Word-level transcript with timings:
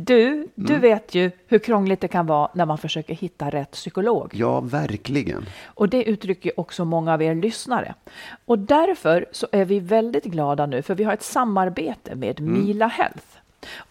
Du, 0.00 0.48
du 0.54 0.72
Mm. 0.74 0.80
vet 0.80 1.14
ju 1.14 1.30
hur 1.46 1.58
krångligt 1.58 2.00
det 2.00 2.08
kan 2.08 2.26
vara 2.26 2.50
när 2.54 2.66
man 2.66 2.78
försöker 2.78 3.14
hitta 3.14 3.50
rätt 3.50 3.70
psykolog. 3.70 4.30
Ja, 4.34 4.60
verkligen. 4.60 5.46
Och 5.64 5.88
det 5.88 6.04
uttrycker 6.04 6.60
också 6.60 6.84
många 6.84 7.12
av 7.14 7.22
er 7.22 7.34
lyssnare. 7.34 7.94
Och 8.44 8.58
därför 8.58 9.26
så 9.32 9.46
är 9.52 9.64
vi 9.64 9.80
väldigt 9.80 10.24
glada 10.24 10.66
nu 10.66 10.82
för 10.82 10.94
vi 10.94 11.04
har 11.04 11.12
ett 11.12 11.22
samarbete 11.22 12.14
med 12.14 12.40
Mila 12.40 12.86
Health. 12.86 13.26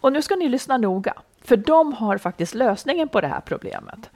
Och 0.00 0.12
nu 0.12 0.22
ska 0.22 0.36
ni 0.36 0.48
lyssna 0.48 0.76
noga, 0.76 1.14
för 1.42 1.56
de 1.56 1.92
har 1.92 2.18
faktiskt 2.18 2.54
lösningen 2.54 3.08
på 3.08 3.20
det 3.20 3.28
här 3.28 3.40
problemet. 3.40 4.10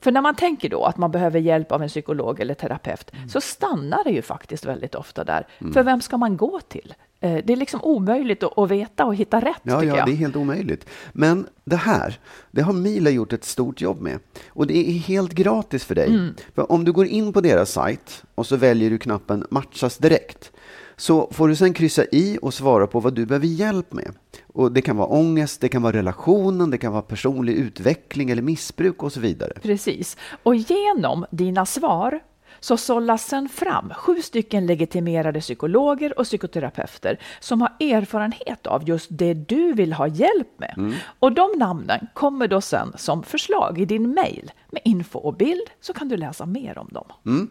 För 0.00 0.12
när 0.12 0.20
man 0.22 0.34
tänker 0.34 0.68
då 0.68 0.84
att 0.84 0.96
man 0.96 1.10
behöver 1.10 1.40
hjälp 1.40 1.72
av 1.72 1.82
en 1.82 1.88
psykolog 1.88 2.40
eller 2.40 2.54
terapeut 2.54 3.10
så 3.28 3.40
stannar 3.40 4.04
det 4.04 4.10
ju 4.10 4.22
faktiskt 4.22 4.64
väldigt 4.64 4.94
ofta 4.94 5.24
där. 5.24 5.46
För 5.74 5.82
vem 5.82 6.00
ska 6.00 6.16
man 6.16 6.36
gå 6.36 6.60
till? 6.60 6.94
Eh, 7.20 7.38
Det 7.44 7.52
är 7.52 7.56
liksom 7.56 7.80
omöjligt 7.82 8.42
att 8.42 8.70
veta 8.70 9.04
och 9.04 9.14
hitta 9.14 9.40
rätt 9.40 9.60
Ja, 9.62 9.84
ja, 9.84 9.96
jag. 9.96 10.06
det 10.06 10.12
är 10.12 10.16
helt 10.16 10.36
omöjligt. 10.36 10.86
Men 11.12 11.46
det 11.64 11.76
här, 11.76 12.18
det 12.50 12.62
har 12.62 12.72
Mila 12.72 13.10
gjort 13.10 13.32
ett 13.32 13.44
stort 13.44 13.80
jobb 13.80 14.00
med. 14.00 14.18
Och 14.48 14.66
det 14.66 14.76
är 14.76 14.92
helt 14.92 15.32
gratis 15.32 15.84
för 15.84 15.94
dig. 15.94 16.08
Mm. 16.08 16.34
För 16.54 16.72
om 16.72 16.84
du 16.84 16.92
går 16.92 17.06
in 17.06 17.32
på 17.32 17.40
deras 17.40 17.70
sajt 17.72 18.22
och 18.34 18.46
så 18.46 18.56
väljer 18.56 18.90
du 18.90 18.98
knappen 18.98 19.46
matchas 19.50 19.98
direkt. 19.98 20.52
Så 20.96 21.28
får 21.32 21.48
du 21.48 21.56
sen 21.56 21.72
kryssa 21.72 22.04
i 22.12 22.38
och 22.42 22.54
svara 22.54 22.86
på 22.86 23.00
vad 23.00 23.14
du 23.14 23.26
behöver 23.26 23.46
hjälp 23.46 23.92
med. 23.92 24.12
Och 24.52 24.72
det 24.72 24.82
kan 24.82 24.96
vara 24.96 25.08
ångest, 25.08 25.60
det 25.60 25.68
kan 25.68 25.82
vara 25.82 25.96
relationen, 25.96 26.70
det 26.70 26.78
kan 26.78 26.92
vara 26.92 27.02
personlig 27.02 27.52
utveckling 27.54 28.30
eller 28.30 28.42
missbruk 28.42 29.02
och 29.02 29.12
så 29.12 29.20
vidare. 29.20 29.52
Precis. 29.62 30.16
Och 30.42 30.54
genom 30.54 31.26
dina 31.30 31.66
svar 31.66 32.20
så 32.60 32.76
sållas 32.76 33.26
sen 33.26 33.48
fram 33.48 33.92
sju 33.96 34.22
stycken 34.22 34.66
legitimerade 34.66 35.40
psykologer 35.40 36.18
och 36.18 36.24
psykoterapeuter 36.24 37.18
som 37.40 37.60
har 37.60 37.70
erfarenhet 37.80 38.66
av 38.66 38.88
just 38.88 39.06
det 39.10 39.34
du 39.34 39.72
vill 39.72 39.92
ha 39.92 40.06
hjälp 40.06 40.48
med. 40.58 40.94
Och 41.18 41.32
de 41.32 41.50
namnen 41.58 42.06
kommer 42.14 42.48
då 42.48 42.60
sen 42.60 42.92
som 42.96 43.22
förslag 43.22 43.78
i 43.80 43.84
din 43.84 44.14
mail 44.14 44.50
med 44.70 44.82
info 44.84 45.18
och 45.18 45.34
bild 45.34 45.70
så 45.80 45.92
kan 45.92 46.08
du 46.08 46.16
läsa 46.16 46.46
mer 46.46 46.78
om 46.78 46.88
dem. 46.92 47.48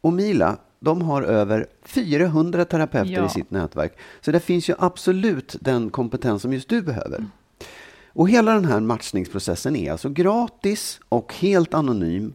Och 0.00 0.12
Mila, 0.12 0.56
de 0.80 1.02
har 1.02 1.22
över 1.22 1.66
400 1.82 2.64
terapeuter 2.64 3.12
Ja. 3.12 3.26
i 3.26 3.28
sitt 3.28 3.50
nätverk. 3.50 3.98
Så 4.20 4.30
det 4.32 4.40
finns 4.40 4.70
ju 4.70 4.74
absolut 4.78 5.56
den 5.60 5.90
kompetens 5.90 6.42
som 6.42 6.52
just 6.52 6.68
du 6.68 6.82
behöver. 6.82 7.24
Och 8.12 8.28
hela 8.28 8.52
den 8.54 8.64
här 8.64 8.80
matchningsprocessen 8.80 9.76
är 9.76 9.92
alltså 9.92 10.08
gratis 10.08 11.00
och 11.08 11.34
helt 11.34 11.74
anonym 11.74 12.34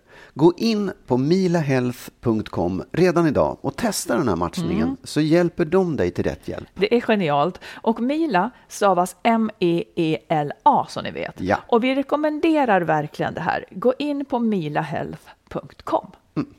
Gå 0.33 0.53
in 0.57 0.91
på 1.07 1.17
milahealth.com 1.17 2.83
redan 2.91 3.27
idag 3.27 3.57
och 3.61 3.75
testa 3.75 4.17
den 4.17 4.27
här 4.27 4.35
matchningen 4.35 4.97
så 5.03 5.21
hjälper 5.21 5.65
de 5.65 5.95
dig 5.95 6.11
till 6.11 6.23
rätt 6.23 6.47
hjälp. 6.47 6.67
Det 6.75 6.95
är 6.95 7.01
genialt. 7.01 7.59
Och 7.73 8.01
Mila 8.01 8.51
stavas 8.67 9.15
M-E-E-L-A 9.23 10.85
som 10.89 11.03
ni 11.03 11.11
vet. 11.11 11.35
Ja. 11.37 11.57
Och 11.67 11.83
vi 11.83 11.95
rekommenderar 11.95 12.81
verkligen 12.81 13.33
det 13.33 13.41
här. 13.41 13.65
Gå 13.71 13.93
in 13.99 14.25
på 14.25 14.39
milahealth.com. 14.39 16.07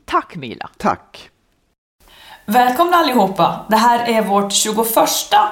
Tack 0.05 0.37
Mila! 0.37 0.71
Tack! 0.77 1.31
Välkomna 2.47 2.97
allihopa! 2.97 3.67
Det 3.69 3.77
här 3.77 4.09
är 4.09 4.23
vårt 4.23 4.53
21 4.53 4.77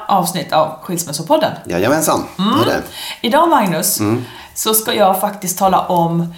avsnitt 0.09 0.53
av 0.53 0.79
Skilsmässopodden. 0.83 1.53
Jajamensan, 1.67 2.25
det 2.37 2.71
är 2.71 2.75
det. 2.75 2.83
Idag 3.21 3.49
Magnus, 3.49 3.99
så 4.55 4.75
ska 4.75 4.95
jag 4.95 5.21
faktiskt 5.21 5.59
tala 5.59 5.87
om 5.87 6.35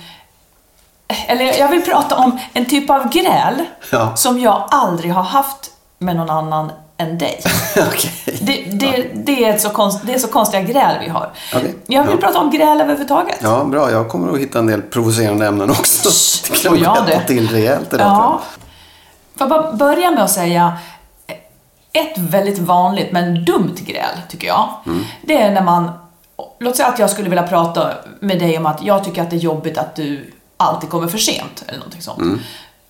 eller 1.26 1.58
jag 1.58 1.68
vill 1.68 1.82
prata 1.82 2.16
om 2.16 2.38
en 2.52 2.64
typ 2.66 2.90
av 2.90 3.08
gräl 3.12 3.54
Ja. 3.90 4.16
som 4.16 4.40
jag 4.40 4.64
aldrig 4.70 5.12
har 5.12 5.22
haft 5.22 5.70
med 5.98 6.16
någon 6.16 6.30
annan 6.30 6.72
än 6.96 7.18
dig. 7.18 7.40
Okej. 7.88 8.12
Det, 8.42 8.62
det, 8.72 9.06
det, 9.14 9.44
är 9.44 9.54
ett 9.54 9.60
så 9.60 9.70
konst, 9.70 10.00
det 10.06 10.14
är 10.14 10.18
så 10.18 10.28
konstiga 10.28 10.62
gräl 10.62 10.96
vi 11.00 11.08
har. 11.08 11.30
Okej. 11.54 11.74
Jag 11.86 12.02
vill 12.04 12.16
Ja. 12.20 12.26
prata 12.26 12.38
om 12.40 12.50
gräl 12.50 12.80
överhuvudtaget. 12.80 13.38
Ja, 13.42 13.64
bra. 13.64 13.90
Jag 13.90 14.08
kommer 14.08 14.32
att 14.32 14.38
hitta 14.38 14.58
en 14.58 14.66
del 14.66 14.82
provocerande 14.82 15.46
ämnen 15.46 15.70
också. 15.70 16.08
Det 16.52 16.58
kan 16.68 16.78
jag 16.78 17.06
det. 17.06 17.20
till 17.26 17.48
rejält 17.48 17.92
idag, 17.94 18.06
Ja. 18.06 18.40
Får 19.36 19.46
bara 19.46 19.72
börja 19.72 20.10
med 20.10 20.24
att 20.24 20.30
säga 20.30 20.72
ett 21.92 22.18
väldigt 22.18 22.58
vanligt 22.58 23.12
men 23.12 23.44
dumt 23.44 23.74
gräl, 23.80 24.16
tycker 24.28 24.46
jag. 24.46 24.68
Det 25.22 25.42
är 25.42 25.50
när 25.50 25.62
man, 25.62 25.90
låt 26.60 26.76
säga 26.76 26.88
att 26.88 26.98
jag 26.98 27.10
skulle 27.10 27.28
vilja 27.28 27.42
prata 27.46 27.90
med 28.20 28.38
dig 28.38 28.58
om 28.58 28.66
att 28.66 28.82
jag 28.82 29.04
tycker 29.04 29.22
att 29.22 29.30
det 29.30 29.36
är 29.36 29.40
jobbigt 29.40 29.78
att 29.78 29.96
du 29.96 30.32
alltid 30.62 30.90
kommer 30.90 31.08
för 31.08 31.18
sent, 31.18 31.64
eller 31.66 31.78
någonting 31.78 32.02
sånt. 32.02 32.40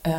Eh, 0.02 0.12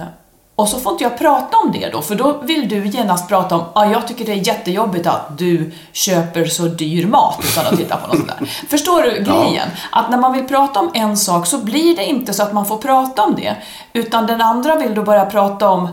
Och 0.55 0.69
så 0.69 0.79
får 0.79 0.91
inte 0.91 1.03
jag 1.03 1.17
prata 1.17 1.57
om 1.57 1.71
det 1.71 1.89
då, 1.89 2.01
för 2.01 2.15
då 2.15 2.37
vill 2.41 2.69
du 2.69 2.85
genast 2.87 3.27
prata 3.29 3.55
om 3.55 3.63
ah, 3.73 3.85
jag 3.85 4.07
tycker 4.07 4.25
det 4.25 4.31
är 4.31 4.47
jättejobbigt 4.47 5.07
att 5.07 5.37
du 5.37 5.71
köper 5.91 6.45
så 6.45 6.63
dyr 6.63 7.05
mat 7.07 7.39
utan 7.43 7.65
att 7.65 7.77
titta 7.77 7.97
på 7.97 8.07
något 8.07 8.17
sånt 8.17 8.31
där. 8.39 8.45
Förstår 8.69 9.01
du 9.01 9.09
grejen? 9.23 9.69
Att 9.91 10.09
när 10.09 10.17
man 10.17 10.33
vill 10.33 10.47
prata 10.47 10.79
om 10.79 10.91
en 10.93 11.17
sak 11.17 11.47
så 11.47 11.57
blir 11.57 11.95
det 11.95 12.05
inte 12.05 12.33
så 12.33 12.43
att 12.43 12.53
man 12.53 12.65
får 12.65 12.77
prata 12.77 13.23
om 13.23 13.35
det, 13.35 13.55
utan 13.93 14.27
den 14.27 14.41
andra 14.41 14.75
vill 14.75 14.95
då 14.95 15.03
börja 15.03 15.25
prata 15.25 15.69
om 15.69 15.89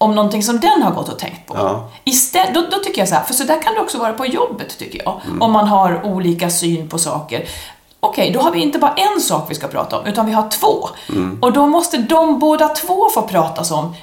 om 0.00 0.14
någonting 0.14 0.42
som 0.42 0.60
den 0.60 0.82
har 0.82 0.90
gått 0.90 1.08
och 1.08 1.18
tänkt 1.18 1.46
på. 1.46 1.54
Ja. 1.56 1.88
Istället, 2.04 2.54
då, 2.54 2.60
då 2.70 2.76
tycker 2.84 3.00
jag 3.00 3.08
så 3.08 3.14
här, 3.14 3.22
för 3.24 3.34
så 3.34 3.44
där 3.44 3.62
kan 3.62 3.74
det 3.74 3.80
också 3.80 3.98
vara 3.98 4.12
på 4.12 4.26
jobbet 4.26 4.78
tycker 4.78 5.02
jag, 5.04 5.20
om 5.40 5.52
man 5.52 5.68
har 5.68 6.06
olika 6.06 6.50
syn 6.50 6.88
på 6.88 6.98
saker. 6.98 7.44
Okej, 8.00 8.30
då 8.30 8.40
har 8.40 8.52
vi 8.52 8.60
inte 8.60 8.78
bara 8.78 8.94
en 8.94 9.20
sak 9.20 9.50
vi 9.50 9.54
ska 9.54 9.66
prata 9.68 9.98
om, 9.98 10.06
utan 10.06 10.26
vi 10.26 10.32
har 10.32 10.50
två. 10.50 10.88
Och 11.40 11.52
då 11.52 11.66
måste 11.66 11.98
de 11.98 12.38
båda 12.38 12.68
två 12.68 13.08
få 13.14 13.22
pratas 13.22 13.70
om 13.70 13.94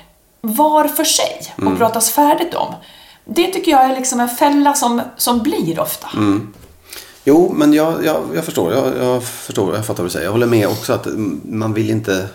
var 0.41 0.87
för 0.87 1.03
sig 1.03 1.53
och 1.57 1.77
pratas 1.77 2.11
färdigt 2.11 2.53
om. 2.53 2.73
Det 3.25 3.47
tycker 3.47 3.71
jag 3.71 3.83
är 3.83 3.95
liksom 3.95 4.19
en 4.19 4.29
fälla 4.29 4.73
som, 4.73 5.01
som 5.17 5.39
blir 5.39 5.79
ofta. 5.79 6.07
Jo, 7.23 7.53
men 7.55 7.73
jag, 7.73 8.05
jag, 8.05 8.21
jag 8.35 8.45
förstår. 8.45 8.73
Jag, 8.73 8.97
jag 8.97 9.23
förstår. 9.23 9.75
Jag 9.75 9.85
fattar 9.85 10.03
vad 10.03 10.09
du 10.09 10.13
säger. 10.13 10.25
Jag 10.25 10.31
håller 10.31 10.47
med 10.47 10.67
också 10.67 10.93
att 10.93 11.05
mm, 11.05 11.41
man 11.43 11.73
vill 11.73 11.89
inte 11.89 12.27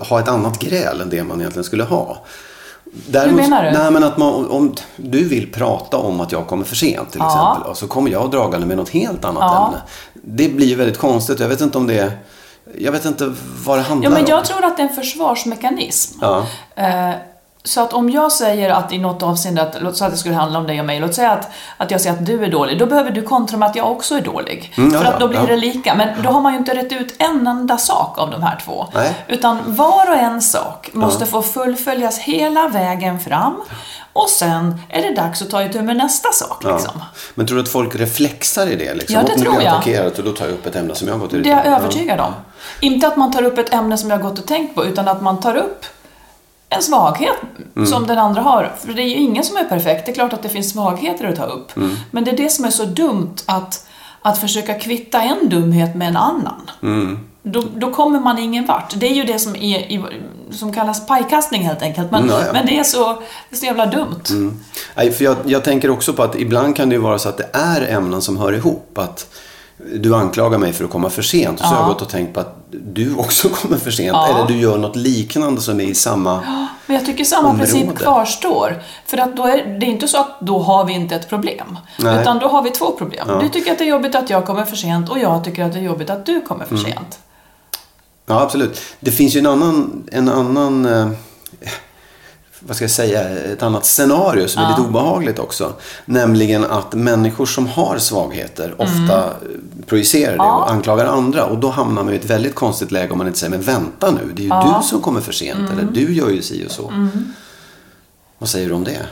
ha 0.00 0.20
ett 0.20 0.28
annat 0.28 0.58
gräl 0.58 1.00
än 1.00 1.10
det 1.10 1.24
man 1.24 1.40
egentligen 1.40 1.64
skulle 1.64 1.84
ha. 1.84 2.18
Däremot, 3.06 3.40
Hur 3.44 3.48
menar 3.50 3.64
du? 3.64 3.70
Nej, 3.78 3.90
men 3.90 4.04
att 4.04 4.16
man, 4.18 4.50
om 4.50 4.74
du 4.96 5.28
vill 5.28 5.52
prata 5.52 5.96
om 5.96 6.20
att 6.20 6.32
jag 6.32 6.46
kommer 6.46 6.64
för 6.64 6.76
sent 6.76 7.10
till 7.10 7.20
Ja. 7.20 7.26
exempel. 7.52 7.70
Och 7.70 7.76
så 7.76 7.88
kommer 7.88 8.10
jag 8.10 8.30
dragande 8.30 8.66
med 8.66 8.76
något 8.76 8.88
helt 8.88 9.24
annat 9.24 9.42
Ja. 9.42 9.66
ämne. 9.66 9.78
Det 10.14 10.48
blir 10.48 10.76
väldigt 10.76 10.98
konstigt. 10.98 11.40
Jag 11.40 11.48
vet 11.48 11.60
inte 11.60 11.78
om 11.78 11.86
det 11.86 12.12
Jag 12.78 12.92
vet 12.92 13.04
inte 13.04 13.34
vad 13.64 13.78
det 13.78 13.82
handlar 13.82 14.06
Ja, 14.10 14.14
men 14.14 14.24
om. 14.24 14.30
jag 14.30 14.44
tror 14.44 14.64
att 14.64 14.76
det 14.76 14.82
är 14.82 14.88
en 14.88 14.94
försvarsmekanism. 14.94 16.18
Ja. 16.20 16.46
Eh, 16.76 17.10
Så 17.64 17.80
att 17.80 17.92
om 17.92 18.10
jag 18.10 18.32
säger 18.32 18.70
att 18.70 18.92
i 18.92 18.98
något 18.98 19.22
avseende, 19.22 19.62
att, 19.62 19.76
låt 19.80 19.96
säga 19.96 20.06
att 20.06 20.12
det 20.12 20.18
skulle 20.18 20.34
handla 20.34 20.58
om 20.58 20.66
dig 20.66 20.80
och 20.80 20.86
mig, 20.86 21.00
låt 21.00 21.14
säga 21.14 21.30
att, 21.30 21.50
att 21.76 21.90
jag 21.90 22.00
säger 22.00 22.16
att 22.16 22.26
du 22.26 22.44
är 22.44 22.50
dålig, 22.50 22.78
då 22.78 22.86
behöver 22.86 23.10
du 23.10 23.22
kontra 23.22 23.56
med 23.58 23.68
att 23.68 23.76
jag 23.76 23.92
också 23.92 24.14
är 24.14 24.20
dålig. 24.20 24.74
Mm, 24.76 24.94
ja, 24.94 25.00
För 25.00 25.06
att 25.06 25.20
då 25.20 25.28
blir 25.28 25.40
ja. 25.40 25.46
det 25.46 25.56
lika. 25.56 25.94
Men 25.94 26.22
då 26.22 26.30
har 26.30 26.40
man 26.40 26.52
ju 26.52 26.58
inte 26.58 26.74
rätt 26.74 26.92
ut 26.92 27.14
en 27.18 27.46
enda 27.46 27.78
sak 27.78 28.18
av 28.18 28.30
de 28.30 28.42
här 28.42 28.58
två. 28.64 28.86
Nej. 28.94 29.14
Utan 29.28 29.58
var 29.66 30.10
och 30.10 30.16
en 30.16 30.42
sak 30.42 30.90
måste 30.92 31.26
få 31.26 31.42
fullföljas 31.42 32.18
hela 32.18 32.68
vägen 32.68 33.20
fram. 33.20 33.60
Och 34.12 34.28
sen 34.28 34.80
är 34.88 35.02
det 35.02 35.14
dags 35.14 35.42
att 35.42 35.50
ta 35.50 35.62
itu 35.62 35.82
med 35.82 35.96
nästa 35.96 36.32
sak. 36.32 36.64
Liksom. 36.64 37.02
Men 37.34 37.46
tror 37.46 37.56
du 37.56 37.62
att 37.62 37.68
folk 37.68 37.94
reflexar 37.96 38.66
i 38.66 38.76
det? 38.76 38.94
Liksom? 38.94 39.14
Ja, 39.16 39.22
det 39.22 39.32
Och 39.32 39.40
tror 39.40 39.54
jag 39.54 39.62
jag. 39.62 39.74
attackerad 39.74 40.18
och 40.18 40.24
då 40.24 40.32
tar 40.32 40.44
jag 40.44 40.54
upp 40.54 40.66
ett 40.66 40.76
ämne 40.76 40.94
som 40.94 41.08
jag 41.08 41.14
har 41.14 41.20
gått 41.20 41.34
ut 41.34 41.44
Det 41.44 41.50
är 41.50 41.64
jag 41.64 41.66
övertygad 41.66 42.20
om. 42.20 42.32
Inte 42.80 43.06
att 43.06 43.16
man 43.16 43.32
tar 43.32 43.42
upp 43.42 43.58
ett 43.58 43.74
ämne 43.74 43.98
som 43.98 44.10
jag 44.10 44.16
har 44.16 44.30
gått 44.30 44.38
och 44.38 44.46
tänkt 44.46 44.74
på, 44.74 44.84
utan 44.84 45.08
att 45.08 45.22
man 45.22 45.40
tar 45.40 45.56
upp 45.56 45.86
en 46.70 46.82
svaghet 46.82 47.36
Mm. 47.76 47.86
som 47.90 48.06
den 48.06 48.18
andra 48.18 48.40
har. 48.42 48.72
För 48.80 48.92
det 48.92 49.02
är 49.02 49.06
ju 49.08 49.14
ingen 49.14 49.44
som 49.44 49.56
är 49.56 49.64
perfekt. 49.64 50.06
Det 50.06 50.12
är 50.12 50.14
klart 50.14 50.32
att 50.32 50.42
det 50.42 50.48
finns 50.48 50.70
svagheter 50.70 51.24
att 51.28 51.36
ta 51.36 51.44
upp. 51.44 51.76
Mm. 51.76 51.96
Men 52.10 52.24
det 52.24 52.30
är 52.30 52.36
det 52.36 52.48
som 52.50 52.64
är 52.64 52.70
så 52.70 52.84
dumt, 52.84 53.34
att, 53.46 53.86
att 54.22 54.38
försöka 54.38 54.74
kvitta 54.74 55.22
en 55.22 55.48
dumhet 55.48 55.94
med 55.94 56.08
en 56.08 56.16
annan. 56.16 56.70
Mm. 56.82 57.18
Då, 57.42 57.64
då 57.76 57.90
kommer 57.92 58.20
man 58.20 58.38
ingen 58.38 58.66
vart. 58.66 58.92
Det 58.96 59.06
är 59.06 59.14
ju 59.14 59.24
det 59.24 59.38
som, 59.38 59.56
är, 59.56 59.78
i, 59.78 60.04
som 60.50 60.72
kallas 60.72 61.06
pajkastning 61.06 61.62
helt 61.62 61.82
enkelt. 61.82 62.10
Men, 62.10 62.22
Mm, 62.22 62.34
ja, 62.34 62.46
ja. 62.46 62.52
men 62.52 62.66
det, 62.66 62.78
är 62.78 62.84
så, 62.84 63.12
det 63.50 63.56
är 63.56 63.58
så 63.58 63.66
jävla 63.66 63.86
dumt. 63.86 64.54
Nej, 64.96 65.12
för 65.12 65.24
jag, 65.24 65.36
jag 65.46 65.64
tänker 65.64 65.90
också 65.90 66.12
på 66.12 66.22
att 66.22 66.36
ibland 66.36 66.76
kan 66.76 66.88
det 66.88 66.94
ju 66.94 67.00
vara 67.00 67.18
så 67.18 67.28
att 67.28 67.36
det 67.38 67.48
är 67.52 67.80
ämnen 67.96 68.22
som 68.22 68.36
hör 68.36 68.52
ihop. 68.52 68.98
Att 68.98 69.26
du 69.94 70.14
anklagar 70.14 70.58
mig 70.58 70.72
för 70.72 70.84
att 70.84 70.90
komma 70.90 71.10
för 71.10 71.22
sent 71.22 71.60
och 71.60 71.66
så 71.66 71.72
har 71.74 71.80
jag 71.80 71.88
gått 71.88 72.02
och 72.02 72.08
tänkt 72.08 72.34
på 72.34 72.40
att 72.40 72.56
du 72.70 73.14
också 73.14 73.48
kommer 73.54 73.76
för 73.76 73.90
sent. 73.90 74.12
Ja. 74.12 74.28
Eller 74.28 74.46
du 74.48 74.56
gör 74.60 74.78
något 74.78 74.96
liknande 74.96 75.60
som 75.60 75.80
är 75.80 75.84
i 75.84 75.94
samma... 75.94 76.40
Men 76.88 76.96
jag 76.96 77.06
tycker 77.06 77.24
samma 77.24 77.48
område. 77.48 77.70
princip 77.72 77.98
kvarstår. 77.98 78.82
För 79.06 79.18
att 79.18 79.36
då 79.36 79.42
är 79.46 79.78
det 79.80 79.86
är 79.86 79.90
inte 79.90 80.08
så 80.08 80.18
att 80.20 80.40
då 80.40 80.58
har 80.58 80.84
vi 80.84 80.92
inte 80.92 81.14
ett 81.14 81.28
problem. 81.28 81.78
Nej. 81.98 82.20
Utan 82.20 82.38
då 82.38 82.48
har 82.48 82.62
vi 82.62 82.70
två 82.70 82.90
problem. 82.90 83.28
Du 83.40 83.48
tycker 83.48 83.72
att 83.72 83.78
det 83.78 83.84
är 83.84 83.88
jobbigt 83.88 84.14
att 84.14 84.30
jag 84.30 84.46
kommer 84.46 84.64
för 84.64 84.76
sent 84.76 85.10
och 85.10 85.18
jag 85.18 85.44
tycker 85.44 85.64
att 85.64 85.72
det 85.72 85.78
är 85.78 85.82
jobbigt 85.82 86.10
att 86.10 86.26
du 86.26 86.40
kommer 86.40 86.64
för 86.64 86.74
Mm. 86.74 86.86
sent. 86.92 87.18
Ja, 88.26 88.40
absolut. 88.40 88.80
Det 89.00 89.10
finns 89.10 89.36
ju 89.36 89.38
en 89.40 89.46
annan, 89.46 90.08
en 90.12 90.28
annan 90.28 90.86
eh, 90.86 91.08
vad 92.68 92.76
ska 92.76 92.84
jag 92.84 92.90
säga, 92.90 93.28
ett 93.28 93.62
annat 93.62 93.86
scenario 93.86 94.48
som 94.48 94.62
är 94.62 94.68
lite 94.68 94.80
obehagligt 94.80 95.38
också. 95.38 95.72
Nämligen 96.04 96.64
att 96.64 96.94
människor 96.94 97.46
som 97.46 97.66
har 97.66 97.98
svagheter 97.98 98.74
ofta 98.78 99.24
eh, 99.24 99.30
projicerar 99.86 100.32
det 100.32 100.42
och 100.42 100.70
anklagar 100.70 101.04
andra. 101.06 101.44
Och 101.44 101.58
då 101.58 101.70
hamnar 101.70 102.04
man 102.04 102.14
i 102.14 102.16
ett 102.16 102.30
väldigt 102.30 102.54
konstigt 102.54 102.92
läge 102.92 103.12
om 103.12 103.18
man 103.18 103.26
inte 103.26 103.38
säger, 103.38 103.50
men 103.50 103.62
vänta 103.62 104.10
nu, 104.10 104.32
det 104.34 104.42
är 104.42 104.44
ju 104.44 104.78
du 104.78 104.86
som 104.86 105.00
kommer 105.00 105.20
för 105.20 105.32
sent. 105.32 105.70
Eller 105.72 105.82
du 105.92 106.14
gör 106.14 106.28
ju 106.28 106.42
si 106.42 106.66
och 106.66 106.70
så. 106.70 107.10
Vad 108.38 108.48
säger 108.48 108.68
du 108.68 108.74
om 108.74 108.84
det? 108.84 109.06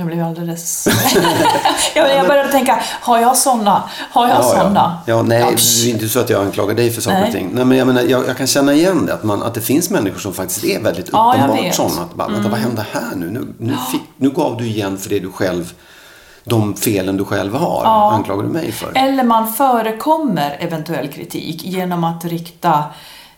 Jag 0.00 0.06
blev 0.06 0.24
alldeles... 0.24 0.88
jag, 1.94 2.16
jag 2.16 2.26
började 2.26 2.52
tänka, 2.52 2.82
har 3.00 3.18
jag 3.18 3.36
såna? 3.36 3.82
Har 4.10 4.28
jag 4.28 4.44
såna? 4.44 4.98
Ja, 5.06 5.16
ja, 5.16 5.22
nej, 5.22 5.40
Ja, 5.40 5.46
det 5.46 5.88
är 5.88 5.90
inte 5.90 6.08
så 6.08 6.20
att 6.20 6.30
jag 6.30 6.44
anklagar 6.46 6.74
dig 6.74 6.90
för 6.90 7.02
saker 7.02 7.26
och 7.26 7.32
ting. 7.32 7.50
Nej, 7.52 7.64
men 7.64 7.78
jag, 7.78 7.86
menar, 7.86 8.02
jag, 8.02 8.28
jag 8.28 8.36
kan 8.36 8.46
känna 8.46 8.72
igen 8.72 9.06
det, 9.06 9.14
att, 9.14 9.22
man, 9.22 9.42
att 9.42 9.54
det 9.54 9.60
finns 9.60 9.90
människor 9.90 10.18
som 10.18 10.34
faktiskt 10.34 10.64
är 10.64 10.80
väldigt 10.80 11.08
Ja, 11.12 11.34
uppenbart 11.34 11.74
sådana. 11.74 12.02
Att 12.02 12.14
bara, 12.14 12.28
vänta, 12.28 12.48
vad 12.48 12.58
hände 12.58 12.86
här 12.92 13.16
nu? 13.16 13.30
Nu, 13.30 13.54
nu, 13.58 13.76
fick, 13.92 14.02
nu 14.16 14.30
gav 14.30 14.56
du 14.56 14.66
igen 14.66 14.98
för 14.98 15.08
det 15.08 15.18
du 15.18 15.32
själv, 15.32 15.72
de 16.44 16.74
felen 16.76 17.16
du 17.16 17.24
själv 17.24 17.54
har, 17.54 17.84
anklagar 18.14 18.42
du 18.42 18.48
mig 18.48 18.72
för. 18.72 18.92
Eller 18.94 19.24
man 19.24 19.52
förekommer 19.52 20.56
eventuell 20.60 21.08
kritik 21.08 21.64
genom 21.64 22.04
att 22.04 22.24
rikta 22.24 22.84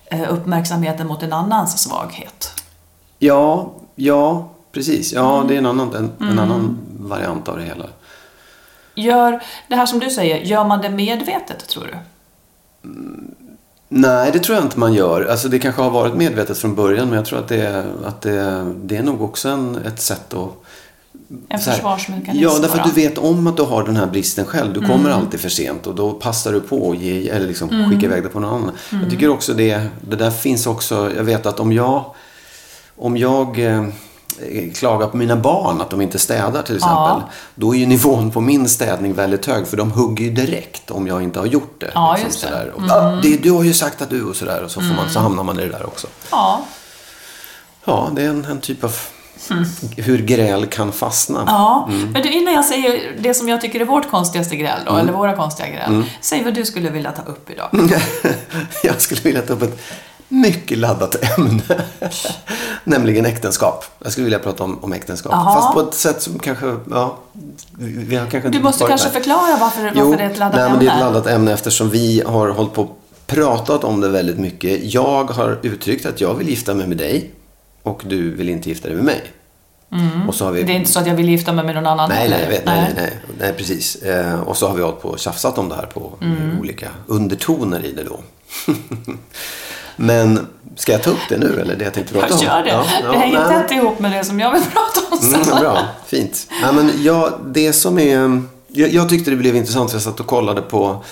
eh, 0.04 0.32
uppmärksamheten 0.32 1.06
mot 1.06 1.22
en 1.22 1.32
annans 1.32 1.78
svaghet. 1.78 2.52
Ja, 3.18 3.70
ja, 3.94 4.48
precis. 4.72 5.12
Ja, 5.12 5.34
Mm. 5.36 5.48
det 5.48 5.54
är 5.54 5.58
en 5.58 5.66
annan, 5.66 5.94
en, 5.94 6.28
en 6.28 6.38
annan 6.38 6.78
variant 7.00 7.48
av 7.48 7.56
det 7.58 7.64
hela. 7.64 7.86
Gör, 8.94 9.42
det 9.68 9.74
här 9.76 9.86
som 9.86 9.98
du 10.00 10.10
säger, 10.10 10.36
gör 10.38 10.64
man 10.64 10.80
det 10.82 10.90
medvetet 10.90 11.68
tror 11.68 11.84
du? 11.84 11.96
Nej, 13.88 14.30
det 14.32 14.38
tror 14.38 14.56
jag 14.56 14.64
inte 14.64 14.78
man 14.78 14.94
gör. 14.94 15.24
Alltså, 15.30 15.48
det 15.48 15.58
kanske 15.58 15.82
har 15.82 15.90
varit 15.90 16.14
medvetet 16.14 16.58
från 16.58 16.74
början, 16.74 17.08
men 17.08 17.16
jag 17.16 17.26
tror 17.26 17.38
att 17.38 17.48
det, 17.48 17.84
att 18.04 18.20
det, 18.22 18.72
det 18.84 18.96
är 18.96 19.02
nog 19.02 19.22
också 19.22 19.48
en, 19.48 19.76
ett 19.86 20.00
sätt 20.00 20.34
att 20.34 20.50
En 21.48 21.58
försvarsmekanism 21.60 22.42
Ja, 22.44 22.58
därför 22.62 22.78
att 22.78 22.94
du 22.94 23.00
vet 23.02 23.18
om 23.18 23.46
att 23.46 23.56
du 23.56 23.62
har 23.62 23.84
den 23.84 23.96
här 23.96 24.06
bristen 24.06 24.44
själv. 24.44 24.72
Du 24.72 24.80
kommer 24.80 25.10
Mm. 25.10 25.12
alltid 25.12 25.40
för 25.40 25.48
sent 25.48 25.86
och 25.86 25.94
då 25.94 26.12
passar 26.12 26.52
du 26.52 26.60
på 26.60 26.90
att 26.90 26.98
ge, 26.98 27.28
eller 27.28 27.46
liksom 27.46 27.68
Mm. 27.70 27.90
skicka 27.90 28.06
iväg 28.06 28.22
det 28.22 28.28
på 28.28 28.40
någon 28.40 28.54
annan. 28.62 28.72
Jag 29.02 29.10
tycker 29.10 29.28
också 29.28 29.52
det, 29.54 29.82
det 30.00 30.16
där 30.16 30.30
finns 30.30 30.66
också, 30.66 31.12
jag 31.16 31.24
vet 31.24 31.46
att 31.46 31.60
om 31.60 31.72
jag, 31.72 32.04
om 32.96 33.16
jag 33.16 33.58
eh, 33.58 33.86
klagar 34.74 35.06
på 35.06 35.16
mina 35.16 35.36
barn 35.36 35.80
att 35.80 35.90
de 35.90 36.00
inte 36.00 36.18
städar 36.18 36.62
till 36.62 36.76
exempel. 36.76 36.96
Ja. 36.96 37.28
Då 37.54 37.74
är 37.74 37.78
ju 37.78 37.86
nivån 37.86 38.30
på 38.30 38.40
min 38.40 38.68
städning 38.68 39.12
väldigt 39.14 39.46
hög 39.46 39.66
för 39.66 39.76
de 39.76 39.90
hugger 39.92 40.24
ju 40.24 40.30
direkt 40.30 40.90
om 40.90 41.06
jag 41.06 41.22
inte 41.22 41.38
har 41.38 41.46
gjort 41.46 41.80
det. 41.80 41.90
Ja, 41.94 42.12
liksom 42.12 42.28
just 42.28 42.42
det. 42.42 42.48
Mm. 42.62 42.74
Och, 42.74 42.90
"Ah, 42.96 43.20
det. 43.22 43.36
Du 43.42 43.50
har 43.50 43.62
ju 43.64 43.74
sagt 43.74 44.02
att 44.02 44.10
du 44.10 44.24
och 44.24 44.36
sådär 44.36 44.62
och 44.64 44.70
så, 44.70 44.80
får 44.80 44.94
man, 44.96 45.10
så 45.10 45.20
hamnar 45.20 45.42
man 45.44 45.58
i 45.60 45.62
det 45.62 45.68
där 45.68 45.86
också. 45.86 46.06
Ja, 46.30 46.60
Ja, 47.84 48.10
det 48.12 48.22
är 48.22 48.28
en, 48.28 48.44
en 48.44 48.60
typ 48.60 48.84
av 48.84 48.94
hur 49.96 50.18
gräl 50.18 50.66
kan 50.66 50.92
fastna. 50.92 51.40
Mm. 51.42 51.54
ja. 51.54 51.88
men 52.12 52.22
du, 52.22 52.30
innan 52.32 52.54
jag 52.54 52.64
säger 52.64 53.16
det 53.20 53.34
som 53.34 53.48
jag 53.48 53.60
tycker 53.60 53.80
är 53.80 53.84
vårt 53.84 54.10
konstigaste 54.10 54.56
gräl 54.56 54.80
då, 54.86 54.92
Mm. 54.92 55.02
eller 55.08 55.18
våra 55.18 55.36
konstiga 55.36 55.68
gräl. 55.68 56.04
Säg 56.20 56.44
vad 56.44 56.54
du 56.54 56.64
skulle 56.64 56.90
vilja 56.90 57.12
ta 57.12 57.22
upp 57.22 57.50
idag. 57.50 57.68
Jag 58.82 59.00
skulle 59.00 59.20
vilja 59.20 59.42
ta 59.42 59.52
upp 59.52 59.62
ett 59.62 59.78
mycket 60.32 60.78
laddat 60.78 61.38
ämne. 61.38 61.62
Nämligen 62.84 63.26
äktenskap. 63.26 63.84
Jag 64.02 64.12
skulle 64.12 64.24
vilja 64.24 64.38
prata 64.38 64.64
om, 64.64 64.84
om 64.84 64.92
äktenskap. 64.92 65.32
Jaha. 65.32 65.54
Fast 65.54 65.74
på 65.74 65.80
ett 65.80 65.94
sätt 65.94 66.22
som 66.22 66.38
kanske, 66.38 66.76
ja, 66.90 67.18
vi 67.78 68.16
har 68.16 68.26
kanske 68.26 68.50
Du 68.50 68.60
måste 68.60 68.84
kanske 68.84 69.06
där. 69.08 69.12
förklara 69.12 69.56
varför, 69.60 69.82
varför 69.82 69.98
Jo, 70.00 70.14
det 70.16 70.22
är 70.22 70.30
ett 70.30 70.38
laddat 70.38 70.54
nej, 70.56 70.64
ämne. 70.64 70.76
men 70.76 70.84
det 70.86 70.90
är 70.90 70.94
ett 70.94 71.00
laddat 71.00 71.26
ämne 71.26 71.52
eftersom 71.52 71.90
vi 71.90 72.22
har 72.26 72.48
hållit 72.48 72.72
på 72.72 72.82
och 72.82 72.98
pratat 73.26 73.84
om 73.84 74.00
det 74.00 74.08
väldigt 74.08 74.38
mycket. 74.38 74.94
Jag 74.94 75.30
har 75.30 75.58
uttryckt 75.62 76.06
att 76.06 76.20
jag 76.20 76.34
vill 76.34 76.48
gifta 76.48 76.74
mig 76.74 76.86
med 76.86 76.96
dig 76.96 77.30
och 77.82 78.02
du 78.06 78.34
vill 78.34 78.48
inte 78.48 78.68
gifta 78.68 78.88
dig 78.88 78.96
med 78.96 79.04
mig. 79.04 79.22
Och 80.28 80.34
så 80.34 80.44
har 80.44 80.52
vi... 80.52 80.60
Mm. 80.60 80.66
Det 80.66 80.72
är 80.72 80.78
inte 80.78 80.90
så 80.92 81.00
att 81.00 81.06
jag 81.06 81.14
vill 81.14 81.28
gifta 81.28 81.52
mig 81.52 81.64
med 81.64 81.74
någon 81.74 81.86
annan 81.86 82.08
Nej, 82.08 82.28
nej, 82.30 82.48
vet, 82.48 82.66
nej, 82.66 82.80
nej, 82.80 82.92
nej, 82.96 83.12
nej, 83.38 83.52
precis. 83.52 83.96
Eh, 83.96 84.40
och 84.40 84.56
så 84.56 84.68
har 84.68 84.74
vi 84.76 84.82
hållit 84.82 85.02
på 85.02 85.08
och 85.08 85.18
tjafsat 85.18 85.58
om 85.58 85.68
det 85.68 85.74
här 85.74 85.86
på 85.86 86.12
Mm. 86.20 86.60
olika 86.60 86.88
undertoner 87.06 87.84
i 87.84 87.92
det 87.92 88.04
då. 88.04 88.20
Men 89.96 90.46
ska 90.76 90.92
jag 90.92 91.02
ta 91.02 91.10
upp 91.10 91.18
det 91.28 91.36
nu 91.38 91.58
eller 91.60 91.76
det 91.76 91.84
jag 91.84 91.94
tänkte 91.94 92.12
prata 92.14 92.26
Jag 92.28 92.34
om? 92.34 92.40
kör 92.40 92.62
det. 92.62 92.70
Ja, 92.70 92.84
ja, 93.02 93.12
det 93.12 93.18
hänger 93.18 93.48
tätt 93.62 93.70
ihop 93.70 93.98
med 93.98 94.12
det 94.12 94.24
som 94.24 94.40
jag 94.40 94.52
vill 94.52 94.62
prata 94.62 95.00
om 95.10 95.18
sen. 95.18 95.42
Mm, 95.42 95.60
bra, 95.60 95.78
fint. 96.06 96.46
Ja, 96.62 96.72
men 96.72 96.90
jag, 97.02 97.32
det 97.46 97.72
som 97.72 97.98
är, 97.98 98.42
jag, 98.68 98.88
jag 98.92 99.08
tyckte 99.08 99.30
det 99.30 99.36
blev 99.36 99.56
intressant 99.56 99.90
för 99.90 99.96
jag 99.96 100.02
satt 100.02 100.20
och 100.20 100.26
kollade 100.26 100.62
på 100.62 101.04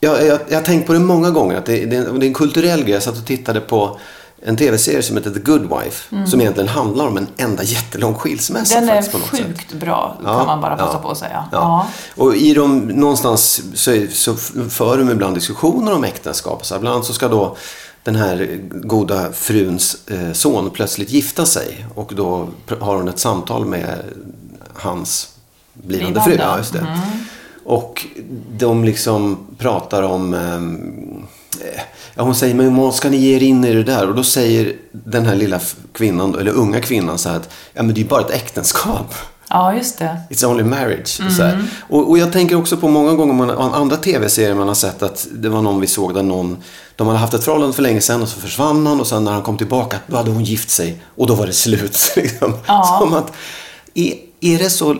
jag, 0.00 0.26
jag, 0.26 0.38
jag 0.48 0.56
har 0.58 0.62
tänkt 0.62 0.86
på 0.86 0.92
det 0.92 0.98
många 0.98 1.30
gånger. 1.30 1.56
Att 1.56 1.66
det, 1.66 1.84
det, 1.86 1.96
är 1.96 2.00
en- 2.08 2.20
det 2.20 2.26
är 2.26 2.28
en 2.28 2.34
kulturell 2.34 2.82
grej. 2.82 2.92
Jag 2.92 3.02
satt 3.02 3.18
och 3.18 3.26
tittade 3.26 3.60
på 3.60 4.00
en 4.46 4.56
tv-serie 4.56 5.02
som 5.02 5.16
heter 5.16 5.30
The 5.30 5.40
Good 5.40 5.62
Wife. 5.62 6.26
Som 6.26 6.40
egentligen 6.40 6.68
handlar 6.68 7.06
om 7.06 7.16
en 7.16 7.26
enda 7.36 7.62
jättelång 7.62 8.14
skilsmässa. 8.14 8.76
Mm. 8.78 8.86
Den 8.88 8.96
är 8.96 9.02
faktiskt, 9.02 9.12
på 9.12 9.18
något 9.18 9.36
sätt. 9.46 9.46
sjukt 9.58 9.72
bra, 9.72 10.16
Ja, 10.24 10.38
kan 10.38 10.46
man 10.46 10.60
bara 10.60 10.76
passa 10.76 10.92
ja, 10.92 10.98
på 10.98 11.10
att 11.10 11.18
säga. 11.18 11.44
Ja. 11.52 11.86
Och 12.16 12.36
i 12.36 12.54
de, 12.54 12.78
någonstans 12.78 13.62
så, 13.74 13.90
är- 13.90 14.06
så 14.08 14.34
för 14.70 14.98
de 14.98 15.10
ibland 15.10 15.34
diskussioner 15.36 15.94
om 15.94 16.04
äktenskap. 16.04 16.66
Så 16.66 16.74
här, 16.74 16.80
bland 16.80 16.94
annat 16.94 17.06
så 17.06 17.12
ska 17.12 17.28
då 17.28 17.56
den 18.04 18.16
här 18.16 18.60
goda 18.70 19.32
fruns 19.32 19.96
eh, 20.06 20.32
son 20.32 20.70
plötsligt 20.70 21.10
gifta 21.10 21.46
sig. 21.46 21.86
Och 21.94 22.12
då 22.14 22.48
har 22.80 22.96
hon 22.96 23.08
ett 23.08 23.18
samtal 23.18 23.64
med 23.66 23.98
hans 24.74 25.28
blivande, 25.72 26.22
fru. 26.22 26.36
Ja, 26.40 26.58
just 26.58 26.72
det. 26.72 26.98
Och 27.64 28.06
de 28.58 28.84
liksom 28.84 29.46
pratar 29.58 30.02
om... 30.02 30.34
ehm, 30.34 31.26
eh, 31.60 31.80
ja, 32.16 32.22
hon 32.22 32.34
säger, 32.34 32.54
men 32.54 32.76
vad 32.76 32.94
ska 32.94 33.10
ni 33.10 33.16
ge 33.16 33.36
er 33.36 33.42
in 33.42 33.64
i 33.64 33.72
det 33.72 33.82
där? 33.82 34.08
Och 34.08 34.14
då 34.14 34.24
säger 34.24 34.76
den 34.92 35.26
här 35.26 35.34
lilla 35.34 35.60
kvinnan, 35.92 36.38
eller 36.38 36.52
unga 36.52 36.80
kvinnan 36.80 37.18
så 37.18 37.28
här 37.28 37.36
att 37.36 37.50
ja, 37.72 37.82
men 37.82 37.94
det 37.94 38.00
är 38.00 38.02
ju 38.02 38.08
bara 38.08 38.20
ett 38.20 38.30
äktenskap. 38.30 39.14
Ja, 39.48 39.74
just 39.74 39.98
det. 39.98 40.20
It's 40.30 40.46
only 40.46 40.64
marriage. 40.64 41.08
Så 41.36 41.42
här. 41.42 41.64
Och, 41.88 42.10
och 42.10 42.18
jag 42.18 42.32
tänker 42.32 42.56
också 42.56 42.76
på 42.76 42.88
många 42.88 43.14
gånger 43.14 43.34
man, 43.34 43.50
andra 43.74 43.96
tv-serier 43.96 44.54
man 44.54 44.68
har 44.68 44.74
sett 44.74 45.02
att 45.02 45.26
det 45.32 45.48
var 45.48 45.62
någon 45.62 45.80
vi 45.80 45.86
såg 45.86 46.14
där 46.14 46.22
någon, 46.22 46.56
de 46.96 47.06
hade 47.06 47.18
haft 47.18 47.34
ett 47.34 47.44
förhållande 47.44 47.74
för 47.74 47.82
länge 47.82 48.00
sedan 48.00 48.22
och 48.22 48.28
så 48.28 48.40
försvann 48.40 48.86
han 48.86 49.00
och 49.00 49.06
sen 49.06 49.24
när 49.24 49.32
han 49.32 49.42
kom 49.42 49.58
tillbaka 49.58 49.98
då 50.06 50.16
hade 50.16 50.30
hon 50.30 50.44
gift 50.44 50.70
sig 50.70 51.02
och 51.16 51.26
då 51.26 51.34
var 51.34 51.46
det 51.46 51.52
slut. 51.52 52.12
Liksom. 52.16 52.54
Ja. 52.66 52.98
Som 53.00 53.14
att, 53.14 53.32
är, 53.94 54.14
är 54.40 54.58
det 54.58 54.70
så, 54.70 54.96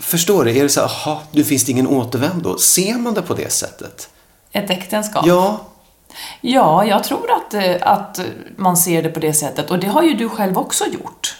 förstår 0.00 0.44
du, 0.44 0.58
är 0.58 0.62
det 0.62 0.68
så 0.68 0.80
här, 0.80 0.86
aha, 0.86 1.22
nu 1.32 1.44
finns 1.44 1.64
det 1.64 1.72
ingen 1.72 1.86
återvändo. 1.86 2.58
Ser 2.58 2.94
man 2.94 3.14
det 3.14 3.22
på 3.22 3.34
det 3.34 3.52
sättet? 3.52 4.08
Ett 4.52 4.70
äktenskap. 4.70 5.26
Ja, 5.26 5.60
Ja, 6.40 6.84
jag 6.84 7.04
tror 7.04 7.30
att, 7.30 7.54
eh, 7.54 7.74
att 7.80 8.20
man 8.56 8.76
ser 8.76 9.02
det 9.02 9.08
på 9.08 9.20
det 9.20 9.32
sättet. 9.32 9.70
Och 9.70 9.78
det 9.78 9.86
har 9.86 10.02
ju 10.02 10.14
du 10.14 10.28
själv 10.28 10.58
också 10.58 10.84
gjort. 10.86 11.36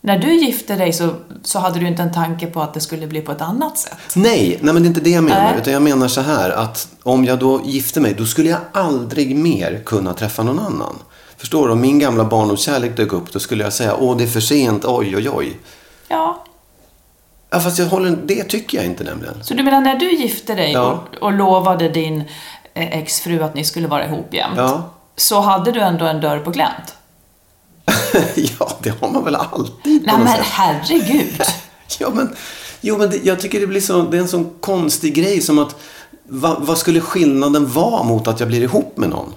När 0.00 0.18
du 0.18 0.34
gifte 0.34 0.74
dig 0.76 0.92
så, 0.92 1.08
så 1.42 1.58
hade 1.58 1.80
du 1.80 1.86
inte 1.86 2.02
en 2.02 2.12
tanke 2.12 2.46
på 2.46 2.60
att 2.62 2.74
det 2.74 2.80
skulle 2.80 3.06
bli 3.06 3.20
på 3.20 3.32
ett 3.32 3.40
annat 3.40 3.78
sätt. 3.78 3.98
Nej, 4.16 4.58
nej 4.62 4.74
men 4.74 4.82
det 4.82 4.86
är 4.86 4.88
inte 4.88 5.00
det 5.00 5.10
jag 5.10 5.24
menar. 5.24 5.42
Nej. 5.42 5.58
Utan 5.58 5.72
jag 5.72 5.82
menar 5.82 6.08
så 6.08 6.20
här 6.20 6.50
att 6.50 6.88
om 7.02 7.24
jag 7.24 7.38
då 7.38 7.60
gifte 7.64 8.00
mig, 8.00 8.14
då 8.18 8.24
skulle 8.24 8.48
jag 8.50 8.60
aldrig 8.72 9.36
mer 9.36 9.82
kunna 9.86 10.14
träffa 10.14 10.42
någon 10.42 10.58
annan. 10.58 10.96
Förstår 11.36 11.66
du? 11.66 11.72
Om 11.72 11.80
min 11.80 11.98
gamla 11.98 12.24
barndomskärlek 12.24 12.96
dök 12.96 13.12
upp, 13.12 13.32
då 13.32 13.38
skulle 13.38 13.64
jag 13.64 13.72
säga, 13.72 13.96
åh, 13.96 14.16
det 14.16 14.24
är 14.24 14.28
för 14.28 14.40
sent, 14.40 14.84
oj, 14.84 15.16
oj, 15.16 15.30
oj. 15.30 15.56
Ja. 16.08 16.44
Ja, 17.50 17.60
fast 17.60 17.78
jag 17.78 17.86
håller, 17.86 18.18
det 18.24 18.44
tycker 18.44 18.78
jag 18.78 18.86
inte 18.86 19.04
nämligen. 19.04 19.34
Så 19.44 19.54
du 19.54 19.62
menar 19.62 19.80
när 19.80 19.96
du 19.96 20.12
gifte 20.14 20.54
dig 20.54 20.72
Ja. 20.72 21.04
och, 21.12 21.22
och 21.22 21.32
lovade 21.32 21.88
din 21.88 22.24
exfru 22.74 23.42
att 23.42 23.54
ni 23.54 23.64
skulle 23.64 23.88
vara 23.88 24.06
ihop 24.06 24.34
jämt, 24.34 24.54
Ja. 24.56 24.90
så 25.16 25.40
hade 25.40 25.72
du 25.72 25.80
ändå 25.80 26.04
en 26.04 26.20
dörr 26.20 26.38
på 26.38 26.50
glänt? 26.50 26.94
ja, 28.34 28.70
det 28.82 28.90
har 29.00 29.10
man 29.10 29.24
väl 29.24 29.34
alltid 29.36 30.02
Nej 30.06 30.18
men 30.18 30.26
sätt. 30.28 30.40
herregud! 30.46 31.42
Ja, 31.98 32.10
men, 32.12 32.36
jo, 32.80 32.98
men 32.98 33.10
det, 33.10 33.16
jag 33.24 33.40
tycker 33.40 33.60
det 33.60 33.66
blir 33.66 33.80
så, 33.80 34.02
det 34.02 34.16
är 34.16 34.20
en 34.20 34.28
sån 34.28 34.50
konstig 34.60 35.14
grej 35.14 35.40
som 35.40 35.58
att 35.58 35.76
va, 36.28 36.56
vad 36.60 36.78
skulle 36.78 37.00
skillnaden 37.00 37.66
vara 37.72 38.02
mot 38.02 38.28
att 38.28 38.40
jag 38.40 38.48
blir 38.48 38.62
ihop 38.62 38.96
med 38.96 39.08
någon? 39.08 39.32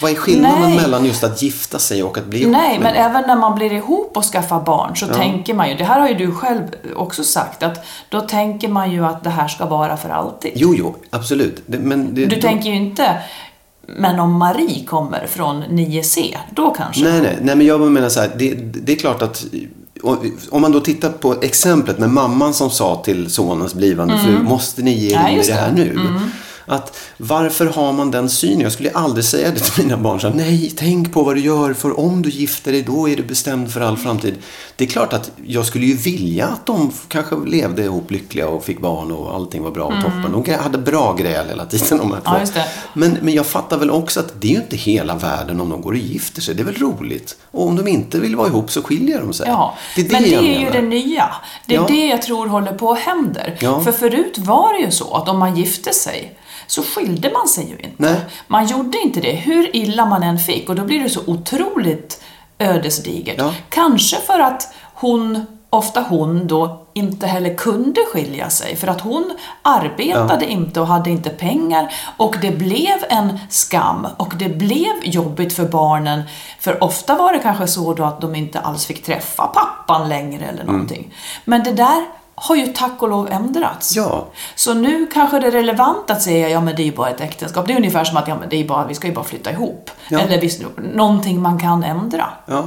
Vad 0.00 0.10
är 0.10 0.14
skillnaden 0.14 0.60
Nej. 0.60 0.76
mellan 0.76 1.04
just 1.04 1.24
att 1.24 1.42
gifta 1.42 1.78
sig 1.78 2.02
och 2.02 2.18
att 2.18 2.26
bli 2.26 2.40
ihop 2.40 2.52
Nej, 2.52 2.78
men 2.78 2.94
även 2.94 3.22
när 3.26 3.36
man 3.36 3.54
blir 3.54 3.72
ihop 3.72 4.16
och 4.16 4.24
skaffar 4.24 4.60
barn 4.60 4.96
så 4.96 5.06
tänker 5.06 5.54
man 5.54 5.68
ju, 5.70 5.74
det 5.76 5.84
här 5.84 6.00
har 6.00 6.08
ju 6.08 6.14
du 6.14 6.32
själv 6.34 6.62
också 6.96 7.24
sagt, 7.24 7.62
att 7.62 7.84
då 8.08 8.20
tänker 8.20 8.68
man 8.68 8.92
ju 8.92 9.04
att 9.06 9.24
det 9.24 9.30
här 9.30 9.48
ska 9.48 9.66
vara 9.66 9.96
för 9.96 10.08
alltid. 10.08 10.52
Jo, 10.54 10.74
jo, 10.78 10.94
absolut. 11.10 11.62
Det, 11.66 11.78
men 11.78 12.14
det, 12.14 12.26
Du 12.26 12.36
då- 12.36 12.42
tänker 12.42 12.70
ju 12.70 12.76
inte, 12.76 13.18
men 13.86 14.20
om 14.20 14.32
Marie 14.32 14.84
kommer 14.84 15.26
från 15.26 15.64
9C, 15.64 16.36
då 16.50 16.70
kanske? 16.70 17.02
Nej, 17.04 17.20
nej, 17.20 17.38
nej, 17.42 17.56
men 17.56 17.66
jag 17.66 17.80
menar 17.80 18.08
så 18.08 18.20
här, 18.20 18.30
det, 18.38 18.54
det 18.54 18.92
är 18.92 18.96
klart 18.96 19.22
att 19.22 19.44
om 20.50 20.62
man 20.62 20.72
då 20.72 20.80
tittar 20.80 21.08
på 21.10 21.34
exemplet 21.42 21.98
med 21.98 22.10
mamman 22.10 22.54
som 22.54 22.70
sa 22.70 23.02
till 23.04 23.30
sonens 23.30 23.74
blivande 23.74 24.18
fru, 24.18 24.42
måste 24.42 24.82
ni 24.82 24.90
ge 24.92 25.10
er 25.12 25.16
Mm. 25.16 25.24
Ja, 25.26 25.30
in 25.30 25.40
i 25.40 25.46
det 25.46 25.52
här 25.54 25.72
nu? 25.72 25.98
Att 26.66 26.96
varför 27.16 27.66
har 27.66 27.92
man 27.92 28.10
den 28.10 28.30
synen? 28.30 28.60
Jag 28.60 28.72
skulle 28.72 28.90
aldrig 28.90 29.24
säga 29.24 29.50
det 29.50 29.60
till 29.60 29.84
mina 29.84 29.96
barn. 29.96 30.20
Så 30.20 30.30
Nej, 30.30 30.72
tänk 30.76 31.12
på 31.12 31.22
vad 31.22 31.36
du 31.36 31.40
gör, 31.40 31.74
för 31.74 32.00
om 32.00 32.22
du 32.22 32.30
gifter 32.30 32.72
dig, 32.72 32.82
då 32.82 33.08
är 33.08 33.16
du 33.16 33.22
bestämd 33.22 33.72
för 33.72 33.80
all 33.80 33.96
framtid. 33.96 34.34
Det 34.76 34.84
är 34.84 34.88
klart 34.88 35.12
att 35.12 35.30
jag 35.46 35.66
skulle 35.66 35.86
ju 35.86 35.96
vilja 35.96 36.46
att 36.46 36.66
de 36.66 36.92
kanske 37.08 37.36
levde 37.36 37.84
ihop 37.84 38.10
lyckliga 38.10 38.48
och 38.48 38.64
fick 38.64 38.80
barn 38.80 39.12
och 39.12 39.34
allting 39.34 39.62
var 39.62 39.70
bra 39.70 39.84
och 39.84 40.02
toppen. 40.02 40.42
De 40.44 40.54
hade 40.54 40.78
bra 40.78 41.12
gräl 41.12 41.48
hela 41.48 41.66
tiden. 41.66 42.00
Mm. 42.00 42.16
Ja. 42.24 42.40
Men, 42.94 43.18
men 43.22 43.34
jag 43.34 43.46
fattar 43.46 43.78
väl 43.78 43.90
också 43.90 44.20
att 44.20 44.40
det 44.40 44.48
är 44.48 44.52
ju 44.52 44.60
inte 44.60 44.76
hela 44.76 45.16
världen 45.16 45.60
om 45.60 45.70
de 45.70 45.82
går 45.82 45.92
och 45.92 45.98
gifter 45.98 46.42
sig. 46.42 46.54
Det 46.54 46.62
är 46.62 46.64
väl 46.64 46.74
roligt. 46.74 47.36
Och 47.56 47.66
om 47.66 47.76
de 47.76 47.88
inte 47.88 48.18
vill 48.20 48.36
vara 48.36 48.48
ihop 48.48 48.70
så 48.70 48.82
skiljer 48.82 49.20
de 49.20 49.32
sig. 49.32 49.46
Ja, 49.48 49.74
det 49.96 50.00
är 50.00 50.04
det 50.04 50.12
men 50.12 50.22
det 50.22 50.34
är 50.56 50.60
ju 50.60 50.70
det 50.70 50.82
nya. 50.82 51.28
Det 51.66 51.74
är 51.74 51.78
Ja. 51.80 51.86
det 51.88 52.06
jag 52.06 52.22
tror 52.22 52.46
håller 52.46 52.72
på 52.72 52.92
att 52.92 52.98
händer. 52.98 53.56
Ja. 53.60 53.80
För 53.80 53.92
förut 53.92 54.38
var 54.38 54.72
det 54.72 54.78
ju 54.78 54.90
så 54.90 55.14
att 55.14 55.28
om 55.28 55.38
man 55.38 55.56
gifte 55.56 55.92
sig 55.92 56.36
så 56.66 56.82
skilde 56.82 57.30
man 57.32 57.48
sig 57.48 57.64
ju 57.64 57.76
inte. 57.88 57.90
Nej. 57.96 58.16
Man 58.46 58.66
gjorde 58.66 58.98
inte 58.98 59.20
det, 59.20 59.32
hur 59.32 59.76
illa 59.76 60.06
man 60.06 60.22
än 60.22 60.38
fick. 60.38 60.68
Och 60.68 60.74
då 60.74 60.84
blir 60.84 61.00
det 61.02 61.10
så 61.10 61.20
otroligt 61.26 62.22
ödesdigert. 62.58 63.34
Ja. 63.38 63.54
Kanske 63.68 64.16
för 64.16 64.38
att 64.38 64.74
hon, 64.94 65.46
ofta 65.70 66.00
hon 66.08 66.46
då, 66.46 66.86
inte 66.94 67.26
heller 67.26 67.54
kunde 67.54 68.00
skilja 68.12 68.50
sig. 68.50 68.76
För 68.76 68.88
att 68.88 69.00
hon 69.00 69.36
arbetade 69.62 70.46
inte 70.46 70.80
och 70.80 70.86
hade 70.86 71.10
inte 71.10 71.30
pengar. 71.30 71.94
Och 72.16 72.36
det 72.42 72.50
blev 72.50 73.04
en 73.08 73.38
skam 73.50 74.06
och 74.16 74.32
det 74.36 74.48
blev 74.48 74.94
jobbigt 75.04 75.52
för 75.52 75.64
barnen. 75.64 76.22
För 76.60 76.84
ofta 76.84 77.14
var 77.14 77.32
det 77.32 77.38
kanske 77.38 77.66
så 77.66 77.94
då 77.94 78.04
att 78.04 78.20
de 78.20 78.34
inte 78.34 78.60
alls 78.60 78.86
fick 78.86 79.04
träffa 79.04 79.46
pappan 79.46 80.08
längre 80.08 80.44
eller 80.44 80.62
Mm. 80.62 80.72
någonting. 80.72 81.14
Men 81.44 81.64
det 81.64 81.72
där 81.72 82.04
har 82.34 82.56
ju 82.56 82.66
tack 82.66 83.02
och 83.02 83.08
lov 83.08 83.28
ändrats. 83.30 83.96
Ja. 83.96 84.26
Så 84.54 84.74
nu 84.74 85.06
kanske 85.14 85.40
det 85.40 85.46
är 85.46 85.50
relevant 85.50 86.10
att 86.10 86.22
säga, 86.22 86.48
ja 86.48 86.60
men 86.60 86.76
det 86.76 86.82
är 86.82 86.84
ju 86.84 86.96
bara 86.96 87.10
ett 87.10 87.20
äktenskap. 87.20 87.66
Det 87.66 87.72
är 87.72 87.76
ungefär 87.76 88.04
som 88.04 88.16
att, 88.16 88.28
ja 88.28 88.36
men 88.40 88.48
det 88.48 88.56
är 88.56 88.64
bara, 88.68 88.86
vi 88.86 88.94
ska 88.94 89.06
ju 89.08 89.14
bara 89.14 89.24
flytta 89.24 89.50
ihop. 89.50 89.90
Ja. 90.08 90.18
Eller 90.20 90.40
visst, 90.40 90.62
någonting 90.94 91.42
man 91.42 91.58
kan 91.60 91.84
ändra. 91.84 92.26
Ja. 92.46 92.64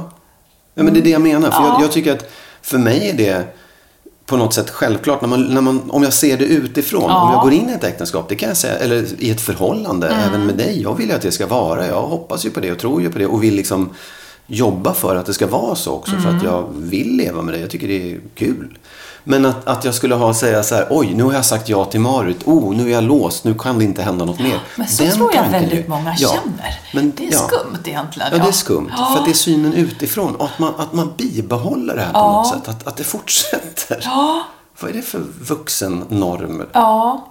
ja, 0.74 0.82
men 0.82 0.94
det 0.94 1.00
är 1.00 1.04
det 1.04 1.10
jag 1.10 1.20
menar. 1.20 1.50
För 1.50 1.62
Ja. 1.62 1.68
jag, 1.72 1.82
jag 1.82 1.92
tycker 1.92 2.12
att 2.12 2.30
för 2.62 2.78
mig 2.78 3.08
är 3.10 3.14
det 3.16 3.44
på 4.26 4.36
något 4.36 4.54
sätt 4.54 4.70
självklart. 4.70 5.20
När 5.20 5.28
man, 5.28 5.42
när 5.42 5.60
man, 5.60 5.90
om 5.90 6.02
jag 6.02 6.12
ser 6.12 6.36
det 6.38 6.44
utifrån. 6.44 7.02
Ja. 7.08 7.22
Om 7.26 7.32
jag 7.32 7.42
går 7.42 7.52
in 7.52 7.70
i 7.70 7.72
ett 7.72 7.84
äktenskap, 7.84 8.28
det 8.28 8.34
kan 8.34 8.48
jag 8.48 8.56
säga. 8.58 8.76
Eller 8.78 9.06
i 9.22 9.30
ett 9.30 9.40
förhållande, 9.40 10.08
Mm. 10.08 10.20
även 10.28 10.46
med 10.46 10.54
dig. 10.56 10.82
Jag 10.82 10.94
vill 10.96 11.08
ju 11.08 11.14
att 11.14 11.22
det 11.22 11.32
ska 11.32 11.46
vara. 11.46 11.86
Jag 11.86 12.02
hoppas 12.02 12.46
ju 12.46 12.50
på 12.50 12.60
det 12.60 12.72
och 12.72 12.78
tror 12.78 13.02
ju 13.02 13.10
på 13.10 13.18
det. 13.18 13.26
Och 13.26 13.42
vill 13.42 13.54
liksom 13.54 13.90
jobba 14.46 14.94
för 14.94 15.16
att 15.16 15.26
det 15.26 15.34
ska 15.34 15.46
vara 15.46 15.74
så 15.74 15.92
också. 15.92 16.12
För 16.12 16.22
Mm. 16.28 16.36
att 16.36 16.42
jag 16.44 16.68
vill 16.76 17.16
leva 17.16 17.42
med 17.42 17.54
dig. 17.54 17.60
Jag 17.60 17.70
tycker 17.70 17.88
det 17.88 18.12
är 18.12 18.20
kul. 18.34 18.78
Men 19.24 19.46
att, 19.46 19.66
att 19.66 19.84
jag 19.84 19.94
skulle 19.94 20.14
ha 20.14 20.34
säga 20.34 20.62
så 20.62 20.74
här, 20.74 20.86
oj, 20.90 21.14
nu 21.14 21.22
har 21.22 21.32
jag 21.32 21.44
sagt 21.44 21.68
ja 21.68 21.84
till 21.84 22.00
Marit. 22.00 22.46
Oh, 22.46 22.74
nu 22.76 22.86
är 22.88 22.92
jag 22.92 23.04
låst. 23.04 23.44
Nu 23.44 23.54
kan 23.54 23.78
det 23.78 23.84
inte 23.84 24.02
hända 24.02 24.24
något 24.24 24.38
mer. 24.40 24.60
Men 24.76 24.88
så 24.88 25.02
Den 25.02 25.12
tror 25.12 25.34
jag 25.34 25.48
väldigt 25.48 25.84
är- 25.84 25.88
många 25.88 26.14
Ja. 26.18 26.28
känner. 26.28 26.80
Men, 26.94 27.12
det 27.16 27.26
är 27.28 27.32
ja. 27.32 27.38
skumt 27.38 27.78
egentligen. 27.84 28.28
Ja, 28.32 28.38
det 28.38 28.48
är 28.48 28.52
skumt. 28.52 28.90
Ja. 28.96 29.14
För 29.16 29.24
det 29.24 29.30
är 29.30 29.34
synen 29.34 29.72
utifrån. 29.74 30.34
Och 30.34 30.44
att 30.44 30.58
man, 30.58 30.74
att 30.78 30.92
man 30.92 31.12
bibehåller 31.16 31.96
det 31.96 32.02
här 32.02 32.12
på 32.12 32.18
något 32.18 32.46
sätt. 32.48 32.68
Att, 32.68 32.86
att 32.86 32.96
det 32.96 33.04
fortsätter. 33.04 34.04
Vad 34.80 34.90
är 34.90 34.94
det 34.94 35.02
för 35.02 35.22
vuxennormer? 35.40 36.66
Ja. 36.72 37.26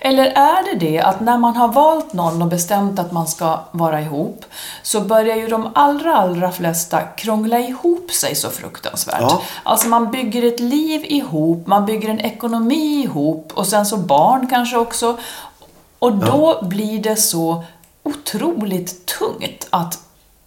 Eller 0.00 0.24
är 0.24 0.64
det 0.64 0.86
det 0.86 0.98
att 0.98 1.20
när 1.20 1.38
man 1.38 1.56
har 1.56 1.68
valt 1.68 2.12
någon 2.12 2.42
och 2.42 2.48
bestämt 2.48 2.98
att 2.98 3.12
man 3.12 3.26
ska 3.26 3.60
vara 3.70 4.00
ihop 4.00 4.44
så 4.82 5.00
börjar 5.00 5.36
ju 5.36 5.48
de 5.48 5.70
allra, 5.74 6.16
allra 6.16 6.52
flesta 6.52 7.02
krångla 7.02 7.58
ihop 7.58 8.10
sig 8.10 8.34
så 8.34 8.50
fruktansvärt. 8.50 9.20
Ja. 9.20 9.42
Alltså 9.62 9.88
man 9.88 10.10
bygger 10.10 10.42
ett 10.42 10.60
liv 10.60 11.04
ihop, 11.04 11.66
man 11.66 11.86
bygger 11.86 12.08
en 12.08 12.20
ekonomi 12.20 13.02
ihop 13.04 13.52
och 13.54 13.66
sen 13.66 13.86
så 13.86 13.96
barn 13.96 14.46
kanske 14.50 14.76
också. 14.76 15.18
Och 15.98 16.12
då 16.16 16.62
blir 16.62 17.02
det 17.02 17.16
så 17.16 17.64
otroligt 18.02 19.06
tungt 19.06 19.66
att 19.70 19.98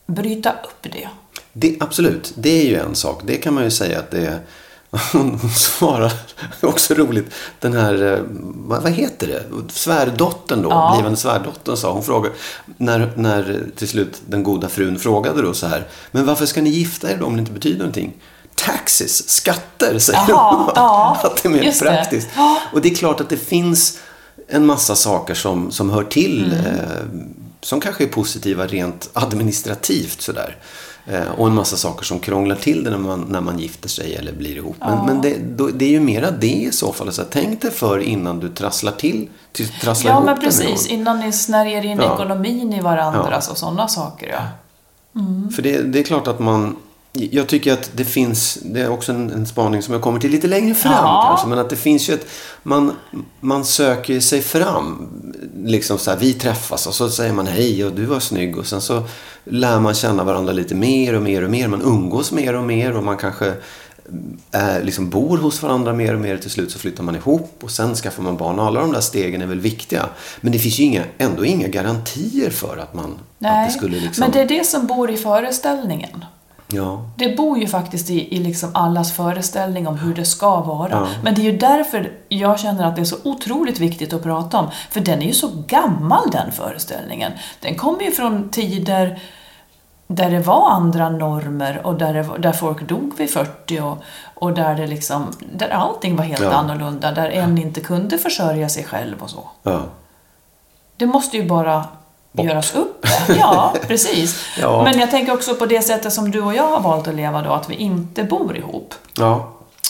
bryta 0.06 0.52
upp 0.52 0.82
det. 0.94 1.10
Det, 1.54 1.78
absolut, 1.80 2.34
det 2.36 2.62
är 2.62 2.66
ju 2.66 2.80
en 2.80 2.96
sak. 2.96 3.22
Det 3.24 3.36
kan 3.36 3.54
man 3.54 3.64
ju 3.64 3.72
säga 3.72 4.00
att 4.00 4.12
det 4.12 4.26
är... 4.26 4.40
Hon 5.12 5.40
svarar, 5.50 6.14
också 6.62 6.94
roligt, 6.94 7.34
den 7.60 7.74
här, 7.74 8.14
eh, 8.14 8.20
vad, 8.68 8.84
vad 8.84 8.92
heter 8.92 9.28
det? 9.28 9.44
Svärdottern 9.74 10.62
då, 10.62 10.70
Ja. 10.70 10.92
blivande 10.96 11.18
svärdottern 11.18 11.78
sa, 11.78 11.92
hon 11.92 12.04
frågade, 12.04 12.36
när, 12.78 13.12
när 13.16 13.66
till 13.76 13.88
slut 13.88 14.22
den 14.28 14.44
goda 14.44 14.70
frun 14.70 15.00
frågade 15.00 15.42
då 15.42 15.54
så 15.54 15.68
här, 15.68 15.88
men 16.12 16.26
varför 16.26 16.46
ska 16.46 16.62
ni 16.62 16.70
gifta 16.70 17.12
er 17.12 17.18
då 17.18 17.26
om 17.26 17.34
det 17.36 17.40
inte 17.40 17.52
betyder 17.52 17.78
någonting? 17.78 18.14
Taxes, 18.56 19.30
skatter, 19.30 20.00
säger 20.00 20.20
Jaha, 20.30 20.56
hon. 20.56 20.72
ja, 20.76 21.18
att 21.24 21.44
det 21.44 21.50
är 21.50 21.52
mer 21.54 21.64
just 21.64 21.80
det. 21.84 21.86
praktiskt. 21.90 22.28
Ja. 22.36 22.58
Och 22.74 22.82
det 22.82 22.92
är 22.92 22.96
klart 22.96 23.22
att 23.22 23.30
det 23.30 23.38
finns 23.38 24.00
en 24.48 24.66
massa 24.66 24.96
saker 24.96 25.34
som, 25.34 25.72
som 25.72 25.90
hör 25.90 26.04
till, 26.04 26.54
Mm. 26.54 26.66
eh, 26.76 26.82
som 27.64 27.80
kanske 27.80 28.04
är 28.04 28.08
positiva 28.08 28.68
rent 28.68 29.10
administrativt 29.14 30.22
sådär. 30.22 30.58
Eh, 31.06 31.32
och 31.38 31.48
en 31.48 31.54
massa 31.56 31.78
saker 31.78 32.06
som 32.06 32.20
krånglar 32.20 32.56
till 32.56 32.84
det 32.84 32.90
när 32.90 32.98
man, 32.98 33.22
när 33.30 33.42
man 33.42 33.60
gifter 33.60 33.90
sig 33.90 34.16
eller 34.16 34.34
blir 34.34 34.56
ihop. 34.56 34.76
Men, 34.80 35.06
men 35.06 35.22
det, 35.22 35.38
då, 35.58 35.68
det 35.68 35.86
är 35.86 35.90
ju 35.90 36.00
mera 36.00 36.32
det 36.32 36.48
i 36.48 36.72
så 36.72 36.94
fall. 36.94 37.12
Så 37.14 37.24
tänk 37.30 37.62
dig 37.62 37.72
för 37.72 38.00
innan 38.00 38.40
du 38.40 38.50
trasslar 38.50 38.92
till, 38.92 39.30
till, 39.52 39.68
trasslar 39.70 40.12
Ja, 40.12 40.16
ihop 40.16 40.26
men 40.26 40.40
precis. 40.40 40.88
Innan 40.88 41.20
ni 41.20 41.32
snärjer 41.32 41.86
in 41.86 41.98
Ja. 41.98 42.14
ekonomin 42.14 42.74
i 42.74 42.82
varandras 42.82 43.50
och 43.50 43.58
sådana 43.58 43.88
saker. 43.88 44.28
Ja. 44.28 44.42
För 45.56 45.62
det, 45.62 45.82
det 45.82 46.00
är 46.00 46.04
klart 46.04 46.28
att 46.28 46.40
man... 46.40 46.76
Jag 47.16 47.48
tycker 47.48 47.74
att 47.74 47.92
det 47.94 48.06
finns, 48.06 48.58
det 48.62 48.82
är 48.82 48.90
också 48.90 49.12
en, 49.12 49.32
en 49.32 49.46
spaning 49.46 49.82
som 49.82 49.94
jag 49.94 50.02
kommer 50.02 50.20
till 50.20 50.32
lite 50.32 50.48
längre 50.48 50.76
fram 50.76 50.94
Ja. 50.94 51.26
kanske, 51.28 51.48
men 51.48 51.60
att 51.60 51.70
det 51.70 51.76
finns 51.76 52.10
ju 52.10 52.14
ett, 52.14 52.28
man, 52.64 52.92
man 53.40 53.66
söker 53.66 54.20
sig 54.20 54.42
fram. 54.42 55.10
Liksom 55.66 55.98
så 55.98 56.12
här, 56.12 56.18
vi 56.18 56.34
träffas 56.34 56.88
och 56.88 56.94
så 56.94 57.10
säger 57.10 57.34
man 57.34 57.48
hej 57.48 57.86
och 57.86 57.92
du 57.92 58.06
var 58.06 58.20
snygg 58.20 58.58
och 58.58 58.66
sen 58.66 58.82
så 58.82 59.04
lär 59.44 59.80
man 59.80 59.94
känna 59.94 60.24
varandra 60.24 60.54
lite 60.54 60.76
mer 60.76 61.14
och 61.14 61.22
mer 61.22 61.44
och 61.44 61.50
mer. 61.50 61.68
Man 61.68 61.82
umgås 61.82 62.32
mer 62.32 62.56
och 62.56 62.64
mer 62.64 62.98
och 62.98 63.04
man 63.04 63.18
kanske 63.18 63.54
är, 64.52 64.84
liksom 64.84 65.10
bor 65.10 65.38
hos 65.38 65.62
varandra 65.62 65.94
mer 65.94 66.14
och 66.14 66.22
mer. 66.22 66.38
Till 66.38 66.52
slut 66.52 66.72
så 66.72 66.80
flyttar 66.80 67.04
man 67.04 67.16
ihop 67.16 67.60
och 67.62 67.72
sen 67.72 67.96
skaffar 67.96 68.24
man 68.24 68.38
barn. 68.38 68.60
Alla 68.60 68.80
de 68.80 68.92
där 68.92 69.02
stegen 69.02 69.42
är 69.42 69.46
väl 69.46 69.60
viktiga. 69.60 70.10
Men 70.42 70.52
det 70.52 70.60
finns 70.60 70.80
ju 70.80 70.84
inga, 70.84 71.04
ändå 71.18 71.46
inga 71.46 71.68
garantier 71.68 72.50
för 72.50 72.78
att 72.78 72.94
man 72.94 73.20
Nej, 73.38 73.62
att 73.62 73.74
det 73.74 73.78
skulle 73.78 74.00
liksom... 74.00 74.22
men 74.22 74.32
det 74.32 74.42
är 74.42 74.60
det 74.60 74.68
som 74.68 74.88
bor 74.88 75.12
i 75.12 75.18
föreställningen. 75.18 76.26
Ja. 76.74 77.02
Det 77.18 77.38
bor 77.38 77.58
ju 77.60 77.68
faktiskt 77.68 78.10
i, 78.10 78.36
i 78.36 78.40
liksom 78.40 78.72
allas 78.74 79.12
föreställning 79.14 79.88
om 79.88 79.98
hur 79.98 80.16
det 80.16 80.26
ska 80.26 80.62
vara. 80.62 80.90
Ja. 80.92 81.08
Men 81.24 81.36
det 81.36 81.42
är 81.42 81.52
ju 81.52 81.58
därför 81.58 82.12
jag 82.30 82.60
känner 82.60 82.86
att 82.88 82.96
det 82.96 83.02
är 83.02 83.06
så 83.06 83.18
otroligt 83.24 83.80
viktigt 83.80 84.14
att 84.14 84.24
prata 84.24 84.60
om. 84.60 84.68
För 84.90 85.00
den 85.00 85.22
är 85.22 85.26
ju 85.28 85.34
så 85.34 85.50
gammal 85.68 86.32
den 86.32 86.52
föreställningen. 86.52 87.32
Den 87.60 87.76
kommer 87.76 88.02
ju 88.04 88.12
från 88.12 88.50
tider 88.50 89.20
där 90.08 90.32
det 90.32 90.40
var 90.40 90.70
andra 90.70 91.10
normer 91.10 91.82
och 91.84 91.96
där, 91.96 92.14
det, 92.14 92.30
där 92.40 92.52
folk 92.52 92.82
dog 92.88 93.14
vid 93.18 93.30
40 93.30 93.80
och, 93.80 93.98
och 94.36 94.54
där, 94.54 94.76
det 94.76 94.88
liksom, 94.88 95.28
där 95.54 95.70
allting 95.70 96.16
var 96.16 96.24
helt 96.24 96.42
Ja. 96.42 96.52
annorlunda. 96.52 97.12
Där 97.12 97.30
en 97.30 97.58
inte 97.58 97.82
kunde 97.82 98.18
försörja 98.18 98.70
sig 98.70 98.84
själv 98.84 99.16
och 99.24 99.30
så. 99.30 99.50
Det 100.98 101.06
måste 101.06 101.38
ju 101.38 101.46
bara 101.48 101.84
göras 102.34 102.76
upp. 102.76 103.06
Ja, 103.40 103.74
precis. 103.88 104.46
Ja. 104.62 104.84
Men 104.84 105.00
jag 105.00 105.12
tänker 105.12 105.34
också 105.34 105.56
på 105.56 105.66
det 105.66 105.82
sättet 105.82 106.14
som 106.14 106.32
du 106.32 106.42
och 106.42 106.56
jag 106.56 106.68
har 106.68 106.80
valt 106.80 107.08
att 107.08 107.16
leva 107.16 107.42
då, 107.42 107.52
att 107.54 107.70
vi 107.70 107.76
inte 107.76 108.24
bor 108.24 108.58
ihop. 108.58 108.94
Ja. 109.18 109.50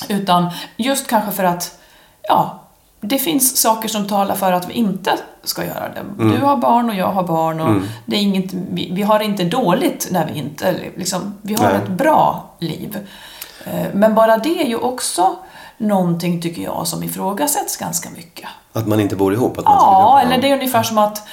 Utan 0.10 0.50
just 0.78 1.08
kanske 1.08 1.32
för 1.32 1.44
att, 1.44 1.78
ja, 2.22 2.60
det 3.02 3.18
finns 3.20 3.58
saker 3.62 3.90
som 3.90 4.08
talar 4.08 4.36
för 4.36 4.52
att 4.54 4.70
vi 4.70 4.74
inte 4.74 5.12
ska 5.44 5.66
göra 5.66 5.90
det. 5.96 6.00
Mm. 6.24 6.36
Du 6.40 6.46
har 6.46 6.58
barn 6.58 6.90
och 6.90 6.96
jag 6.96 7.08
har 7.08 7.24
barn 7.24 7.60
och 7.60 7.82
det 8.06 8.16
är 8.16 8.20
inget, 8.22 8.54
vi, 8.54 8.90
vi 8.94 9.02
har 9.02 9.20
det 9.20 9.26
inte 9.26 9.44
dåligt 9.44 10.08
när 10.12 10.26
vi 10.34 10.40
inte, 10.40 10.76
liksom, 10.96 11.34
vi 11.42 11.54
har 11.54 11.64
Nej. 11.64 11.76
ett 11.76 11.90
bra 11.90 12.44
liv. 12.60 12.98
Eh, 13.66 13.86
Men 13.94 14.16
bara 14.16 14.38
det 14.38 14.62
är 14.64 14.68
ju 14.68 14.76
också 14.78 15.36
någonting, 15.78 16.42
tycker 16.42 16.62
jag, 16.62 16.88
som 16.88 17.04
ifrågasätts 17.04 17.78
ganska 17.78 18.10
mycket. 18.10 18.50
Att 18.74 18.88
man 18.88 19.00
inte 19.00 19.16
bor 19.16 19.34
ihop? 19.34 19.58
Att 19.58 19.66
man 19.66 19.74
Ja, 19.74 20.18
skulle- 20.20 20.34
eller 20.34 20.42
det 20.42 20.50
är 20.52 20.54
ungefär 20.56 20.84
som 20.84 20.98
att 20.98 21.28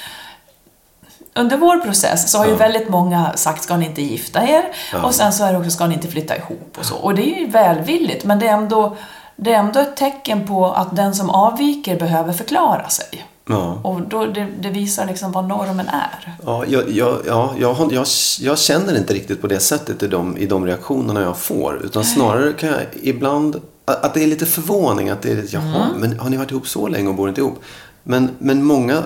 under 1.35 1.57
vår 1.57 1.77
process 1.77 2.31
så 2.31 2.37
har 2.37 2.45
ju 2.45 2.55
väldigt 2.55 2.89
många 2.89 3.31
sagt 3.35 3.63
ska 3.63 3.77
ni 3.77 3.85
inte 3.85 4.01
gifta 4.01 4.43
er 4.47 4.63
och 5.03 5.15
sen 5.15 5.33
så 5.33 5.43
är 5.43 5.51
det 5.51 5.57
också 5.57 5.71
ska 5.71 5.87
ni 5.87 5.93
inte 5.93 6.07
flytta 6.07 6.37
ihop 6.37 6.75
och 6.79 6.85
så. 6.85 6.95
Och 6.95 7.15
det 7.15 7.21
är 7.35 7.39
ju 7.39 7.47
välvilligt 7.47 8.25
men 8.25 8.39
det 8.39 8.47
är 8.47 8.53
ändå, 8.53 8.97
det 9.35 9.53
är 9.53 9.59
ändå 9.59 9.79
ett 9.79 9.95
tecken 9.97 10.47
på 10.47 10.65
att 10.71 10.95
den 10.95 11.15
som 11.15 11.29
avviker 11.29 11.99
behöver 11.99 12.33
förklara 12.33 12.89
sig. 12.89 13.25
Ja. 13.49 13.79
Och 13.83 14.01
då, 14.01 14.25
det, 14.25 14.47
det 14.59 14.69
visar 14.69 15.05
liksom 15.05 15.31
vad 15.31 15.47
normen 15.47 15.87
är. 15.87 16.35
Ja, 16.45 16.63
jag, 16.67 16.89
jag, 16.91 17.17
ja 17.27 17.53
jag, 17.59 17.91
jag, 17.91 18.05
jag 18.39 18.59
känner 18.59 18.97
inte 18.97 19.13
riktigt 19.13 19.41
på 19.41 19.47
det 19.47 19.59
sättet 19.59 20.03
i 20.03 20.07
de, 20.07 20.37
i 20.37 20.45
de 20.45 20.65
reaktionerna 20.65 21.21
jag 21.21 21.37
får. 21.37 21.81
Utan 21.85 22.03
snarare 22.05 22.53
kan 22.53 22.69
jag 22.69 22.79
ibland... 23.03 23.55
Att 23.55 24.05
att 24.05 24.13
det 24.13 24.23
är 24.23 24.27
lite 24.27 24.45
förvåning. 24.45 25.09
Att 25.09 25.21
det 25.21 25.31
är, 25.31 25.45
jaha, 25.49 25.85
Mm. 25.85 25.97
men 26.01 26.19
har 26.19 26.29
ni 26.29 26.37
varit 26.37 26.51
ihop 26.51 26.67
så 26.67 26.87
länge 26.87 27.09
och 27.09 27.15
bor 27.15 27.29
inte 27.29 27.41
ihop? 27.41 27.59
Men, 28.03 28.29
men 28.39 28.63
många 28.63 29.03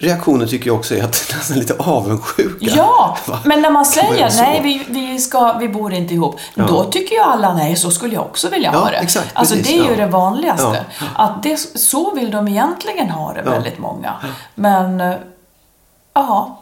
reaktioner 0.00 0.46
tycker 0.46 0.66
jag 0.66 0.76
också 0.76 0.94
är 0.94 1.04
att 1.04 1.32
nästan 1.36 1.58
lite 1.58 1.74
avundsjuka. 1.78 2.66
Ja, 2.76 3.18
Va? 3.26 3.38
men 3.44 3.62
när 3.62 3.70
man 3.70 3.84
säger 3.84 4.30
nej, 4.36 4.60
vi, 4.62 4.84
vi, 4.88 5.18
ska, 5.18 5.52
vi 5.52 5.68
bor 5.68 5.92
inte 5.92 6.14
ihop, 6.14 6.40
då 6.54 6.84
tycker 6.84 7.14
ju 7.14 7.20
alla 7.22 7.54
nej, 7.54 7.76
så 7.76 7.90
skulle 7.90 8.14
jag 8.14 8.24
också 8.24 8.48
vilja 8.48 8.70
Ja, 8.72 8.78
ha 8.78 8.90
det. 8.90 8.96
exakt, 8.96 9.30
alltså 9.32 9.54
precis, 9.54 9.72
det 9.72 9.78
är 9.78 9.84
ju 9.84 9.90
ja. 9.90 10.06
det 10.06 10.12
vanligaste. 10.12 10.84
Ja. 11.00 11.06
Att 11.16 11.42
det, 11.42 11.56
så 11.74 12.14
vill 12.14 12.30
de 12.30 12.48
egentligen 12.48 13.10
ha 13.10 13.32
det, 13.32 13.42
väldigt 13.42 13.78
många. 13.78 14.12
Men, 14.54 15.00
eh, 15.00 15.14
ja, 16.14 16.58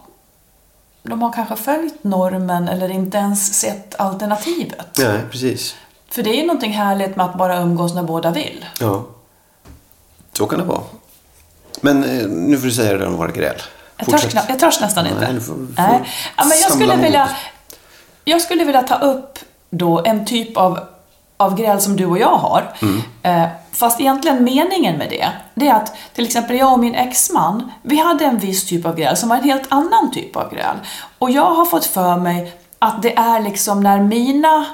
de 1.03 1.23
har 1.23 1.33
kanske 1.33 1.57
följt 1.57 2.05
normen 2.05 2.69
eller 2.69 2.89
inte 2.91 3.19
ens 3.19 3.55
sett 3.61 3.95
alternativet. 4.01 4.99
Nej, 4.99 5.21
precis. 5.31 5.77
För 6.11 6.23
det 6.23 6.31
är 6.31 6.35
ju 6.35 6.47
någonting 6.47 6.73
härligt 6.73 7.17
med 7.17 7.27
att 7.27 7.35
bara 7.35 7.59
umgås 7.61 7.95
när 7.95 8.03
båda 8.03 8.31
vill. 8.31 8.65
Ja. 8.81 9.05
Så 10.33 10.47
kan 10.47 10.59
det 10.59 10.65
vara. 10.65 10.81
Men 11.81 12.05
eh, 12.05 12.27
nu 12.29 12.59
får 12.59 12.67
du 12.67 12.73
säga 12.73 12.99
det 12.99 13.07
om 13.07 13.17
våra 13.17 13.31
gräl. 13.31 13.63
Jag 13.97 14.09
törs, 14.09 14.35
jag 14.49 14.59
törs 14.59 14.81
nästan 14.81 15.07
inte. 15.07 15.33
Nej, 15.33 15.41
får- 15.41 15.55
får 15.55 15.83
Nej. 15.83 16.01
Ja, 16.37 16.45
men 16.45 16.59
jag, 16.63 16.73
skulle 16.73 16.97
vilja, 16.97 17.29
jag 18.25 18.43
skulle 18.43 18.65
vilja 18.65 18.83
ta 18.83 18.95
upp 18.95 19.39
då 19.71 20.03
en 20.05 20.27
typ 20.27 20.57
av, 20.57 20.81
av 21.37 21.57
gräl 21.57 21.81
som 21.81 21.97
du 21.97 22.07
och 22.07 22.19
jag 22.19 22.37
har. 22.37 22.75
Mm. 22.83 23.03
Eh, 23.23 23.49
fast 23.73 24.01
egentligen 24.01 24.45
meningen 24.45 24.97
med 24.99 25.11
det, 25.11 25.29
det 25.55 25.69
är 25.69 25.75
att 25.75 25.93
till 26.15 26.25
exempel 26.25 26.57
jag 26.57 26.73
och 26.73 26.79
min 26.79 26.95
exman, 26.95 27.73
vi 27.83 27.99
hade 27.99 28.25
en 28.25 28.39
viss 28.39 28.67
typ 28.67 28.87
av 28.87 28.97
gräl 28.97 29.17
som 29.17 29.29
var 29.29 29.37
en 29.37 29.45
helt 29.45 29.67
annan 29.69 30.11
typ 30.15 30.37
av 30.37 30.55
gräl. 30.55 30.77
Och 31.19 31.31
jag 31.31 31.55
har 31.55 31.65
fått 31.65 31.87
för 31.87 32.17
mig 32.17 32.53
att 32.79 33.03
det 33.03 33.17
är 33.17 33.41
liksom 33.41 33.83
när 33.83 34.01
mina 34.01 34.67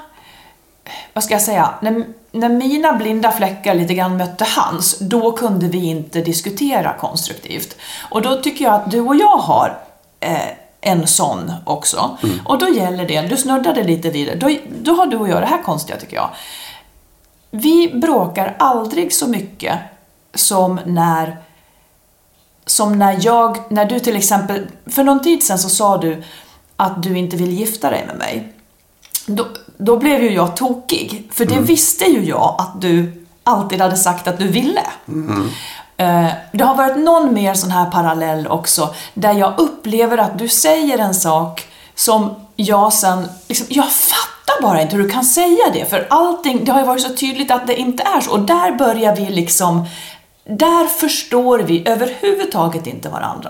vad 1.13 1.23
ska 1.23 1.33
jag 1.33 1.41
säga, 1.41 1.69
när, 1.81 2.05
när 2.33 2.49
mina 2.49 2.93
blinda 2.93 3.31
fläckar 3.31 3.75
lite 3.75 3.93
grann 3.93 4.17
mötte 4.17 4.45
hans, 4.55 4.99
då 4.99 5.31
kunde 5.31 5.67
vi 5.67 5.85
inte 5.85 6.21
diskutera 6.21 6.93
konstruktivt. 6.93 7.77
Och 8.09 8.21
då 8.21 8.41
tycker 8.41 8.65
jag 8.65 8.73
att 8.73 8.91
du 8.91 8.99
och 8.99 9.15
jag 9.15 9.37
har 9.37 9.79
eh, 10.19 10.47
en 10.81 11.07
sån 11.07 11.51
också. 11.65 12.17
Och 12.45 12.59
då 12.59 12.69
gäller 12.69 13.07
det, 13.07 13.21
du 13.21 13.37
snuddade 13.37 13.83
lite 13.83 14.09
vid 14.09 14.27
det, 14.27 14.35
då, 14.35 14.57
då 14.81 14.93
har 14.93 15.05
du 15.05 15.17
och 15.17 15.29
jag 15.29 15.41
det 15.41 15.45
här 15.45 15.63
konstiga 15.63 15.99
tycker 15.99 16.15
jag. 16.15 16.29
Vi 17.51 17.91
bråkar 17.93 18.55
aldrig 18.59 19.13
så 19.13 19.27
mycket 19.27 19.79
som 20.33 20.79
när 20.85 21.37
som 22.65 22.99
när 22.99 23.17
jag, 23.21 23.57
när 23.69 23.85
du 23.85 23.99
till 23.99 24.15
exempel, 24.15 24.67
för 24.85 25.03
någon 25.03 25.23
tid 25.23 25.43
sedan 25.43 25.59
så 25.59 25.69
sa 25.69 25.97
du 25.97 26.23
att 26.75 27.03
du 27.03 27.17
inte 27.17 27.37
vill 27.37 27.51
gifta 27.51 27.89
dig 27.89 28.05
med 28.07 28.17
mig. 28.17 28.53
Då, 29.25 29.47
då 29.77 29.97
blev 29.97 30.23
ju 30.23 30.33
jag 30.33 30.55
tokig, 30.55 31.29
för 31.33 31.45
det 31.45 31.59
visste 31.59 32.05
ju 32.05 32.23
jag 32.25 32.55
att 32.57 32.81
du 32.81 33.25
alltid 33.43 33.81
hade 33.81 33.97
sagt 33.97 34.27
att 34.27 34.39
du 34.39 34.47
ville. 34.47 34.81
Eh, 35.97 36.27
Det 36.51 36.63
har 36.63 36.75
varit 36.75 36.97
någon 36.97 37.33
mer 37.33 37.53
sån 37.53 37.71
här 37.71 37.91
parallell 37.91 38.47
också, 38.47 38.93
där 39.13 39.33
jag 39.33 39.53
upplever 39.59 40.17
att 40.17 40.37
du 40.39 40.47
säger 40.47 40.97
en 40.97 41.13
sak 41.13 41.67
som 41.95 42.35
jag 42.55 42.93
sen, 42.93 43.27
liksom, 43.47 43.67
jag 43.69 43.91
fattar 43.91 44.61
bara 44.61 44.81
inte 44.81 44.95
hur 44.95 45.03
du 45.03 45.09
kan 45.09 45.23
säga 45.25 45.69
det, 45.73 45.89
för 45.89 46.07
allting, 46.09 46.65
det 46.65 46.71
har 46.71 46.79
ju 46.79 46.85
varit 46.85 47.01
så 47.01 47.13
tydligt 47.13 47.51
att 47.51 47.67
det 47.67 47.75
inte 47.75 48.03
är 48.03 48.21
så, 48.21 48.31
och 48.31 48.39
där 48.39 48.71
börjar 48.71 49.15
vi 49.15 49.25
liksom, 49.25 49.85
där 50.45 50.87
förstår 50.87 51.59
vi 51.59 51.83
överhuvudtaget 51.87 52.87
inte 52.87 53.09
varandra. 53.09 53.49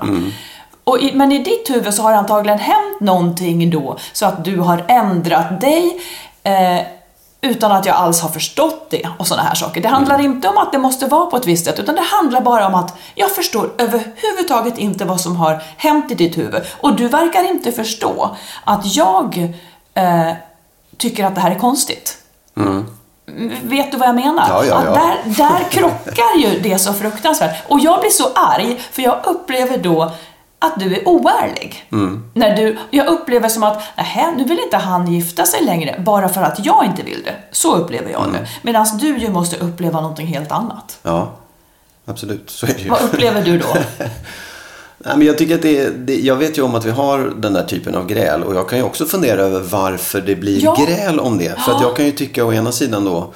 Och 0.83 0.99
i, 0.99 1.11
men 1.13 1.31
i 1.31 1.39
ditt 1.39 1.69
huvud 1.69 1.93
så 1.93 2.01
har 2.01 2.11
det 2.11 2.17
antagligen 2.17 2.59
hänt 2.59 2.99
någonting 2.99 3.69
då, 3.69 3.97
så 4.13 4.25
att 4.25 4.45
du 4.45 4.59
har 4.59 4.85
ändrat 4.87 5.61
dig, 5.61 5.99
eh, 6.43 6.85
utan 7.41 7.71
att 7.71 7.85
jag 7.85 7.95
alls 7.95 8.21
har 8.21 8.29
förstått 8.29 8.87
det 8.89 9.09
och 9.19 9.27
sådana 9.27 9.47
här 9.47 9.55
saker. 9.55 9.81
Det 9.81 9.87
handlar 9.87 10.21
inte 10.21 10.47
om 10.47 10.57
att 10.57 10.71
det 10.71 10.77
måste 10.77 11.05
vara 11.05 11.25
på 11.25 11.37
ett 11.37 11.47
visst 11.47 11.65
sätt, 11.65 11.79
utan 11.79 11.95
det 11.95 12.01
handlar 12.01 12.41
bara 12.41 12.67
om 12.67 12.75
att 12.75 12.97
jag 13.15 13.31
förstår 13.31 13.69
överhuvudtaget 13.77 14.77
inte 14.77 15.05
vad 15.05 15.21
som 15.21 15.35
har 15.35 15.63
hänt 15.77 16.11
i 16.11 16.15
ditt 16.15 16.37
huvud. 16.37 16.61
Och 16.81 16.95
du 16.95 17.07
verkar 17.07 17.49
inte 17.49 17.71
förstå 17.71 18.35
att 18.63 18.95
jag 18.95 19.53
eh, 19.93 20.31
tycker 20.97 21.25
att 21.25 21.35
det 21.35 21.41
här 21.41 21.51
är 21.51 21.59
konstigt. 21.59 22.17
Vet 23.63 23.91
du 23.91 23.97
vad 23.97 24.07
jag 24.07 24.15
menar? 24.15 24.45
Ja, 24.49 24.65
ja, 24.65 24.75
Att 24.75 24.85
ja. 24.85 24.91
där, 24.93 25.17
där 25.25 25.63
krockar 25.69 26.37
ju 26.37 26.59
det 26.59 26.79
så 26.79 26.93
fruktansvärt. 26.93 27.63
Och 27.67 27.79
jag 27.79 27.99
blir 27.99 28.09
så 28.09 28.29
arg, 28.35 28.79
för 28.91 29.01
jag 29.01 29.19
upplever 29.25 29.77
då 29.77 30.11
att 30.65 30.79
du 30.79 30.95
är 30.95 31.07
oärlig. 31.07 31.85
Mm. 31.91 32.23
När 32.33 32.55
du, 32.55 32.77
jag 32.91 33.07
upplever 33.07 33.49
som 33.49 33.63
att, 33.63 33.81
nej, 33.97 34.33
nu 34.37 34.43
vill 34.43 34.59
inte 34.59 34.77
han 34.77 35.13
gifta 35.13 35.45
sig 35.45 35.63
längre, 35.63 35.95
bara 35.99 36.29
för 36.29 36.41
att 36.41 36.65
jag 36.65 36.85
inte 36.85 37.03
vill 37.03 37.23
det. 37.23 37.35
Så 37.51 37.75
upplever 37.75 38.11
jag 38.11 38.21
Mm. 38.21 38.33
det. 38.33 38.47
Medan 38.61 38.85
du 38.99 39.17
ju 39.17 39.29
måste 39.29 39.57
uppleva 39.57 40.01
någonting 40.01 40.27
helt 40.27 40.51
annat. 40.51 40.99
Ja, 41.03 41.31
absolut. 42.05 42.49
Så 42.49 42.65
är 42.65 42.73
det 42.73 42.81
ju. 42.81 42.89
Vad 42.89 43.01
upplever 43.01 43.41
du 43.43 43.57
då? 43.57 43.67
Nej, 44.97 45.17
men 45.17 45.27
jag, 45.27 45.37
tycker 45.37 45.55
att 45.55 45.61
det, 45.61 45.89
det, 45.89 46.15
jag 46.19 46.35
vet 46.35 46.57
ju 46.57 46.61
om 46.61 46.75
att 46.75 46.85
vi 46.85 46.91
har 46.91 47.33
den 47.37 47.53
där 47.53 47.63
typen 47.63 47.95
av 47.95 48.07
gräl 48.07 48.43
och 48.43 48.55
jag 48.55 48.69
kan 48.69 48.77
ju 48.79 48.83
också 48.85 49.05
fundera 49.05 49.41
över 49.41 49.59
varför 49.59 50.21
det 50.21 50.35
blir 50.35 50.63
Ja. 50.63 50.77
gräl 50.87 51.19
om 51.19 51.37
det. 51.37 51.59
För 51.59 51.71
att 51.71 51.81
jag 51.81 51.95
kan 51.95 52.05
ju 52.05 52.11
tycka 52.11 52.45
å 52.45 52.53
ena 52.53 52.71
sidan 52.71 53.05
då 53.05 53.33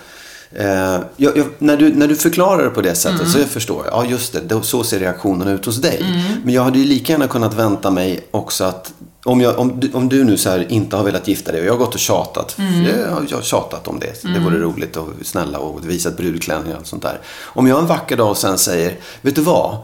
eh, 0.52 1.00
jag, 1.18 1.38
jag, 1.38 1.46
när, 1.58 1.78
du, 1.78 1.94
när 1.94 2.08
du 2.08 2.16
förklarar 2.16 2.64
det 2.64 2.70
på 2.70 2.82
det 2.82 2.96
sättet 2.96 3.20
Mm. 3.20 3.32
så 3.32 3.40
jag 3.40 3.48
förstår 3.48 3.86
jag, 3.86 3.94
ja 3.94 4.06
just 4.10 4.34
det, 4.34 4.40
då, 4.40 4.62
så 4.62 4.84
ser 4.84 5.00
reaktionen 5.00 5.48
ut 5.48 5.66
hos 5.66 5.78
dig. 5.78 6.06
Men 6.44 6.54
jag 6.54 6.64
hade 6.64 6.80
ju 6.80 6.86
lika 6.86 7.14
gärna 7.14 7.28
kunnat 7.28 7.54
vänta 7.54 7.92
mig 7.92 8.28
också 8.32 8.64
att 8.64 8.94
om, 9.24 9.42
jag, 9.42 9.60
om, 9.60 9.80
du, 9.80 9.92
om 9.94 10.10
du 10.10 10.24
nu 10.24 10.38
så 10.38 10.50
här 10.50 10.72
inte 10.72 10.96
har 10.96 11.04
velat 11.04 11.28
gifta 11.28 11.52
dig 11.52 11.62
och 11.62 11.68
jag 11.68 11.74
har 11.74 11.78
gått 11.80 11.94
och 11.94 12.00
tjatat. 12.00 12.58
Mm. 12.58 12.84
Jag, 12.84 13.26
jag 13.30 13.38
har 13.38 13.44
tjatat 13.44 13.88
om 13.88 14.00
det. 14.00 14.22
Det 14.34 14.40
vore 14.40 14.60
roligt 14.60 14.98
och 14.98 15.08
snälla 15.24 15.60
och 15.60 15.90
visat 15.90 16.18
brudklänningar 16.18 16.74
och 16.76 16.80
allt 16.80 16.88
sånt 16.88 17.04
där. 17.04 17.20
Om 17.44 17.68
jag 17.68 17.80
en 17.80 17.88
vacker 17.88 18.18
dag 18.18 18.38
sen 18.38 18.58
säger, 18.58 18.96
vet 19.22 19.36
du 19.36 19.42
vad? 19.42 19.78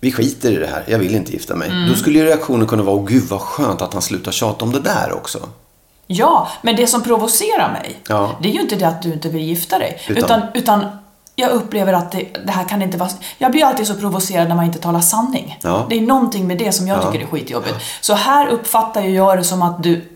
Vi 0.00 0.12
skiter 0.12 0.52
i 0.52 0.56
det 0.56 0.66
här, 0.66 0.84
jag 0.86 0.98
vill 0.98 1.14
inte 1.14 1.32
gifta 1.32 1.56
mig. 1.56 1.68
Mm. 1.68 1.88
Då 1.88 1.94
skulle 1.94 2.18
ju 2.18 2.24
reaktionen 2.24 2.66
kunna 2.66 2.82
vara, 2.82 2.96
åh 2.96 3.06
gud 3.06 3.22
vad 3.28 3.40
skönt 3.40 3.82
att 3.82 3.92
han 3.92 4.02
slutar 4.02 4.32
tjata 4.32 4.64
om 4.64 4.72
det 4.72 4.80
där 4.80 5.12
också. 5.12 5.48
Ja, 6.06 6.48
men 6.62 6.76
det 6.76 6.86
som 6.86 7.02
provocerar 7.02 7.72
mig, 7.72 8.00
Ja. 8.08 8.30
det 8.42 8.48
är 8.48 8.52
ju 8.52 8.60
inte 8.60 8.76
det 8.76 8.88
att 8.88 9.02
du 9.02 9.12
inte 9.12 9.28
vill 9.28 9.42
gifta 9.42 9.78
dig. 9.78 10.00
Utan? 10.08 10.24
Utan, 10.24 10.42
utan, 10.54 10.86
jag 11.38 11.50
upplever 11.50 11.92
att 11.92 12.12
det, 12.12 12.24
det 12.46 12.52
här 12.52 12.64
kan 12.64 12.82
inte 12.82 12.98
vara... 12.98 13.10
Jag 13.38 13.50
blir 13.52 13.64
alltid 13.64 13.86
så 13.86 13.94
provocerad 13.94 14.48
när 14.48 14.54
man 14.56 14.64
inte 14.64 14.78
talar 14.78 15.00
sanning. 15.00 15.58
Ja. 15.62 15.86
Det 15.90 15.96
är 15.96 16.00
någonting 16.00 16.46
med 16.46 16.58
det 16.58 16.72
som 16.72 16.88
jag 16.88 16.98
Ja. 16.98 17.12
tycker 17.12 17.24
är 17.24 17.28
skitjobbigt. 17.30 17.76
Så 18.00 18.14
här 18.14 18.46
uppfattar 18.46 19.00
jag 19.02 19.38
det 19.38 19.44
som 19.44 19.62
att 19.62 19.82
du... 19.82 20.08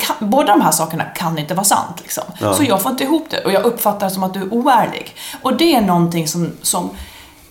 Kan, 0.00 0.16
båda 0.30 0.52
de 0.52 0.60
här 0.60 0.70
sakerna 0.70 1.04
kan 1.04 1.38
inte 1.38 1.54
vara 1.54 1.64
sant. 1.64 1.96
Liksom. 2.02 2.24
Så 2.56 2.64
jag 2.64 2.82
får 2.82 2.90
inte 2.90 3.04
ihop 3.04 3.26
det. 3.30 3.44
Och 3.44 3.52
jag 3.52 3.64
uppfattar 3.64 4.08
det 4.08 4.14
som 4.14 4.22
att 4.22 4.34
du 4.34 4.40
är 4.42 4.54
oärlig. 4.54 5.14
Och 5.42 5.56
det 5.56 5.74
är 5.74 5.80
någonting 5.80 6.28
som, 6.28 6.52
som 6.62 6.90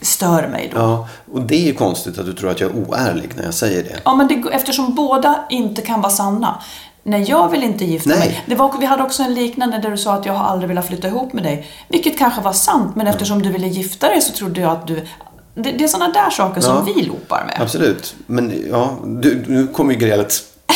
stör 0.02 0.48
mig 0.48 0.70
då. 0.74 0.80
Ja, 0.80 1.08
och 1.32 1.42
det 1.42 1.56
är 1.56 1.66
ju 1.66 1.74
konstigt 1.74 2.20
att 2.20 2.26
du 2.26 2.34
tror 2.34 2.50
att 2.50 2.60
jag 2.60 2.72
är 2.72 2.76
oärlig 2.76 3.30
när 3.36 3.44
jag 3.44 3.54
säger 3.54 3.84
det. 3.84 4.00
Ja, 4.06 4.16
men 4.16 4.28
det, 4.28 4.44
eftersom 4.52 4.96
båda 4.96 5.46
inte 5.50 5.82
kan 5.82 6.02
vara 6.02 6.12
sanna. 6.12 6.62
Nej, 7.04 7.26
jag 7.28 7.50
vill 7.52 7.64
inte 7.64 7.86
gifta 7.86 8.10
Nej. 8.10 8.20
mig. 8.20 8.44
Det 8.46 8.56
var, 8.56 8.74
vi 8.80 8.86
hade 8.86 9.04
också 9.04 9.24
en 9.24 9.34
liknande 9.34 9.78
där 9.80 9.92
du 9.92 9.98
sa 9.98 10.14
att 10.14 10.26
jag 10.26 10.34
har 10.34 10.46
aldrig 10.46 10.68
velat 10.68 10.88
flytta 10.88 11.08
ihop 11.08 11.34
med 11.34 11.44
dig. 11.44 11.68
Vilket 11.88 12.18
kanske 12.18 12.42
var 12.42 12.54
sant, 12.54 12.96
men 12.96 13.08
eftersom 13.08 13.42
du 13.42 13.52
ville 13.52 13.68
gifta 13.68 14.08
dig 14.08 14.22
så 14.22 14.34
trodde 14.34 14.62
jag 14.62 14.72
att 14.72 14.88
du... 14.88 15.08
Det, 15.56 15.72
det 15.72 15.84
är 15.84 15.88
sådana 15.88 16.14
där 16.14 16.30
saker 16.30 16.62
som 16.62 16.76
Ja. 16.76 16.94
vi 16.96 17.02
loopar 17.02 17.44
med. 17.46 17.62
Absolut. 17.62 18.16
Men 18.26 18.54
ja, 18.72 18.98
du, 19.06 19.44
nu 19.48 19.68
kommer 19.68 19.94
ju 19.94 20.00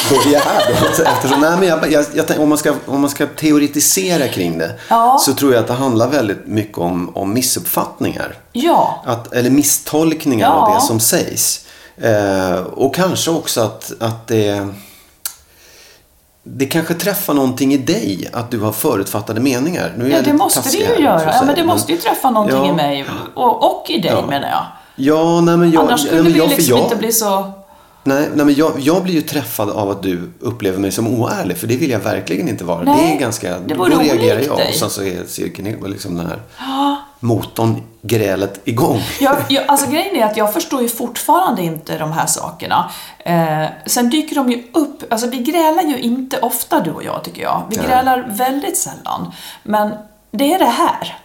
börja 0.10 0.40
här 0.40 0.64
då. 0.98 1.04
Eftersom, 1.04 1.42
nej, 1.42 1.58
men 1.60 1.68
jag, 1.68 1.92
jag, 1.92 2.06
jag, 2.14 2.40
om, 2.40 2.50
man 2.50 2.58
ska, 2.58 2.74
om 2.86 3.02
man 3.02 3.10
ska 3.10 3.28
teoretisera 3.28 4.28
kring 4.28 4.58
det 4.58 4.74
Ja. 4.90 5.18
så 5.22 5.34
tror 5.34 5.54
jag 5.54 5.62
att 5.62 5.68
det 5.68 5.74
handlar 5.74 6.08
väldigt 6.08 6.48
mycket 6.48 6.78
om, 6.78 7.12
om 7.18 7.34
missuppfattningar. 7.34 8.36
Ja, 8.52 9.04
Att, 9.06 9.34
eller 9.34 9.50
misstolkningar 9.50 10.48
Ja. 10.48 10.54
av 10.54 10.76
det 10.76 10.82
som 10.82 11.00
sägs. 11.00 11.66
Eh, 11.98 12.56
och 12.62 12.96
kanske 12.96 13.32
också 13.32 13.62
att, 13.62 13.92
att 14.00 14.28
det... 14.28 14.68
det 16.44 16.66
kanske 16.66 16.94
träffar 16.94 17.34
någonting 17.34 17.74
i 17.74 17.78
dig 17.78 18.30
att 18.34 18.52
du 18.52 18.60
har 18.60 18.72
förutfattade 18.72 19.40
meningar. 19.42 19.94
Nu 19.98 20.06
är 20.06 20.10
Ja, 20.16 20.22
det 20.22 20.34
måste 20.34 20.70
det 20.70 20.78
ju 20.78 21.04
göra. 21.04 21.34
Ja, 21.34 21.44
men 21.46 21.56
det 21.56 21.64
måste 21.64 21.92
ju 21.92 21.98
träffa 21.98 22.30
någonting 22.30 22.66
i 22.70 22.74
mig 22.74 23.06
och, 23.36 23.64
och 23.64 23.90
i 23.90 24.00
dig 24.00 24.12
Ja. 24.12 24.26
menar 24.28 24.50
jag. 24.50 24.64
Ja, 24.96 25.42
nej 25.42 25.58
men 25.58 25.72
jag... 25.72 25.84
Annars 25.84 26.00
skulle 26.02 26.16
nej, 26.16 26.24
men 26.24 26.34
vi 26.34 26.40
jag, 26.40 26.50
för 26.50 26.56
liksom 26.56 26.78
jag, 26.78 26.86
inte 26.86 26.96
bli 26.96 27.12
så... 27.12 27.52
Nej, 28.04 28.30
nej 28.36 28.46
men 28.46 28.56
jag, 28.56 28.80
jag 28.80 29.04
blir 29.04 29.14
ju 29.14 29.22
träffad 29.22 29.70
av 29.70 29.90
att 29.90 30.04
du 30.04 30.32
upplever 30.40 30.80
mig 30.80 30.92
som 30.92 31.08
oärlig. 31.08 31.58
För 31.58 31.68
det 31.68 31.78
vill 31.78 31.90
jag 31.90 32.00
verkligen 32.00 32.50
inte 32.50 32.64
vara. 32.64 32.84
Nej, 32.84 33.08
det 33.08 33.16
är 33.16 33.20
ganska... 33.20 33.60
det 33.60 33.74
då 33.74 33.86
reagerar 33.86 34.40
jag 34.40 34.58
dig. 34.58 34.70
och 34.70 34.76
sen 34.76 34.90
så 34.90 35.04
är 35.04 35.24
cirkeln 35.28 35.92
liksom 35.92 36.18
den 36.18 36.28
här 36.28 36.40
motorn, 37.20 37.82
grälet 38.02 38.62
igång. 38.64 39.02
Jag, 39.20 39.38
jag, 39.50 39.64
alltså 39.68 39.92
grejen 39.92 40.16
är 40.16 40.26
att 40.26 40.38
jag 40.38 40.54
förstår 40.54 40.82
ju 40.82 40.90
fortfarande 40.90 41.62
inte 41.62 41.98
de 41.98 42.12
här 42.12 42.26
sakerna. 42.26 42.92
Eh, 43.20 43.66
sen 43.86 44.10
dyker 44.10 44.36
de 44.36 44.52
ju 44.52 44.64
upp, 44.74 45.14
alltså 45.14 45.28
vi 45.28 45.38
grälar 45.38 45.84
ju 45.84 45.98
inte 45.98 46.40
ofta 46.40 46.80
du 46.80 46.92
och 46.92 47.04
jag 47.04 47.24
tycker 47.24 47.42
jag. 47.42 47.64
Vi 47.70 47.78
Nej. 47.78 47.86
grälar 47.86 48.28
väldigt 48.30 48.78
sällan. 48.78 49.32
Men 49.64 49.92
det 50.32 50.54
är 50.54 50.60
det 50.60 50.66
här. 50.66 51.18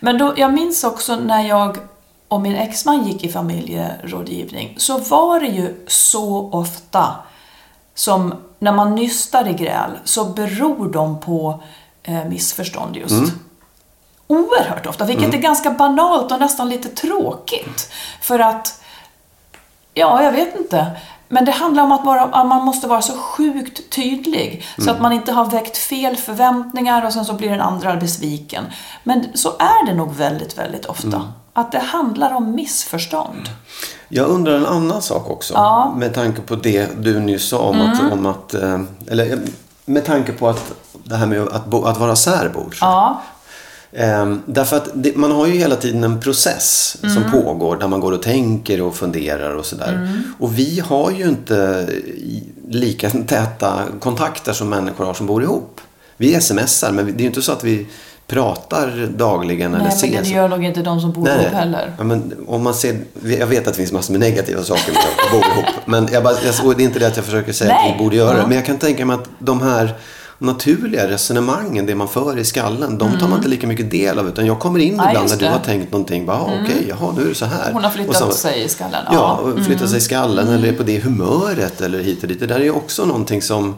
Men 0.00 0.18
då, 0.18 0.34
jag 0.36 0.52
minns 0.52 0.84
också 0.84 1.16
när 1.16 1.48
jag 1.48 1.78
och 2.30 2.40
min 2.40 2.56
exman 2.56 3.06
gick 3.06 3.24
i 3.24 3.28
familjerådgivning 3.28 4.74
så 4.78 4.98
var 4.98 5.40
det 5.40 5.46
ju 5.46 5.84
så 5.86 6.50
ofta 6.52 7.14
som 7.94 8.34
när 8.58 8.72
man 8.72 8.94
nystar 8.94 9.48
i 9.48 9.52
gräl 9.52 9.90
så 10.04 10.24
beror 10.24 10.92
de 10.92 11.20
på 11.20 11.62
eh, 12.02 12.24
missförstånd 12.24 12.96
just. 12.96 13.32
Oerhört 14.26 14.86
ofta, 14.86 15.04
vilket 15.04 15.34
är 15.34 15.38
ganska 15.38 15.70
banalt 15.70 16.32
och 16.32 16.40
nästan 16.40 16.68
lite 16.68 16.88
tråkigt. 16.88 17.92
För 18.20 18.38
att, 18.38 18.82
ja, 19.94 20.22
jag 20.22 20.32
vet 20.32 20.56
inte. 20.56 20.86
Men 21.28 21.44
det 21.44 21.52
handlar 21.52 21.82
om 21.82 21.92
att, 21.92 22.04
vara, 22.04 22.22
att 22.22 22.46
man 22.46 22.64
måste 22.64 22.86
vara 22.86 23.02
så 23.02 23.12
sjukt 23.12 23.90
tydlig. 23.90 24.64
Så 24.78 24.90
att 24.90 25.00
man 25.00 25.12
inte 25.12 25.32
har 25.32 25.44
väckt 25.44 25.76
fel 25.76 26.16
förväntningar 26.16 27.06
och 27.06 27.12
sen 27.12 27.24
så 27.24 27.32
blir 27.32 27.50
den 27.50 27.60
andra 27.60 27.96
besviken. 27.96 28.64
Men 29.02 29.26
så 29.34 29.48
är 29.58 29.86
det 29.86 29.94
nog 29.94 30.14
väldigt, 30.14 30.58
väldigt 30.58 30.86
ofta. 30.86 31.32
Att 31.60 31.72
det 31.72 31.78
handlar 31.78 32.34
om 32.34 32.54
missförstånd. 32.54 33.50
Jag 34.08 34.28
undrar 34.28 34.52
en 34.52 34.66
annan 34.66 35.02
sak 35.02 35.30
också. 35.30 35.54
Ja. 35.54 35.86
Mm. 35.86 35.98
Med 35.98 36.14
tanke 36.14 36.40
på 36.40 36.56
det 36.56 36.88
du 37.02 37.20
nyss 37.20 37.48
sa 37.48 37.58
om 37.58 37.80
att... 37.80 38.12
Om 38.12 38.26
att 38.26 38.54
eh, 38.54 38.80
eller 39.08 39.32
eh, 39.32 39.38
med 39.84 40.04
tanke 40.04 40.32
på 40.32 40.48
att 40.48 40.72
det 41.04 41.16
här 41.16 41.26
med 41.26 41.40
att, 41.40 41.66
bo, 41.66 41.84
att 41.84 41.98
vara 41.98 42.16
särbo. 42.16 42.70
Ja, 42.80 43.22
Ehm, 43.92 44.42
därför 44.46 44.76
att 44.76 44.88
det, 44.94 45.16
man 45.16 45.32
har 45.32 45.46
ju 45.46 45.52
hela 45.52 45.76
tiden 45.76 46.04
en 46.04 46.20
process 46.20 46.96
Mm. 47.02 47.14
som 47.14 47.30
pågår 47.30 47.76
där 47.76 47.88
man 47.88 48.00
går 48.00 48.12
och 48.12 48.22
tänker 48.22 48.80
och 48.80 48.96
funderar 48.96 49.54
och 49.54 49.66
sådär. 49.66 49.92
Mm. 49.92 50.22
Och 50.38 50.58
vi 50.58 50.80
har 50.80 51.10
ju 51.10 51.28
inte 51.28 51.88
lika 52.68 53.10
täta 53.10 53.82
kontakter 54.00 54.52
som 54.52 54.68
människor 54.68 55.04
har 55.04 55.14
som 55.14 55.26
bor 55.26 55.42
ihop. 55.42 55.80
Vi 56.16 56.40
smsar 56.40 56.92
men 56.92 57.06
det 57.06 57.12
är 57.12 57.20
ju 57.20 57.26
inte 57.26 57.42
så 57.42 57.52
att 57.52 57.64
vi 57.64 57.86
pratar 58.30 59.08
dagligen 59.16 59.74
eller 59.74 59.84
nej, 59.84 59.92
ses. 59.94 60.14
men 60.14 60.22
det 60.22 60.28
gör 60.28 60.48
nog 60.48 60.64
inte 60.64 60.82
de 60.82 61.00
som 61.00 61.12
bor 61.12 61.28
ihop 61.28 61.46
heller. 61.52 61.92
Ja, 61.98 62.04
men 62.04 62.32
om 62.46 62.62
man 62.62 62.74
ser, 62.74 62.96
jag 63.38 63.46
vet 63.46 63.58
att 63.58 63.64
det 63.64 63.78
finns 63.78 63.92
massor 63.92 64.12
med 64.12 64.20
negativa 64.20 64.62
saker 64.62 64.92
med 64.92 65.00
att 65.00 65.30
bo 65.32 65.36
ihop. 65.36 65.64
Men 65.86 66.08
jag 66.12 66.22
bara, 66.24 66.34
jag, 66.44 66.76
det 66.76 66.82
är 66.82 66.84
inte 66.84 66.98
det 66.98 67.06
att 67.06 67.16
jag 67.16 67.24
försöker 67.24 67.52
säga 67.52 67.74
Nej. 67.74 67.90
att 67.90 67.94
vi 67.94 68.04
borde 68.04 68.16
göra 68.16 68.32
det. 68.32 68.40
Ja. 68.40 68.46
Men 68.46 68.56
jag 68.56 68.66
kan 68.66 68.78
tänka 68.78 69.06
mig 69.06 69.14
att 69.14 69.28
de 69.38 69.62
här 69.62 69.94
naturliga 70.38 71.08
resonemangen, 71.08 71.86
det 71.86 71.94
man 71.94 72.08
för 72.08 72.38
i 72.38 72.44
skallen, 72.44 72.98
de 72.98 73.18
tar 73.18 73.28
man 73.28 73.36
inte 73.38 73.48
lika 73.48 73.66
mycket 73.66 73.90
del 73.90 74.18
av. 74.18 74.28
Utan 74.28 74.46
jag 74.46 74.58
kommer 74.58 74.78
in 74.78 74.96
Nej, 74.96 75.06
ibland 75.08 75.30
när 75.30 75.36
du 75.36 75.46
har 75.46 75.58
tänkt 75.58 75.92
någonting. 75.92 76.26
Bara, 76.26 76.36
ah, 76.36 76.50
Okej, 76.64 76.86
jaha, 76.88 77.14
nu 77.16 77.22
är 77.24 77.28
det 77.28 77.34
så 77.34 77.44
här. 77.44 77.72
Hon 77.72 77.84
har 77.84 77.90
flyttat 77.90 78.16
så- 78.16 78.32
sig 78.32 78.64
i 78.64 78.68
skallen. 78.68 79.04
Ja, 79.12 79.34
och 79.36 79.54
flyttat 79.54 79.68
Mm. 79.80 79.88
sig 79.88 79.98
i 79.98 80.00
skallen 80.00 80.48
eller 80.48 80.68
är 80.68 80.72
på 80.72 80.82
det 80.82 80.98
humöret 80.98 81.80
eller 81.80 81.98
hit 81.98 82.22
och 82.22 82.28
dit. 82.28 82.40
Det 82.40 82.46
där 82.46 82.56
är 82.60 82.64
ju 82.64 82.70
också 82.70 83.04
någonting 83.04 83.42
som 83.42 83.76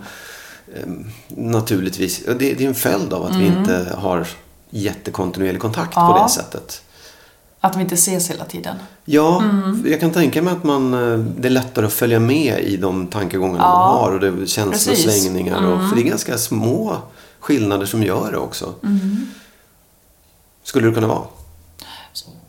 naturligtvis, 1.29 2.23
och 2.29 2.37
det, 2.37 2.55
det 2.55 2.65
är 2.65 2.69
en 2.69 2.75
följd 2.75 3.13
av 3.13 3.25
att 3.25 3.37
vi 3.37 3.47
inte 3.47 3.95
har 3.99 4.27
jättekontinuerlig 4.71 5.61
kontakt 5.61 5.95
på 5.95 6.01
Mm. 6.01 6.13
Ja. 6.17 6.23
det 6.23 6.29
sättet. 6.31 6.83
Att 7.61 7.77
vi 7.77 7.81
inte 7.81 7.95
ses 7.95 8.31
hela 8.31 8.45
tiden. 8.45 8.77
Ja, 9.05 9.43
Mm. 9.43 9.85
jag 9.87 10.01
kan 10.01 10.11
tänka 10.11 10.43
mig 10.43 10.53
att 10.53 10.65
man, 10.65 10.95
eh, 10.95 11.19
det 11.19 11.49
är 11.49 11.51
lättare 11.51 11.87
att 11.87 11.93
följa 11.93 12.21
med 12.21 12.61
i 12.65 12.77
de 12.77 13.07
tankegångarna 13.07 13.63
Ja, 13.65 13.79
man 13.79 13.97
har 13.97 14.13
och 14.13 14.21
det 14.21 14.47
känslosvängningar. 14.47 15.59
Mm. 15.59 15.71
Och, 15.73 15.89
för 15.89 15.97
det 15.97 16.03
är 16.03 16.09
ganska 16.09 16.39
små 16.39 16.97
skillnader 17.41 17.87
som 17.87 18.03
gör 18.03 18.33
det 18.33 18.39
också. 18.39 18.75
Mm. 18.83 19.27
Skulle 20.65 20.89
det 20.89 20.95
kunna 20.95 21.07
vara? 21.07 21.23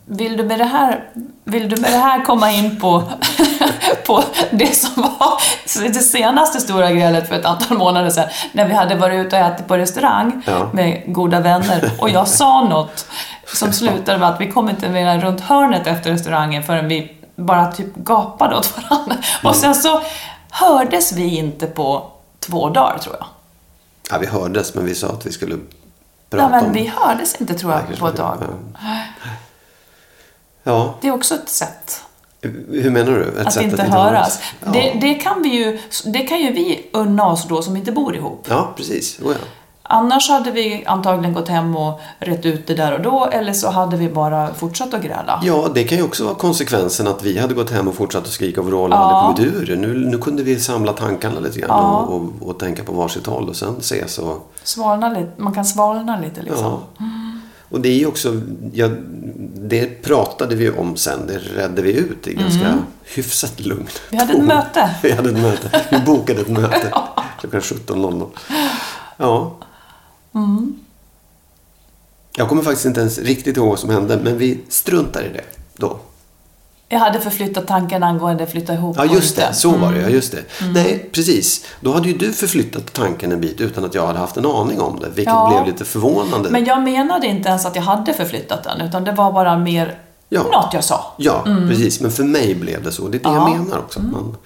Vill 0.06 0.36
du 0.36 0.44
med 0.44 0.58
det 0.58 0.64
här, 0.64 1.04
vill 1.44 1.68
du 1.68 1.76
med 1.80 1.92
det 1.92 1.98
här 1.98 2.24
komma 2.24 2.50
in 2.50 2.80
på, 2.80 3.02
på 4.06 4.22
det 4.50 4.76
som 4.76 5.02
var 5.02 5.40
det 5.92 6.00
senaste 6.00 6.60
stora 6.60 6.92
grälet 6.92 7.28
för 7.28 7.34
ett 7.36 7.44
antal 7.44 7.78
månader 7.78 8.10
sedan 8.10 8.28
när 8.52 8.68
vi 8.68 8.74
hade 8.74 8.94
varit 8.94 9.26
ute 9.26 9.36
och 9.40 9.46
ätit 9.46 9.66
på 9.68 9.76
restaurang 9.76 10.42
Ja. 10.46 10.70
med 10.72 11.02
goda 11.06 11.40
vänner 11.40 11.90
och 11.98 12.10
jag 12.10 12.28
sa 12.28 12.64
något 12.68 13.06
som 13.54 13.72
slutade 13.72 14.18
med 14.18 14.28
att 14.28 14.40
vi 14.40 14.50
kom 14.50 14.68
inte 14.70 14.88
mer 14.88 15.06
än 15.06 15.20
runt 15.20 15.40
hörnet 15.40 15.86
efter 15.86 16.10
restaurangen 16.10 16.62
förrän 16.62 16.88
vi 16.88 17.12
bara 17.36 17.72
typ 17.72 17.94
gapade 17.96 18.56
åt 18.56 18.74
varandra. 18.76 19.16
Och 19.44 19.56
sen 19.56 19.74
så 19.74 20.02
hördes 20.50 21.12
vi 21.12 21.36
inte 21.38 21.66
på 21.66 22.10
två 22.40 22.68
dagar 22.68 22.98
tror 22.98 23.16
jag. 23.18 23.26
Ja, 24.10 24.18
vi 24.18 24.26
hördes 24.26 24.74
men 24.74 24.84
vi 24.86 24.94
sa 24.94 25.06
att 25.08 25.26
vi 25.26 25.32
skulle 25.32 25.54
Nej, 25.54 25.64
prata 26.30 26.48
men 26.48 26.64
om 26.66 26.72
vi 26.72 26.92
hördes 26.96 27.40
inte 27.40 27.54
tror 27.54 27.70
Nej, 27.70 27.80
jag 27.90 27.98
på 27.98 28.08
ett 28.08 28.16
tag. 28.16 28.38
Ja. 28.40 28.88
Ja, 30.64 30.94
Det 31.00 31.08
är 31.08 31.14
också 31.14 31.34
ett 31.34 31.48
sätt. 31.48 32.00
hur 32.70 32.90
menar 32.90 33.12
du? 33.12 33.40
Ett 33.40 33.46
Att 33.46 33.62
inte 33.62 33.82
att 33.82 33.88
höras. 33.88 34.40
Ja. 34.64 34.70
Det, 34.72 34.98
det, 35.00 35.14
kan 35.14 35.42
vi 35.42 35.48
ju, 35.48 35.78
det 36.04 36.18
kan 36.18 36.38
ju 36.38 36.52
vi 36.52 36.90
unna 36.92 37.26
oss 37.26 37.48
då 37.48 37.62
som 37.62 37.76
inte 37.76 37.92
bor 37.92 38.16
ihop. 38.16 38.46
ja, 38.50 38.68
precis. 38.76 39.20
Oh, 39.20 39.32
ja. 39.32 39.38
Annars 39.86 40.28
hade 40.30 40.50
vi 40.50 40.84
antagligen 40.86 41.34
gått 41.34 41.48
hem 41.48 41.76
och 41.76 42.00
rätt 42.18 42.46
ut 42.46 42.66
det 42.66 42.74
där 42.74 42.92
och 42.92 43.02
då 43.02 43.26
eller 43.26 43.52
så 43.52 43.70
hade 43.70 43.96
vi 43.96 44.08
bara 44.08 44.54
fortsatt 44.54 44.94
att 44.94 45.02
gräla. 45.02 45.40
Ja, 45.44 45.68
det 45.74 45.84
kan 45.84 45.98
ju 45.98 46.04
också 46.04 46.24
vara 46.24 46.34
konsekvensen 46.34 47.06
att 47.08 47.22
vi 47.24 47.38
hade 47.38 47.54
gått 47.54 47.70
hem 47.70 47.88
och 47.88 47.94
fortsatt 47.94 48.22
att 48.24 48.30
skrika 48.30 48.60
och 48.60 48.66
vråla 48.66 48.96
och 48.96 49.12
Ja. 49.12 49.16
hade 49.20 49.34
kommit 49.36 49.54
ur 49.54 49.66
det. 49.66 49.76
Nu, 49.76 49.94
nu 49.94 50.18
kunde 50.18 50.42
vi 50.42 50.60
samla 50.60 50.92
tankarna 50.92 51.40
lite 51.40 51.58
grann 51.58 51.68
Ja. 51.70 51.96
och, 51.98 52.14
och, 52.16 52.48
och 52.48 52.58
tänka 52.58 52.84
på 52.84 52.92
varsitt 52.92 53.26
håll 53.26 53.48
och 53.48 53.56
sen 53.56 53.76
ses. 53.78 54.18
Och, 54.18 54.52
Svalna 54.62 55.08
lite, 55.08 55.30
man 55.36 55.54
kan 55.54 55.64
svalna 55.64 56.20
lite 56.20 56.42
liksom. 56.42 56.64
ja. 56.98 57.04
och 57.70 57.80
det 57.80 57.88
är 57.88 57.98
ju 57.98 58.06
också, 58.06 58.40
ja, 58.72 58.88
det 59.68 60.02
pratade 60.02 60.54
vi 60.54 60.70
om 60.70 60.96
sen, 60.96 61.26
det 61.26 61.38
redde 61.38 61.82
vi 61.82 61.92
ut 61.92 62.26
i 62.26 62.34
ganska 62.34 62.78
hyfsat 63.04 63.60
lugn 63.60 63.80
Mm. 63.80 63.88
Vi 64.10 64.16
hade 64.16 64.32
ett 64.32 64.44
möte. 64.44 64.94
Vi 65.02 65.12
hade 65.12 65.30
ett 65.30 65.38
möte. 65.38 65.84
Vi 65.90 65.98
bokade 65.98 66.40
ett 66.40 66.48
möte 66.48 66.92
klockan 67.40 67.60
17.00. 67.60 68.28
Ja. 69.16 69.56
Mm. 70.34 70.78
Jag 72.36 72.48
kommer 72.48 72.62
faktiskt 72.62 72.86
inte 72.86 73.00
ens 73.00 73.18
riktigt 73.18 73.56
ihåg 73.56 73.68
vad 73.68 73.78
som 73.78 73.90
hände, 73.90 74.20
men 74.24 74.38
vi 74.38 74.60
struntar 74.68 75.22
i 75.22 75.28
det 75.28 75.44
då. 75.74 75.98
Jag 76.88 76.98
hade 76.98 77.20
förflyttat 77.20 77.66
tanken 77.66 78.02
angående 78.02 78.46
flytta 78.46 78.74
ihop 78.74 78.96
Ja, 78.98 79.04
just 79.04 79.36
det. 79.36 79.52
Så 79.54 79.70
var 79.70 79.92
det. 79.92 80.00
Ja, 80.00 80.08
just 80.08 80.32
det. 80.32 80.42
Nej, 80.74 81.10
precis. 81.12 81.64
Då 81.80 81.92
hade 81.92 82.08
ju 82.08 82.16
du 82.18 82.32
förflyttat 82.32 82.92
tanken 82.92 83.32
en 83.32 83.40
bit 83.40 83.60
utan 83.60 83.84
att 83.84 83.94
jag 83.94 84.06
hade 84.06 84.18
haft 84.18 84.36
en 84.36 84.46
aning 84.46 84.80
om 84.80 85.00
det. 85.00 85.06
Vilket 85.08 85.34
Ja. 85.34 85.50
blev 85.54 85.72
lite 85.72 85.84
förvånande. 85.84 86.50
Men 86.50 86.64
jag 86.64 86.82
menade 86.82 87.26
inte 87.26 87.48
ens 87.48 87.66
att 87.66 87.76
jag 87.76 87.82
hade 87.82 88.14
förflyttat 88.14 88.64
den, 88.64 88.80
utan 88.80 89.04
det 89.04 89.12
var 89.12 89.32
bara 89.32 89.58
mer 89.58 89.98
Ja. 90.28 90.42
något 90.42 90.74
jag 90.74 90.84
sa. 90.84 91.12
Ja, 91.16 91.42
precis. 91.68 92.00
Men 92.00 92.10
för 92.10 92.24
mig 92.24 92.54
blev 92.54 92.82
det 92.82 92.92
så. 92.92 93.08
Det 93.08 93.16
är 93.16 93.18
det 93.18 93.28
Ja. 93.34 93.48
jag 93.50 93.58
menar 93.60 93.78
också. 93.78 94.00
Man, 94.02 94.36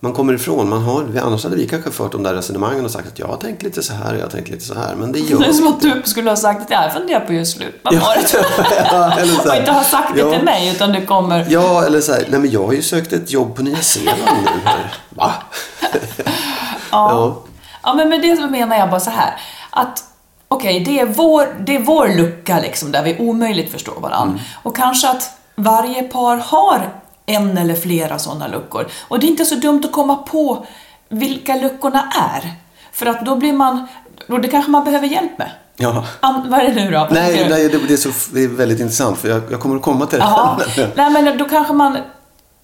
man 0.00 0.12
kommer 0.12 0.32
ifrån. 0.34 0.68
Man 0.68 0.82
har, 0.82 1.06
annars 1.22 1.44
hade 1.44 1.56
vi 1.56 1.68
kanske 1.68 1.90
fört 1.90 2.12
de 2.12 2.22
där 2.22 2.34
resonemangen 2.34 2.84
och 2.84 2.90
sagt 2.90 3.08
att 3.08 3.18
jag 3.18 3.26
har 3.26 3.36
tänkt 3.36 3.62
lite 3.62 3.82
så 3.82 3.92
här, 3.92 4.14
jag 4.14 4.22
har 4.22 4.30
tänkt 4.30 4.48
lite 4.48 4.64
så 4.64 4.74
här. 4.74 4.94
Men 4.94 5.12
det 5.12 5.18
gör 5.18 5.38
Det 5.40 5.46
är 5.46 5.52
som 5.52 5.66
att 5.66 5.80
du 5.80 6.02
skulle 6.04 6.30
ha 6.30 6.36
sagt 6.36 6.62
att 6.62 6.70
jag 6.70 6.92
funderar 6.92 7.20
på 7.20 7.32
just 7.32 7.56
slut. 7.56 7.80
Ja. 7.82 7.90
det? 7.90 7.98
ja, 8.92 9.12
eller 9.18 9.32
så 9.32 9.40
Och 9.44 9.50
här. 9.50 9.60
inte 9.60 9.72
ha 9.72 9.84
sagt 9.84 10.14
det 10.14 10.20
Ja. 10.20 10.32
till 10.32 10.44
mig, 10.44 10.68
utan 10.74 10.92
det 10.92 11.00
kommer... 11.00 11.46
Ja, 11.50 11.84
eller 11.84 12.00
så 12.00 12.12
här. 12.12 12.24
Nej, 12.28 12.40
men 12.40 12.50
jag 12.50 12.66
har 12.66 12.72
ju 12.72 12.82
sökt 12.82 13.12
ett 13.12 13.30
jobb 13.30 13.56
på 13.56 13.62
Nya 13.62 13.76
Zeeland 13.76 14.20
nu. 14.44 14.60
Här. 14.64 14.94
Va? 15.08 15.32
Ja. 16.90 17.36
ja, 17.82 17.94
men 17.94 18.08
med 18.08 18.22
det 18.22 18.36
så 18.36 18.46
menar 18.46 18.76
jag 18.76 18.90
bara 18.90 19.00
så 19.00 19.10
här. 19.10 19.34
Att 19.70 20.04
okej, 20.48 20.80
det, 20.80 21.00
är 21.00 21.06
vår, 21.06 21.46
det 21.66 21.76
är 21.76 21.80
vår 21.80 22.08
lucka 22.08 22.60
liksom, 22.60 22.92
där 22.92 23.02
vi 23.02 23.16
omöjligt 23.18 23.72
förstår 23.72 24.00
varandra. 24.00 24.32
Mm. 24.32 24.44
Och 24.62 24.76
kanske 24.76 25.10
att 25.10 25.30
varje 25.56 26.02
par 26.02 26.36
har 26.36 26.90
en 27.26 27.58
eller 27.58 27.74
flera 27.74 28.18
sådana 28.18 28.46
luckor. 28.46 28.86
Och 29.08 29.18
det 29.20 29.26
är 29.26 29.28
inte 29.28 29.44
så 29.44 29.54
dumt 29.54 29.82
att 29.84 29.92
komma 29.92 30.16
på 30.16 30.66
vilka 31.08 31.56
luckorna 31.56 32.12
är. 32.34 32.54
För 32.92 33.06
att 33.06 33.26
då 33.26 33.36
blir 33.36 33.52
man... 33.52 33.86
Och 34.28 34.40
det 34.40 34.48
kanske 34.48 34.70
man 34.70 34.84
behöver 34.84 35.06
hjälp 35.06 35.38
med. 35.38 35.50
Ja. 35.76 36.04
An, 36.20 36.46
vad 36.48 36.60
är 36.60 36.64
det 36.64 36.84
nu 36.84 36.90
då? 36.90 37.08
Nej, 37.10 37.46
nej 37.50 37.68
det, 37.68 37.78
det, 37.78 37.92
är 37.92 37.96
så, 37.96 38.10
det 38.32 38.44
är 38.44 38.48
väldigt 38.48 38.80
intressant 38.80 39.18
för 39.18 39.28
jag, 39.28 39.42
jag 39.50 39.60
kommer 39.60 39.76
att 39.76 39.82
komma 39.82 40.06
till 40.06 40.18
det. 40.18 40.90
Nej 40.96 41.10
men 41.10 41.38
då 41.38 41.44
kanske 41.44 41.72
man 41.72 41.98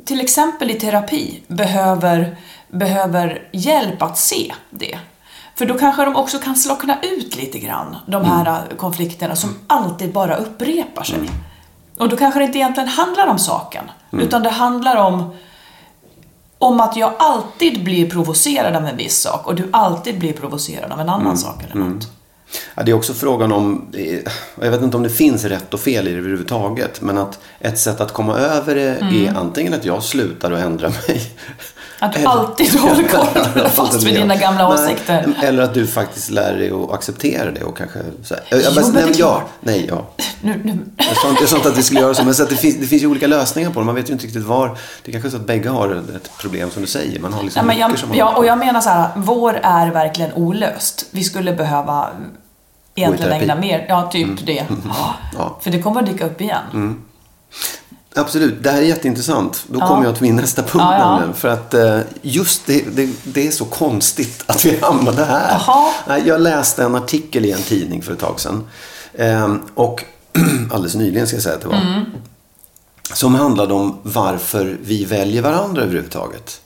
till 0.04 0.20
exempel 0.20 0.70
i 0.70 0.74
terapi 0.74 1.42
behöver, 1.48 2.36
behöver 2.68 3.48
hjälp 3.52 4.02
att 4.02 4.18
se 4.18 4.52
det. 4.70 4.98
För 5.54 5.66
då 5.66 5.78
kanske 5.78 6.04
de 6.04 6.16
också 6.16 6.38
kan 6.38 6.56
slockna 6.56 6.96
ut 7.02 7.36
lite 7.36 7.58
grann, 7.58 7.96
de 8.06 8.24
här 8.24 8.62
Mm. 8.64 8.76
konflikterna 8.76 9.36
som 9.36 9.58
alltid 9.66 10.12
bara 10.12 10.36
upprepar 10.36 11.02
sig. 11.02 11.30
Och 11.98 12.08
då 12.08 12.16
kanske 12.16 12.40
det 12.40 12.44
inte 12.46 12.58
egentligen 12.58 12.88
handlar 12.88 13.26
om 13.26 13.38
saken, 13.38 13.84
Mm. 14.12 14.26
utan 14.26 14.42
det 14.42 14.50
handlar 14.50 14.96
om 14.96 15.34
om 16.58 16.80
att 16.80 16.96
jag 16.96 17.12
alltid 17.18 17.84
blir 17.84 18.10
provocerad 18.10 18.76
av 18.76 18.86
en 18.86 18.96
viss 18.96 19.18
sak 19.20 19.46
och 19.46 19.54
du 19.54 19.68
alltid 19.72 20.18
blir 20.18 20.32
provocerad 20.32 20.92
av 20.92 21.00
en 21.00 21.08
annan 21.08 21.38
sak 21.38 21.62
eller 21.64 21.74
något. 21.84 22.08
Ja, 22.74 22.82
det 22.82 22.90
är 22.90 22.94
också 22.94 23.14
frågan 23.14 23.52
om, 23.52 23.86
eh, 23.94 24.18
jag 24.60 24.70
vet 24.70 24.82
inte 24.82 24.96
om 24.96 25.02
det 25.02 25.10
finns 25.10 25.44
rätt 25.44 25.74
och 25.74 25.80
fel 25.80 26.08
i 26.08 26.12
det 26.12 26.18
överhuvudtaget, 26.18 27.00
men 27.00 27.18
att 27.18 27.38
ett 27.60 27.78
sätt 27.78 28.00
att 28.00 28.12
komma 28.12 28.36
över 28.38 28.74
det 28.74 29.26
är 29.26 29.34
antingen 29.36 29.74
att 29.74 29.84
jag 29.84 30.02
slutar 30.02 30.50
och 30.50 30.58
ändra 30.58 30.88
mig. 30.88 31.22
Att 32.02 32.12
du 32.12 32.18
Eller- 32.18 32.30
alltid 32.30 32.74
håller 32.80 33.02
kvar 33.02 33.68
fast 33.68 34.02
vid 34.02 34.14
dina 34.14 34.36
gamla 34.36 34.68
Nej, 34.68 34.84
åsikter. 34.84 35.34
Eller 35.42 35.62
att 35.62 35.74
du 35.74 35.86
faktiskt 35.86 36.30
lär 36.30 36.52
dig 36.56 36.70
att 36.70 36.92
acceptera 36.92 37.50
det 37.50 37.64
och 37.64 37.76
kanske 37.76 37.98
så 38.24 38.34
här, 38.34 38.44
jag, 38.50 38.60
Jo, 38.64 38.70
men 38.74 38.92
nej, 38.92 39.12
ja, 39.16 39.42
nej, 39.60 39.86
ja. 39.88 40.06
Nu, 40.40 40.60
nu. 40.64 40.78
Jag 40.96 41.16
sa 41.16 41.28
inte, 41.28 41.42
jag 41.42 41.48
sa 41.50 41.56
inte 41.56 41.68
att 41.68 41.78
vi 41.78 41.82
skulle 41.82 42.00
göra 42.00 42.14
så, 42.14 42.24
men 42.24 42.34
så 42.34 42.44
det, 42.44 42.56
finns, 42.56 42.76
det 42.76 42.86
finns 42.86 43.02
ju 43.02 43.06
olika 43.06 43.26
lösningar 43.26 43.70
på 43.70 43.80
det. 43.80 43.86
Man 43.86 43.94
vet 43.94 44.08
ju 44.08 44.12
inte 44.12 44.24
riktigt 44.26 44.42
var. 44.44 44.78
Det 45.04 45.12
kanske 45.12 45.28
är 45.28 45.30
så 45.30 45.36
att 45.36 45.46
bägge 45.46 45.68
har 45.68 46.02
ett 46.16 46.30
problem 46.40 46.70
som 46.70 46.82
du 46.82 46.88
säger. 46.88 47.20
Man 47.20 47.32
har 47.32 47.42
liksom 47.42 47.66
Nej, 47.66 47.76
men 47.76 47.90
jag, 47.90 47.98
som 47.98 48.14
ja, 48.14 48.36
och 48.36 48.46
jag 48.46 48.58
menar 48.58 48.80
så 48.80 48.88
här, 48.88 49.08
vår 49.16 49.60
är 49.62 49.90
verkligen 49.90 50.32
olöst. 50.32 51.06
Vi 51.10 51.24
skulle 51.24 51.52
behöva 51.52 52.08
egentligen 52.94 53.32
ägna 53.32 53.54
mer, 53.54 53.86
ja 53.88 54.10
typ 54.12 54.46
det. 54.46 54.66
Ja. 55.38 55.58
För 55.60 55.70
det 55.70 55.82
kommer 55.82 56.00
att 56.00 56.06
dyka 56.06 56.26
upp 56.26 56.40
igen. 56.40 56.96
Absolut, 58.14 58.62
det 58.62 58.70
här 58.70 58.78
är 58.78 58.82
jätteintressant. 58.86 59.64
Då 59.68 59.78
Ja. 59.80 59.88
kommer 59.88 60.04
jag 60.04 60.14
till 60.14 60.22
min 60.22 60.36
nästa 60.36 60.62
punkt 60.62 60.74
Ja, 60.90 60.98
ja. 60.98 61.10
nämligen. 61.10 61.34
För 61.34 61.48
att 61.48 61.74
eh, 61.74 61.98
just 62.22 62.66
det, 62.66 62.84
det, 62.96 63.10
det 63.24 63.46
är 63.46 63.50
så 63.50 63.64
konstigt 63.64 64.42
att 64.46 64.64
vi 64.64 64.78
hamnade 64.82 65.24
här. 65.24 65.62
Nej, 66.08 66.22
Jag 66.26 66.40
läste 66.40 66.82
en 66.84 66.94
artikel 66.94 67.44
i 67.44 67.52
en 67.52 67.62
tidning 67.62 68.02
för 68.02 68.12
ett 68.12 68.18
tag 68.18 68.40
sedan. 68.40 68.64
Eh, 69.14 69.54
och 69.74 70.04
alldeles 70.72 70.94
nyligen 70.94 71.26
ska 71.26 71.36
jag 71.36 71.42
säga 71.42 71.54
att 71.54 71.60
det 71.60 71.68
var. 71.68 71.74
Mm. 71.76 72.04
Som 73.12 73.34
handlade 73.34 73.74
om 73.74 73.98
varför 74.02 74.76
vi 74.82 75.04
väljer 75.04 75.42
varandra 75.42 75.82
överhuvudtaget. 75.82 76.60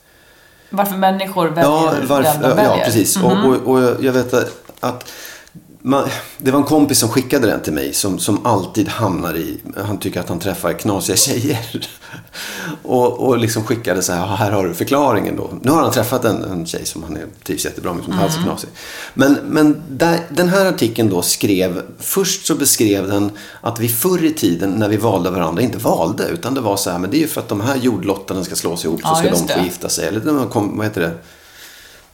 Varför 0.70 0.96
människor 0.96 1.48
väljer 1.48 1.70
Ja, 1.70 1.92
den 1.98 2.06
varför, 2.06 2.42
de 2.42 2.48
väljer. 2.48 2.64
Ja 2.78 2.84
precis. 2.84 3.16
Och, 3.16 3.32
och, 3.44 3.56
och 3.56 4.04
jag 4.04 4.12
vet 4.12 4.34
att 4.80 5.12
man, 5.86 6.08
det 6.38 6.50
var 6.50 6.58
en 6.58 6.64
kompis 6.64 6.98
som 6.98 7.08
skickade 7.08 7.46
den 7.46 7.60
till 7.62 7.72
mig 7.72 7.92
som, 7.94 8.18
som 8.18 8.46
alltid 8.46 8.88
hamnar 8.88 9.36
i, 9.36 9.58
han 9.76 9.98
tycker 9.98 10.20
att 10.20 10.28
han 10.28 10.38
träffar 10.38 10.72
knasiga 10.72 11.16
tjejer. 11.16 11.88
och, 12.82 13.12
och 13.28 13.38
liksom 13.38 13.64
skickade 13.64 14.02
så 14.02 14.12
här, 14.12 14.20
"Ja, 14.20 14.34
här 14.34 14.50
har 14.52 14.64
du 14.64 14.74
förklaringen 14.74 15.36
då. 15.36 15.50
Nu 15.62 15.70
har 15.70 15.82
han 15.82 15.92
träffat 15.92 16.24
en, 16.24 16.44
en 16.44 16.66
tjej 16.66 16.86
som 16.86 17.02
han 17.02 17.16
är- 17.16 17.26
trivs 17.44 17.64
jättebra 17.64 17.92
med, 17.94 18.04
som 18.04 18.12
inte 18.12 18.24
alls 18.24 18.36
är 18.36 18.42
knasig. 18.42 18.68
Men, 19.14 19.32
men 19.44 19.82
där, 19.90 20.20
den 20.30 20.48
här 20.48 20.66
artikeln 20.66 21.08
då 21.10 21.22
skrev, 21.22 21.82
först 21.98 22.46
så 22.46 22.54
beskrev 22.54 23.08
den 23.08 23.30
att 23.60 23.80
vi 23.80 23.88
förr 23.88 24.24
i 24.24 24.32
tiden 24.34 24.70
när 24.70 24.88
vi 24.88 24.96
valde 24.96 25.30
varandra 25.30 25.62
inte 25.62 25.78
valde, 25.78 26.24
utan 26.28 26.54
det 26.54 26.60
var 26.60 26.76
så 26.76 26.90
här, 26.90 26.98
men 26.98 27.10
det 27.10 27.16
är 27.16 27.20
ju 27.20 27.28
för 27.28 27.40
att 27.40 27.48
de 27.48 27.60
här 27.60 27.76
jordlottarna 27.76 28.44
ska 28.44 28.54
slås 28.56 28.84
ihop 28.84 29.00
så 29.00 29.08
Ja, 29.08 29.14
ska 29.14 29.28
just 29.28 29.46
de 29.48 29.54
få 29.54 29.58
det. 29.60 29.64
gifta 29.64 29.88
sig. 29.88 30.08
Eller 30.08 30.20
de 30.20 30.48
vad 30.76 30.86
heter 30.86 31.00
det? 31.00 31.12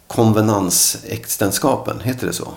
Konvenansäktenskapen, 0.06 2.00
heter 2.00 2.26
det 2.26 2.32
så? 2.32 2.52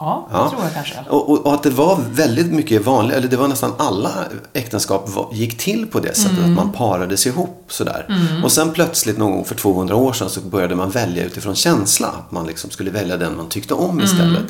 Ja, 0.00 0.28
det 0.30 0.50
tror 0.50 0.62
jag 0.64 0.74
kanske. 0.74 0.94
Och, 1.08 1.30
och, 1.30 1.46
och 1.46 1.54
att 1.54 1.62
det 1.62 1.70
var 1.70 1.98
väldigt 2.10 2.52
mycket 2.52 2.84
vanligt, 2.84 3.16
eller 3.16 3.28
det 3.28 3.36
var 3.36 3.48
nästan 3.48 3.72
alla 3.78 4.10
äktenskap 4.52 5.08
var, 5.14 5.28
gick 5.32 5.58
till 5.58 5.86
på 5.86 6.00
det 6.00 6.14
sättet 6.14 6.38
Mm. 6.38 6.50
att 6.50 6.56
man 6.64 6.72
parades 6.72 7.26
ihop 7.26 7.64
sådär. 7.68 8.06
Och 8.44 8.52
sen 8.52 8.72
plötsligt 8.72 9.18
någon 9.18 9.30
gång 9.32 9.44
för 9.44 9.54
200 9.54 9.96
år 9.96 10.12
sedan 10.12 10.30
så 10.30 10.40
började 10.40 10.74
man 10.74 10.90
välja 10.90 11.24
utifrån 11.24 11.54
känsla. 11.54 12.08
Att 12.08 12.32
man 12.32 12.46
liksom 12.46 12.70
skulle 12.70 12.90
välja 12.90 13.16
den 13.16 13.36
man 13.36 13.48
tyckte 13.48 13.74
om 13.74 13.90
Mm. 13.90 14.04
istället. 14.04 14.44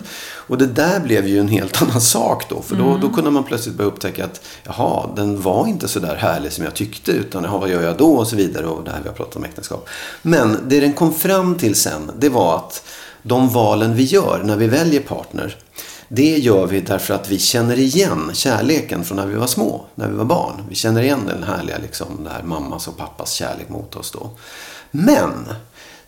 Och 0.48 0.58
det 0.58 0.66
där 0.66 1.00
blev 1.00 1.26
ju 1.28 1.40
en 1.40 1.48
helt 1.48 1.82
annan 1.82 2.00
sak 2.00 2.44
då. 2.48 2.62
För 2.62 2.76
då, 2.76 2.84
Mm. 2.88 3.00
då 3.00 3.08
kunde 3.08 3.30
man 3.30 3.44
plötsligt 3.44 3.74
börja 3.74 3.90
upptäcka 3.90 4.24
att 4.24 4.40
jaha, 4.64 5.06
den 5.16 5.40
var 5.42 5.66
inte 5.66 5.88
så 5.88 5.98
där 6.00 6.14
härlig 6.16 6.52
som 6.52 6.64
jag 6.64 6.74
tyckte. 6.74 7.12
Utan 7.12 7.44
jaha, 7.44 7.58
vad 7.58 7.68
gör 7.70 7.82
jag 7.82 7.96
då? 7.96 8.12
Och 8.14 8.26
så 8.26 8.36
vidare. 8.36 8.66
Och 8.66 8.84
det 8.84 8.90
här 8.90 9.00
vi 9.02 9.08
har 9.08 9.16
pratat 9.16 9.36
om 9.36 9.44
äktenskap. 9.44 9.88
Men 10.22 10.56
det 10.68 10.80
den 10.80 10.92
kom 10.92 11.14
fram 11.14 11.54
till 11.54 11.74
sen, 11.74 12.10
det 12.18 12.28
var 12.28 12.56
att 12.56 12.82
de 13.22 13.48
valen 13.48 13.94
vi 13.94 14.02
gör 14.04 14.40
när 14.44 14.56
vi 14.56 14.66
väljer 14.66 15.00
partner, 15.00 15.56
det 16.08 16.38
gör 16.38 16.66
vi 16.66 16.80
därför 16.80 17.14
att 17.14 17.28
vi 17.30 17.38
känner 17.38 17.78
igen 17.78 18.30
kärleken 18.34 19.04
från 19.04 19.16
när 19.16 19.26
vi 19.26 19.34
var 19.34 19.46
små, 19.46 19.84
när 19.94 20.08
vi 20.08 20.14
var 20.14 20.24
barn. 20.24 20.64
Vi 20.68 20.74
känner 20.74 21.02
igen 21.02 21.20
den 21.26 21.42
härliga, 21.42 21.76
liksom, 21.82 22.06
det 22.24 22.30
här 22.30 22.42
mammas 22.42 22.88
och 22.88 22.96
pappas 22.96 23.32
kärlek 23.32 23.68
mot 23.68 23.96
oss 23.96 24.10
då. 24.10 24.30
Men, 24.90 25.48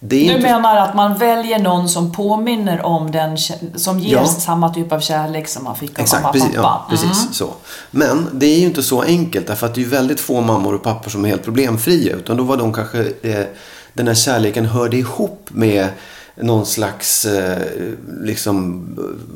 det 0.02 0.16
är 0.16 0.28
Du 0.28 0.36
inte... 0.36 0.48
menar 0.52 0.76
att 0.76 0.94
man 0.94 1.18
väljer 1.18 1.58
någon 1.58 1.88
som 1.88 2.12
påminner 2.12 2.82
om 2.82 3.10
den, 3.10 3.38
som 3.76 4.00
ger 4.00 4.12
Ja. 4.16 4.26
samma 4.26 4.74
typ 4.74 4.92
av 4.92 5.00
kärlek 5.00 5.48
som 5.48 5.64
man 5.64 5.76
fick 5.76 5.98
av 5.98 6.02
Exakt, 6.02 6.22
mamma 6.22 6.34
och 6.34 6.40
pappa? 6.54 6.54
ja, 6.62 6.86
precis 6.90 7.28
så. 7.32 7.50
Men 7.90 8.28
det 8.32 8.46
är 8.46 8.58
ju 8.58 8.66
inte 8.66 8.82
så 8.82 9.02
enkelt 9.02 9.46
därför 9.46 9.66
att 9.66 9.74
det 9.74 9.82
är 9.82 9.86
väldigt 9.86 10.20
få 10.20 10.40
mammor 10.40 10.74
och 10.74 10.82
pappor 10.82 11.10
som 11.10 11.24
är 11.24 11.28
helt 11.28 11.44
problemfria. 11.44 12.16
Utan 12.16 12.36
då 12.36 12.42
var 12.44 12.56
de 12.56 12.72
kanske, 12.72 13.12
eh, 13.22 13.44
den 13.92 14.06
här 14.06 14.14
kärleken 14.14 14.66
hörde 14.66 14.96
ihop 14.96 15.48
med 15.52 15.88
någon 16.42 16.66
slags 16.66 17.24
eh, 17.24 17.58
liksom 18.20 18.84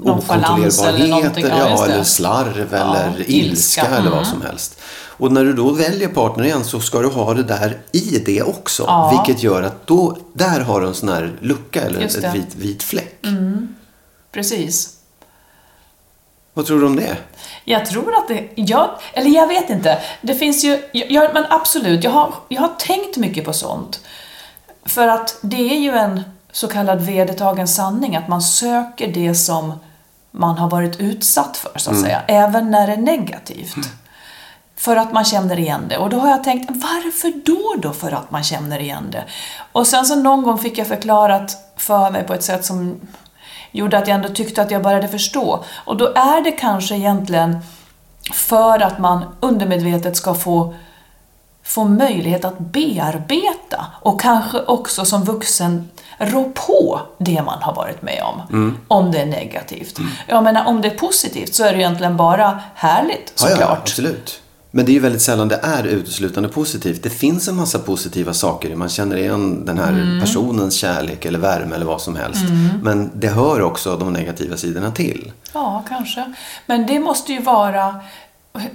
Nonchalans 0.04 0.82
eller 0.82 1.18
okontrollerbarhet. 1.18 1.78
ja, 1.78 1.84
eller 1.84 2.04
slarv 2.04 2.68
Ja, 2.72 2.96
eller 2.96 3.30
ilska, 3.30 3.32
ilska, 3.32 3.86
eller 3.86 4.10
vad 4.10 4.18
mm. 4.18 4.24
som 4.24 4.42
helst. 4.42 4.80
Och 5.16 5.32
när 5.32 5.44
du 5.44 5.52
då 5.52 5.70
väljer 5.70 6.08
partner 6.08 6.44
igen 6.44 6.64
så 6.64 6.80
ska 6.80 6.98
du 6.98 7.08
ha 7.08 7.34
det 7.34 7.42
där 7.42 7.78
i 7.92 8.22
det 8.26 8.42
också. 8.42 8.84
Ja. 8.86 9.10
Vilket 9.26 9.42
gör 9.42 9.62
att 9.62 9.86
då, 9.86 10.16
där 10.32 10.60
har 10.60 10.80
du 10.80 10.86
en 10.86 10.94
sån 10.94 11.08
här 11.08 11.32
lucka 11.40 11.82
eller 11.82 12.20
det. 12.20 12.32
vit, 12.34 12.54
vit 12.54 12.82
fläck. 12.82 13.26
Precis. 14.32 14.96
Vad 16.54 16.66
tror 16.66 16.80
du 16.80 16.86
om 16.86 16.96
det? 16.96 17.16
Jag 17.64 17.86
tror 17.86 18.14
att 18.14 18.28
det, 18.28 18.48
ja, 18.54 19.00
eller 19.12 19.30
jag 19.30 19.48
vet 19.48 19.70
inte. 19.70 19.98
Det 20.22 20.34
finns 20.34 20.64
ju, 20.64 20.82
ja, 20.92 21.30
men 21.34 21.44
absolut, 21.50 22.04
jag 22.04 22.10
har, 22.10 22.34
jag 22.48 22.60
har 22.60 22.72
tänkt 22.78 23.16
mycket 23.16 23.44
på 23.44 23.52
sånt. 23.52 24.00
För 24.84 25.08
att 25.08 25.38
det 25.40 25.70
är 25.74 25.78
ju 25.78 25.90
en 25.90 26.22
så 26.54 26.68
kallad 26.68 27.00
vedertagen 27.00 27.68
sanning 27.68 28.16
att 28.16 28.28
man 28.28 28.42
söker 28.42 29.12
det 29.12 29.34
som 29.34 29.72
man 30.30 30.58
har 30.58 30.70
varit 30.70 31.00
utsatt 31.00 31.56
för, 31.56 31.78
så 31.78 31.90
att 31.90 32.00
säga. 32.00 32.22
Även 32.26 32.70
när 32.70 32.86
det 32.86 32.92
är 32.92 32.96
negativt. 32.96 33.76
För 34.76 34.96
att 34.96 35.12
man 35.12 35.24
känner 35.24 35.58
igen 35.58 35.84
det. 35.88 35.98
Och 35.98 36.10
då 36.10 36.18
har 36.18 36.30
jag 36.30 36.44
tänkt, 36.44 36.70
varför 36.70 37.32
då 37.44 37.80
då 37.88 37.92
för 37.92 38.12
att 38.12 38.30
man 38.30 38.44
känner 38.44 38.78
igen 38.80 39.10
det? 39.10 39.24
Och 39.72 39.86
sen 39.86 40.06
så 40.06 40.16
någon 40.16 40.42
gång 40.42 40.58
fick 40.58 40.78
jag 40.78 40.86
förklarat 40.86 41.56
för 41.76 42.10
mig 42.10 42.24
på 42.24 42.34
ett 42.34 42.42
sätt 42.42 42.64
som 42.64 43.00
gjorde 43.70 43.98
att 43.98 44.08
jag 44.08 44.14
ändå 44.14 44.28
tyckte 44.28 44.62
att 44.62 44.70
jag 44.70 44.82
började 44.82 45.08
förstå. 45.08 45.64
Och 45.84 45.96
då 45.96 46.06
är 46.06 46.44
det 46.44 46.52
kanske 46.52 46.94
egentligen 46.94 47.58
för 48.32 48.80
att 48.80 48.98
man 48.98 49.24
undermedvetet 49.40 50.16
ska 50.16 50.34
få, 50.34 50.74
få 51.62 51.84
möjlighet 51.84 52.44
att 52.44 52.58
bearbeta 52.58 53.86
och 54.00 54.20
kanske 54.20 54.58
också 54.64 55.04
som 55.04 55.24
vuxen 55.24 55.88
rå 56.26 56.52
på 56.66 57.00
det 57.18 57.42
man 57.42 57.62
har 57.62 57.74
varit 57.74 58.02
med 58.02 58.22
om. 58.22 58.76
Om 58.88 59.12
det 59.12 59.18
är 59.18 59.26
negativt. 59.26 59.98
Jag 60.28 60.44
menar, 60.44 60.64
om 60.66 60.80
det 60.80 60.88
är 60.88 60.94
positivt 60.98 61.54
så 61.54 61.64
är 61.64 61.72
det 61.72 61.78
egentligen 61.78 62.16
bara 62.16 62.60
härligt 62.74 63.32
Ja, 63.40 63.46
ja, 63.48 63.56
såklart. 63.56 63.78
absolut. 63.78 64.40
Men 64.70 64.84
det 64.86 64.92
är 64.92 64.94
ju 64.94 65.00
väldigt 65.00 65.22
sällan 65.22 65.48
det 65.48 65.60
är 65.62 65.84
uteslutande 65.84 66.48
positivt. 66.48 67.02
Det 67.02 67.10
finns 67.10 67.48
en 67.48 67.56
massa 67.56 67.78
positiva 67.78 68.32
saker. 68.32 68.76
Man 68.76 68.88
känner 68.88 69.16
igen 69.16 69.64
den 69.66 69.78
här 69.78 69.88
Mm. 69.92 70.20
personens 70.20 70.74
kärlek 70.74 71.24
eller 71.24 71.38
värme 71.38 71.74
eller 71.74 71.86
vad 71.86 72.00
som 72.00 72.16
helst. 72.16 72.42
Men 72.82 73.10
det 73.14 73.28
hör 73.28 73.62
också 73.62 73.96
de 73.96 74.12
negativa 74.12 74.56
sidorna 74.56 74.90
till. 74.90 75.32
Ja, 75.52 75.84
kanske. 75.88 76.32
Men 76.66 76.86
det 76.86 76.98
måste 76.98 77.32
ju 77.32 77.42
vara... 77.42 78.00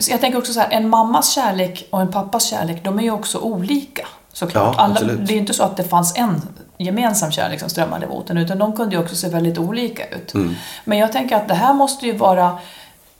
Jag 0.10 0.22
tänker 0.22 0.38
också 0.40 0.54
så 0.54 0.60
här, 0.60 0.70
en 0.72 0.90
mammas 0.90 1.30
kärlek 1.36 1.88
och 1.92 2.02
en 2.02 2.12
pappas 2.12 2.46
kärlek, 2.46 2.84
de 2.84 3.00
är 3.00 3.04
ju 3.04 3.12
också 3.12 3.38
olika. 3.38 4.08
Såklart. 4.34 4.76
Ja, 4.78 4.84
Alla, 4.84 5.00
det 5.14 5.34
är 5.34 5.38
inte 5.38 5.54
så 5.54 5.64
att 5.64 5.78
det 5.78 5.84
fanns 5.84 6.18
en 6.18 6.42
gemensam 6.82 7.32
kärlek 7.32 7.60
som 7.60 7.70
strömmade 7.70 8.08
mot 8.08 8.30
en, 8.30 8.38
utan 8.38 8.58
de 8.60 8.74
kunde 8.76 8.96
ju 8.96 9.02
också 9.02 9.16
se 9.16 9.30
väldigt 9.30 9.58
olika 9.58 10.08
ut. 10.08 10.34
Mm. 10.34 10.56
Men 10.86 10.98
jag 10.98 11.12
tänker 11.12 11.36
att 11.36 11.48
det 11.48 11.54
här 11.54 11.74
måste 11.74 12.06
ju 12.06 12.18
vara 12.18 12.58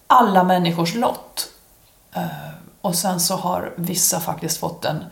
alla 0.08 0.44
människors 0.44 0.96
lott. 0.96 1.48
Eh, 2.16 2.22
Och 2.82 2.96
sen 2.96 3.20
så 3.20 3.36
har 3.36 3.74
vissa 3.76 4.20
faktiskt 4.20 4.58
fått 4.60 4.86
en, 4.86 5.04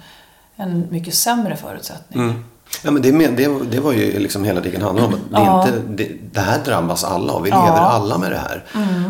en 0.55 0.87
mycket 0.91 1.13
sämre 1.13 1.55
förutsättning. 1.55 2.23
Mm. 2.23 2.45
Ja, 2.83 2.91
men 2.91 3.01
det, 3.01 3.11
det, 3.11 3.63
det 3.71 3.79
var 3.79 3.91
ju 3.93 4.19
liksom 4.19 4.43
hela 4.43 4.61
det 4.61 4.81
handlade 4.81 5.07
om. 5.07 5.19
Det, 5.31 5.37
är 5.37 5.45
Ja. 5.45 5.67
inte, 5.67 5.79
det, 6.03 6.11
det 6.31 6.39
här 6.41 6.59
drabbas 6.65 7.03
alla 7.03 7.33
av. 7.33 7.41
Vi 7.41 7.49
Ja. 7.49 7.55
Mm. 7.55 7.65
lever 7.73 7.85
alla 7.87 8.17
med 8.17 8.31
det 8.31 8.37
här. 8.37 8.63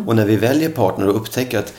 Och 0.08 0.16
när 0.16 0.26
vi 0.26 0.36
väljer 0.36 0.70
partner 0.70 1.08
och 1.08 1.16
upptäcker 1.16 1.60
att 1.60 1.74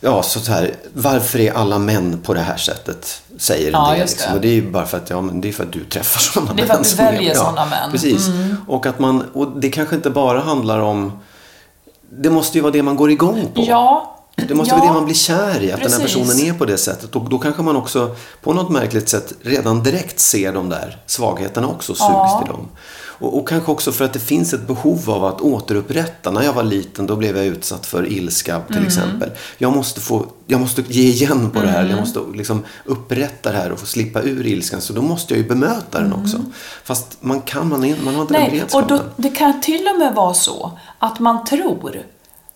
Ja, 0.00 0.22
så 0.22 0.52
här, 0.52 0.74
varför 0.94 1.38
är 1.38 1.52
alla 1.52 1.78
män 1.78 2.20
på 2.22 2.34
det 2.34 2.40
här 2.40 2.56
sättet? 2.56 3.22
Säger 3.38 3.66
en 3.66 3.72
Ja, 3.72 3.90
del. 3.90 4.00
Liksom. 4.00 4.30
det. 4.30 4.34
Och 4.36 4.40
det 4.40 4.48
är 4.48 4.52
ju 4.52 4.70
bara 4.70 4.86
för 4.86 4.96
att, 4.96 5.10
ja, 5.10 5.20
men 5.20 5.40
det 5.40 5.48
är 5.48 5.52
för 5.52 5.64
att 5.64 5.72
du 5.72 5.84
träffar 5.84 6.20
sådana 6.32 6.52
Det 6.54 6.62
är 6.62 6.66
män. 6.66 6.76
för 6.76 6.82
att 6.82 7.10
du 7.10 7.16
väljer 7.16 7.34
sådana 7.34 7.66
män. 7.66 7.90
Precis. 7.90 8.28
Och, 8.66 8.86
att 8.86 8.98
man, 8.98 9.22
och 9.34 9.60
det 9.60 9.70
kanske 9.70 9.96
inte 9.96 10.10
bara 10.10 10.40
handlar 10.40 10.78
om... 10.78 11.12
Det 12.10 12.30
måste 12.30 12.58
ju 12.58 12.62
vara 12.62 12.72
det 12.72 12.82
man 12.82 12.96
går 12.96 13.10
igång 13.10 13.48
på. 13.54 13.64
Ja. 13.68 14.14
Det 14.48 14.54
måste 14.54 14.74
ja. 14.74 14.78
vara 14.78 14.88
det 14.88 14.94
man 14.94 15.04
blir 15.04 15.14
kär 15.14 15.62
i, 15.62 15.72
att 15.72 15.80
den 15.80 15.92
här 15.92 15.98
Precis. 16.00 16.16
personen 16.16 16.40
är 16.40 16.52
på 16.58 16.64
det 16.64 16.78
sättet. 16.78 17.16
Och 17.16 17.28
då 17.30 17.38
kanske 17.38 17.62
man 17.62 17.76
också 17.76 18.16
på 18.42 18.52
något 18.52 18.70
märkligt 18.70 19.08
sätt 19.08 19.32
redan 19.42 19.82
direkt 19.82 20.20
ser 20.20 20.52
de 20.52 20.68
där 20.68 20.98
svagheterna 21.06 21.66
också 21.66 21.92
och 21.92 21.98
sugs 21.98 22.08
Ja. 22.10 22.42
till 22.44 22.52
dem. 22.52 22.68
Och, 23.18 23.38
och 23.38 23.48
kanske 23.48 23.70
också 23.72 23.92
för 23.92 24.04
att 24.04 24.12
det 24.12 24.18
finns 24.18 24.52
ett 24.52 24.66
behov 24.66 25.10
av 25.10 25.24
att 25.24 25.40
återupprätta. 25.40 26.30
När 26.30 26.42
jag 26.42 26.52
var 26.52 26.62
liten 26.62 27.06
då 27.06 27.16
blev 27.16 27.36
jag 27.36 27.46
utsatt 27.46 27.86
för 27.86 28.12
ilska 28.12 28.60
till 28.60 28.86
exempel. 28.86 29.30
Jag 29.58 29.76
måste, 29.76 30.00
få, 30.00 30.26
jag 30.46 30.60
måste 30.60 30.82
ge 30.88 31.02
igen 31.08 31.50
på 31.50 31.60
det 31.60 31.68
här. 31.68 31.84
Jag 31.84 31.98
måste 32.00 32.20
liksom 32.34 32.64
upprätta 32.84 33.52
det 33.52 33.58
här 33.58 33.72
och 33.72 33.78
få 33.80 33.86
slippa 33.86 34.22
ur 34.22 34.46
ilskan. 34.46 34.80
Så 34.80 34.92
då 34.92 35.02
måste 35.02 35.34
jag 35.34 35.42
ju 35.42 35.48
bemöta 35.48 36.00
den 36.00 36.12
också. 36.12 36.38
Fast 36.84 37.16
man 37.20 37.40
kan, 37.40 37.68
man, 37.68 37.94
man 38.04 38.14
har 38.14 38.22
inte 38.22 38.34
den 38.34 38.42
Nej, 38.42 38.50
och 38.50 38.56
beredskapen. 38.56 38.96
då, 38.96 39.02
det 39.16 39.30
kan 39.30 39.60
till 39.60 39.88
och 39.94 39.98
med 39.98 40.14
vara 40.14 40.34
så 40.34 40.78
att 40.98 41.18
man 41.20 41.44
tror 41.44 42.02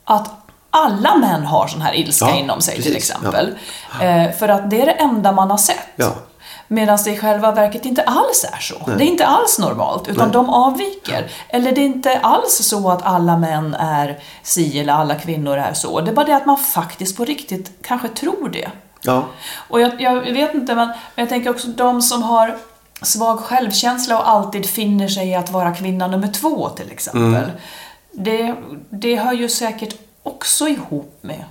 att 0.05 0.31
alla 0.71 1.17
män 1.17 1.45
har 1.45 1.67
sån 1.67 1.81
här 1.81 1.95
ilska 1.95 2.25
Ja, 2.27 2.37
inom 2.37 2.61
sig 2.61 2.75
till 2.75 2.93
precis. 2.93 3.11
exempel. 3.11 3.55
Eh, 4.01 4.33
för 4.39 4.49
att 4.49 4.71
det 4.71 4.81
är 4.83 4.87
det 4.87 4.93
enda 4.93 5.33
man 5.33 5.51
har 5.51 5.59
sett. 5.59 5.77
Ja. 5.97 6.15
Medan 6.73 6.99
det 7.05 7.11
i 7.11 7.19
själva 7.19 7.53
verket 7.53 7.85
inte 7.85 8.03
alls 8.03 8.47
är 8.53 8.61
så. 8.61 8.75
Det 8.87 9.05
är 9.05 9.09
inte 9.09 9.27
alls 9.27 9.59
normalt, 9.59 10.09
utan 10.09 10.25
Nej. 10.25 10.33
de 10.33 10.51
avviker. 10.51 11.31
Eller 11.49 11.73
det 11.73 11.81
är 11.81 11.85
inte 11.85 12.19
alls 12.19 12.59
så 12.63 12.91
att 12.91 13.03
alla 13.03 13.37
män 13.37 13.75
är 13.75 14.19
si 14.43 14.81
eller 14.81 14.93
alla 14.93 15.15
kvinnor 15.15 15.57
är 15.57 15.73
så. 15.73 16.01
Det 16.01 16.11
är 16.11 16.15
bara 16.15 16.27
det 16.27 16.37
att 16.37 16.47
man 16.47 16.57
faktiskt 16.57 17.17
på 17.17 17.25
riktigt 17.25 17.71
kanske 17.83 18.09
tror 18.09 18.49
det. 18.49 18.71
Ja. 19.03 19.25
Och 19.69 19.81
jag, 19.81 20.01
jag 20.01 20.21
vet 20.21 20.55
inte, 20.55 20.75
men 20.75 20.89
jag 21.15 21.29
tänker 21.29 21.51
också 21.51 21.69
de 21.69 22.03
som 22.03 22.23
har 22.23 22.57
svag 23.03 23.41
självkänsla 23.41 24.19
och 24.19 24.29
alltid 24.29 24.67
finner 24.67 25.09
sig 25.09 25.29
i 25.29 25.35
att 25.35 25.51
vara 25.51 25.75
kvinna 25.75 26.07
nummer 26.07 26.29
två 26.29 26.69
till 26.69 26.91
exempel. 26.91 27.51
Det, 28.13 28.55
det 28.91 29.17
hör 29.17 29.33
ju 29.33 29.49
säkert 29.49 29.95
också 30.23 30.69
ihop 30.69 31.19
med 31.21 31.45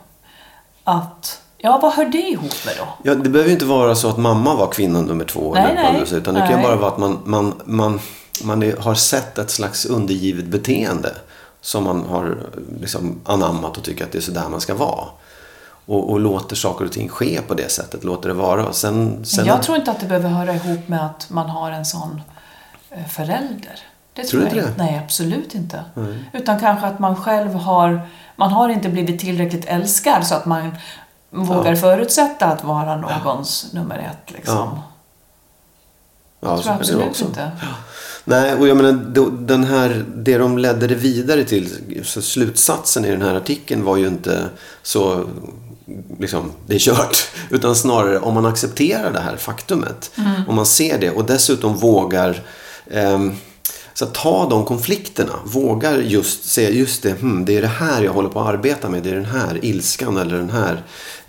att... 0.83 1.40
Ja, 1.63 1.79
vad 1.81 1.93
hör 1.93 2.05
det 2.05 2.17
ihop 2.17 2.65
med 2.65 2.73
då? 2.77 2.87
Ja, 3.03 3.15
det 3.15 3.29
behöver 3.29 3.47
ju 3.47 3.53
inte 3.53 3.65
vara 3.65 3.95
så 3.95 4.09
att 4.09 4.17
mamma 4.17 4.55
var 4.55 4.67
kvinnan 4.67 5.05
nummer 5.05 5.25
två. 5.25 5.53
Nej, 5.53 5.63
eller 5.63 5.93
nej. 5.93 6.13
utan 6.13 6.33
det 6.33 6.39
kan 6.39 6.51
Nej. 6.51 6.63
bara 6.63 6.75
vara 6.75 6.91
att 6.91 6.97
man, 6.97 7.19
man, 7.25 7.53
man, 7.65 7.99
man 8.43 8.63
är, 8.63 8.77
har 8.77 8.95
sett 8.95 9.37
ett 9.37 9.49
slags 9.49 9.85
undergivet 9.85 10.45
beteende. 10.45 11.15
Som 11.61 11.83
man 11.83 12.05
har 12.05 12.37
liksom 12.81 13.19
anammat 13.25 13.77
och 13.77 13.83
tycker 13.83 14.05
att 14.05 14.11
det 14.11 14.17
är 14.17 14.21
så 14.21 14.31
där 14.31 14.49
man 14.49 14.61
ska 14.61 14.75
vara. 14.75 15.05
Och, 15.85 16.11
och 16.11 16.19
låter 16.19 16.55
saker 16.55 16.85
och 16.85 16.91
ting 16.91 17.09
ske 17.09 17.41
på 17.41 17.53
det 17.53 17.71
sättet. 17.71 18.03
Låter 18.03 18.29
det 18.29 18.35
vara. 18.35 18.73
Sen, 18.73 19.25
sen 19.25 19.45
jag 19.45 19.63
tror 19.63 19.77
inte 19.77 19.91
att 19.91 19.99
det 19.99 20.05
behöver 20.05 20.29
höra 20.29 20.53
ihop 20.53 20.87
med 20.87 21.05
att 21.05 21.29
man 21.29 21.49
har 21.49 21.71
en 21.71 21.85
sån 21.85 22.21
eh, 22.89 23.05
förälder. 23.05 23.79
Det 24.13 24.23
Tror 24.23 24.41
tror 24.41 24.51
du 24.51 24.57
jag 24.57 24.67
inte. 24.67 24.83
Nej, 24.83 25.01
absolut 25.03 25.55
inte. 25.55 25.83
Utan 26.33 26.59
kanske 26.59 26.87
att 26.87 26.99
man 26.99 27.15
själv 27.15 27.53
har... 27.53 28.01
Man 28.35 28.51
har 28.51 28.69
inte 28.69 28.89
blivit 28.89 29.19
tillräckligt 29.19 29.65
älskad 29.65 30.27
så 30.27 30.35
att 30.35 30.45
man 30.45 30.75
vågar 31.31 31.75
förutsätta 31.75 32.45
att 32.45 32.63
vara 32.63 32.95
någons 32.95 33.73
nummer 33.73 33.97
ett. 33.97 34.33
Liksom. 34.33 34.55
Ja. 34.55 34.83
Ja, 36.39 36.55
Jag 36.55 36.63
tror 36.63 36.73
absolut 36.73 37.21
inte. 37.21 37.51
Nej, 38.23 38.53
och 38.53 38.67
jag 38.67 38.77
menar, 38.77 38.91
den 39.45 39.63
här, 39.63 40.05
det 40.15 40.37
de 40.37 40.57
ledde 40.57 40.87
det 40.87 40.95
vidare 40.95 41.43
till, 41.43 41.69
så 42.03 42.21
slutsatsen 42.21 43.05
i 43.05 43.11
den 43.11 43.21
här 43.21 43.35
artikeln 43.35 43.83
var 43.83 43.97
ju 43.97 44.07
inte 44.07 44.49
så, 44.83 45.25
liksom, 46.19 46.51
det 46.67 46.75
är 46.75 46.79
kört. 46.79 47.27
Utan 47.49 47.75
snarare, 47.75 48.19
om 48.19 48.33
man 48.33 48.45
accepterar 48.45 49.11
det 49.11 49.19
här 49.19 49.37
faktumet, 49.37 50.11
om 50.47 50.55
man 50.55 50.65
ser 50.65 50.99
det 50.99 51.11
och 51.11 51.25
dessutom 51.25 51.77
vågar 51.77 52.43
ehm, 52.91 53.35
så 54.01 54.07
ta 54.13 54.49
de 54.49 54.65
konflikterna, 54.65 55.33
vågar 55.45 55.97
just 55.97 56.45
säga 56.49 56.69
just 56.69 57.03
det, 57.03 57.11
hmm, 57.21 57.45
det 57.45 57.57
är 57.57 57.61
det 57.61 57.67
här 57.67 58.01
jag 58.03 58.13
håller 58.13 58.29
på 58.29 58.39
att 58.39 58.47
arbeta 58.47 58.89
med, 58.89 59.03
det 59.03 59.09
är 59.09 59.15
den 59.15 59.25
här 59.25 59.59
ilskan 59.65 60.17
eller 60.17 60.37
den 60.37 60.49
här 60.49 60.83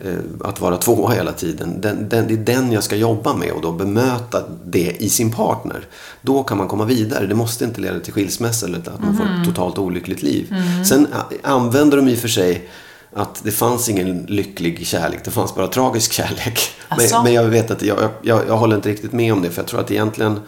eh, 0.04 0.12
att 0.44 0.60
vara 0.60 0.76
tvåa 0.76 1.10
hela 1.12 1.32
tiden. 1.32 1.80
Den, 1.80 2.08
den, 2.08 2.28
det 2.28 2.34
är 2.34 2.38
den 2.56 2.72
jag 2.72 2.84
ska 2.84 2.96
jobba 2.96 3.34
med 3.36 3.52
och 3.52 3.62
då 3.62 3.72
bemöta 3.72 4.42
det 4.66 4.96
i 4.98 5.08
sin 5.08 5.32
partner. 5.32 5.86
Då 6.22 6.42
kan 6.42 6.58
man 6.58 6.68
komma 6.68 6.84
vidare. 6.84 7.26
Det 7.26 7.34
måste 7.34 7.64
inte 7.64 7.80
leda 7.80 8.00
till 8.00 8.12
skilsmässa 8.12 8.66
eller 8.66 8.78
att 8.78 9.00
man 9.00 9.16
får 9.16 9.24
ett 9.24 9.44
totalt 9.48 9.78
olyckligt 9.78 10.22
liv. 10.22 10.54
Sen 10.88 11.06
a- 11.12 11.24
använder 11.42 11.96
de 11.96 12.08
i 12.08 12.14
och 12.14 12.18
för 12.18 12.28
sig 12.28 12.68
att 13.14 13.40
det 13.44 13.50
fanns 13.50 13.88
ingen 13.88 14.22
lycklig 14.28 14.86
kärlek, 14.86 15.18
det 15.24 15.30
fanns 15.30 15.54
bara 15.54 15.68
tragisk 15.68 16.12
kärlek. 16.12 16.58
Asså? 16.88 17.14
Men, 17.16 17.24
men 17.24 17.32
jag 17.32 17.44
vet 17.44 17.70
att 17.70 17.82
jag, 17.82 17.98
jag, 18.22 18.40
jag 18.48 18.56
håller 18.56 18.76
inte 18.76 18.88
riktigt 18.88 19.12
med 19.12 19.32
om 19.32 19.42
det 19.42 19.50
för 19.50 19.62
jag 19.62 19.66
tror 19.68 19.80
att 19.80 19.90
egentligen 19.90 20.40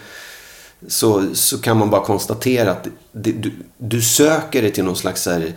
så, 0.88 1.35
så 1.35 1.59
kan 1.59 1.79
man 1.79 1.90
bara 1.90 2.05
konstatera 2.05 2.70
att 2.70 2.88
det, 3.12 3.33
du, 3.33 3.53
du 3.79 4.03
söker 4.03 4.62
dig 4.62 4.70
till 4.70 4.85
någon 4.85 4.97
slags 4.97 5.23
så 5.23 5.31
här 5.31 5.53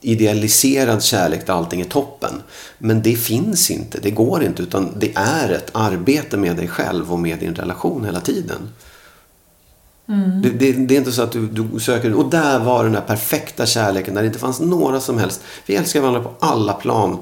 idealiserad 0.00 1.02
kärlek 1.02 1.46
där 1.46 1.52
allting 1.52 1.80
är 1.80 1.84
toppen. 1.84 2.42
Men 2.78 3.02
det 3.02 3.16
finns 3.16 3.70
inte, 3.70 4.00
det 4.00 4.10
går 4.10 4.44
inte. 4.44 4.62
Utan 4.62 4.94
det 4.96 5.12
är 5.14 5.48
ett 5.48 5.70
arbete 5.72 6.36
med 6.36 6.56
dig 6.56 6.68
själv 6.68 7.12
och 7.12 7.18
med 7.18 7.38
din 7.38 7.54
relation 7.54 8.04
hela 8.04 8.20
tiden. 8.20 8.68
Det, 10.42 10.50
det, 10.50 10.72
det 10.72 10.94
är 10.94 10.98
inte 10.98 11.12
så 11.12 11.22
att 11.22 11.32
du, 11.32 11.46
du 11.46 11.80
söker... 11.80 12.14
Och 12.14 12.30
där 12.30 12.58
var 12.58 12.84
den 12.84 12.92
där 12.92 13.00
perfekta 13.00 13.66
kärleken 13.66 14.14
där 14.14 14.22
det 14.22 14.26
inte 14.26 14.38
fanns 14.38 14.60
några 14.60 15.00
som 15.00 15.18
helst... 15.18 15.40
Vi 15.66 15.76
älskar 15.76 16.00
varandra 16.00 16.20
på 16.20 16.32
alla 16.40 16.72
plan. 16.72 17.18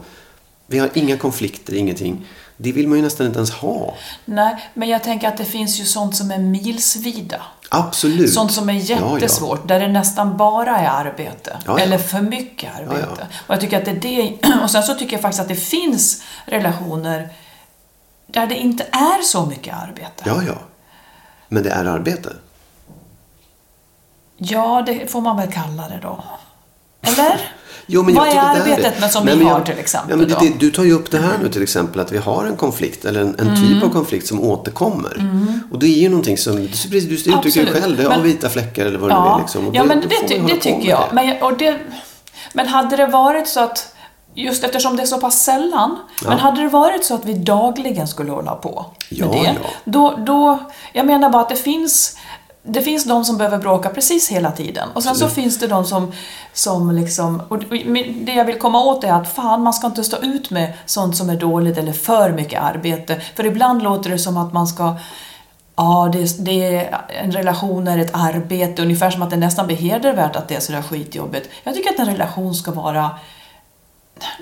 Vi 0.67 0.79
har 0.79 0.91
inga 0.95 1.17
konflikter, 1.17 1.75
ingenting. 1.75 2.27
Det 2.57 2.73
vill 2.73 2.89
man 2.89 2.99
ju 2.99 3.05
nästan 3.05 3.27
inte 3.27 3.39
ens 3.39 3.51
ha. 3.51 3.95
Nej, 4.25 4.71
men 4.75 4.89
jag 4.89 5.03
tänker 5.03 5.29
att 5.29 5.37
det 5.37 5.45
finns 5.45 5.81
ju 5.81 5.85
sånt 5.85 6.17
som 6.17 6.31
är 6.31 6.39
milsvida. 6.39 7.43
Absolut. 7.71 8.33
Sånt 8.33 8.53
som 8.53 8.69
är 8.69 8.73
Ja, 8.73 8.97
ja. 9.01 9.15
jättesvårt, 9.19 9.69
där 9.69 9.81
det 9.81 9.89
nästan 9.89 10.37
bara 10.37 10.79
är 10.79 10.89
arbete. 11.07 11.57
Ja, 11.67 11.79
ja. 11.79 11.85
Eller 11.85 11.99
för 11.99 12.21
mycket 12.21 12.77
arbete. 12.77 13.07
Ja, 13.09 13.17
ja. 13.21 13.27
Och 13.47 13.55
jag 13.55 13.61
tycker 13.61 13.79
att 13.79 13.85
det 13.85 13.91
är 13.91 14.01
det... 14.01 14.39
Och 14.63 14.71
sen 14.71 14.83
så 14.83 14.95
tycker 14.95 15.13
jag 15.13 15.23
faktiskt 15.23 15.41
att 15.43 15.49
det 15.49 15.55
finns 15.57 16.23
relationer 16.47 17.29
där 18.27 18.47
det 18.47 18.57
inte 18.57 18.85
är 18.85 19.23
så 19.23 19.47
mycket 19.47 19.75
arbete. 19.77 20.23
Ja, 20.25 20.43
ja. 20.47 20.55
Men 21.49 21.63
det 21.63 21.71
är 21.71 21.85
arbete. 21.85 22.33
Ja, 24.37 24.83
det 24.87 25.11
får 25.11 25.21
man 25.21 25.37
väl 25.37 25.53
kalla 25.53 25.89
det 25.89 25.99
då. 26.03 26.25
Eller? 27.03 27.41
Jo, 27.89 28.03
men 28.03 28.15
Vad 28.15 28.27
är 28.27 28.31
tycker 28.31 28.43
det 28.45 28.51
arbetet 28.75 29.01
med 29.01 29.11
som 29.11 29.25
Nej, 29.25 29.35
vi 29.35 29.39
men 29.45 29.53
har 29.53 29.59
jag- 29.59 29.67
till 29.67 29.79
exempel 29.79 30.11
Ja, 30.11 30.17
men 30.17 30.29
det? 30.29 30.47
Mm. 30.47 30.59
du 30.59 30.71
tar 30.71 30.85
ju 30.85 30.93
upp 30.93 31.11
det 31.11 31.19
här 31.19 31.39
nu 31.43 31.49
till 31.49 31.63
exempel 31.63 32.01
att 32.01 32.13
vi 32.13 32.19
har 32.19 32.45
en 32.45 32.57
konflikt 32.57 33.05
eller 33.05 33.21
en, 33.21 33.37
en 33.39 33.57
typ 33.57 33.83
av 33.85 33.89
konflikt 33.89 34.27
som 34.27 34.41
återkommer. 34.41 35.25
Och 35.73 35.79
det 35.79 35.87
är 35.87 35.99
ju 36.01 36.09
någonting 36.09 36.39
som, 36.39 36.57
du, 36.57 36.69
precis, 36.69 37.25
du 37.25 37.31
uttrycker 37.33 37.61
Mm. 37.61 37.73
Själv, 37.75 37.97
det 37.97 38.09
Men- 38.09 38.23
vita 38.23 38.49
fläckar 38.49 38.87
eller 38.87 38.99
vad 38.99 39.11
det 39.11 39.15
nu 39.15 39.21
Ja, 39.21 39.35
är. 39.37 39.41
Liksom. 39.41 39.71
Ja 39.75 39.85
men 39.85 40.01
det, 40.01 40.29
ty- 40.29 40.39
det 40.39 40.57
tycker 40.57 40.89
jag. 40.89 41.05
Men, 41.13 41.43
och 41.43 41.57
det, 41.59 41.79
men 42.53 42.69
hade 42.69 42.97
det 42.97 43.07
varit 43.07 43.49
så 43.49 43.61
att, 43.61 43.95
just 44.35 44.65
eftersom 44.65 44.97
det 44.97 45.03
är 45.03 45.07
så 45.07 45.19
pass 45.21 45.43
sällan, 45.45 45.97
men 46.27 46.39
hade 46.39 46.63
det 46.63 46.69
varit 46.69 47.05
så 47.05 47.15
att 47.15 47.25
vi 47.25 47.33
dagligen 47.35 48.09
skulle 48.09 48.33
hålla 48.33 48.55
på 48.55 48.87
med 49.11 49.19
Ja, 49.19 49.27
det, 49.27 49.39
ja. 49.45 49.53
Då, 49.85 50.15
då, 50.27 50.59
jag 50.93 51.07
menar 51.07 51.31
bara 51.31 51.43
att 51.43 51.49
det 51.49 51.57
finns 51.57 52.17
det 52.69 52.83
finns 52.83 53.05
de 53.05 53.25
som 53.25 53.39
behöver 53.39 53.59
bråka 53.59 53.89
precis 53.89 54.29
hela 54.29 54.53
tiden. 54.53 54.89
Och 54.95 55.03
sen 55.03 55.15
så 55.15 55.29
finns 55.29 55.59
det 55.59 55.67
de 55.67 55.85
som, 55.85 56.13
som 56.53 56.91
liksom... 56.91 57.43
Och 57.49 57.59
det 58.27 58.33
jag 58.33 58.45
vill 58.45 58.59
komma 58.59 58.85
åt 58.85 59.05
är 59.05 59.13
att 59.13 59.35
fan, 59.35 59.63
man 59.63 59.73
ska 59.73 59.87
inte 59.87 60.05
stå 60.05 60.17
ut 60.17 60.51
med 60.51 60.73
sånt 60.87 61.17
som 61.17 61.31
är 61.31 61.37
dåligt 61.37 61.79
eller 61.79 61.93
för 61.93 62.33
mycket 62.33 62.63
arbete. 62.63 63.21
För 63.37 63.47
ibland 63.47 63.83
låter 63.83 64.11
det 64.11 64.19
som 64.19 64.37
att 64.37 64.53
man 64.53 64.67
ska... 64.67 64.95
Ja, 65.77 66.11
det, 66.13 66.45
det 66.45 66.77
är, 66.77 67.01
en 67.09 67.33
relation 67.33 67.89
är 67.89 67.99
ett 67.99 68.11
arbete, 68.13 68.83
ungefär 68.83 69.11
som 69.11 69.23
att 69.23 69.31
det 69.31 69.37
nästan 69.37 69.67
blir 69.67 69.77
hedervärt 69.77 70.37
att 70.37 70.49
det 70.49 70.55
är 70.55 70.61
sådär 70.61 70.83
skitjobbigt. 70.83 71.49
Jag 71.65 71.75
tycker 71.75 71.91
att 71.91 71.99
en 71.99 72.07
relation 72.07 72.55
ska 72.55 72.71
vara... 72.71 73.11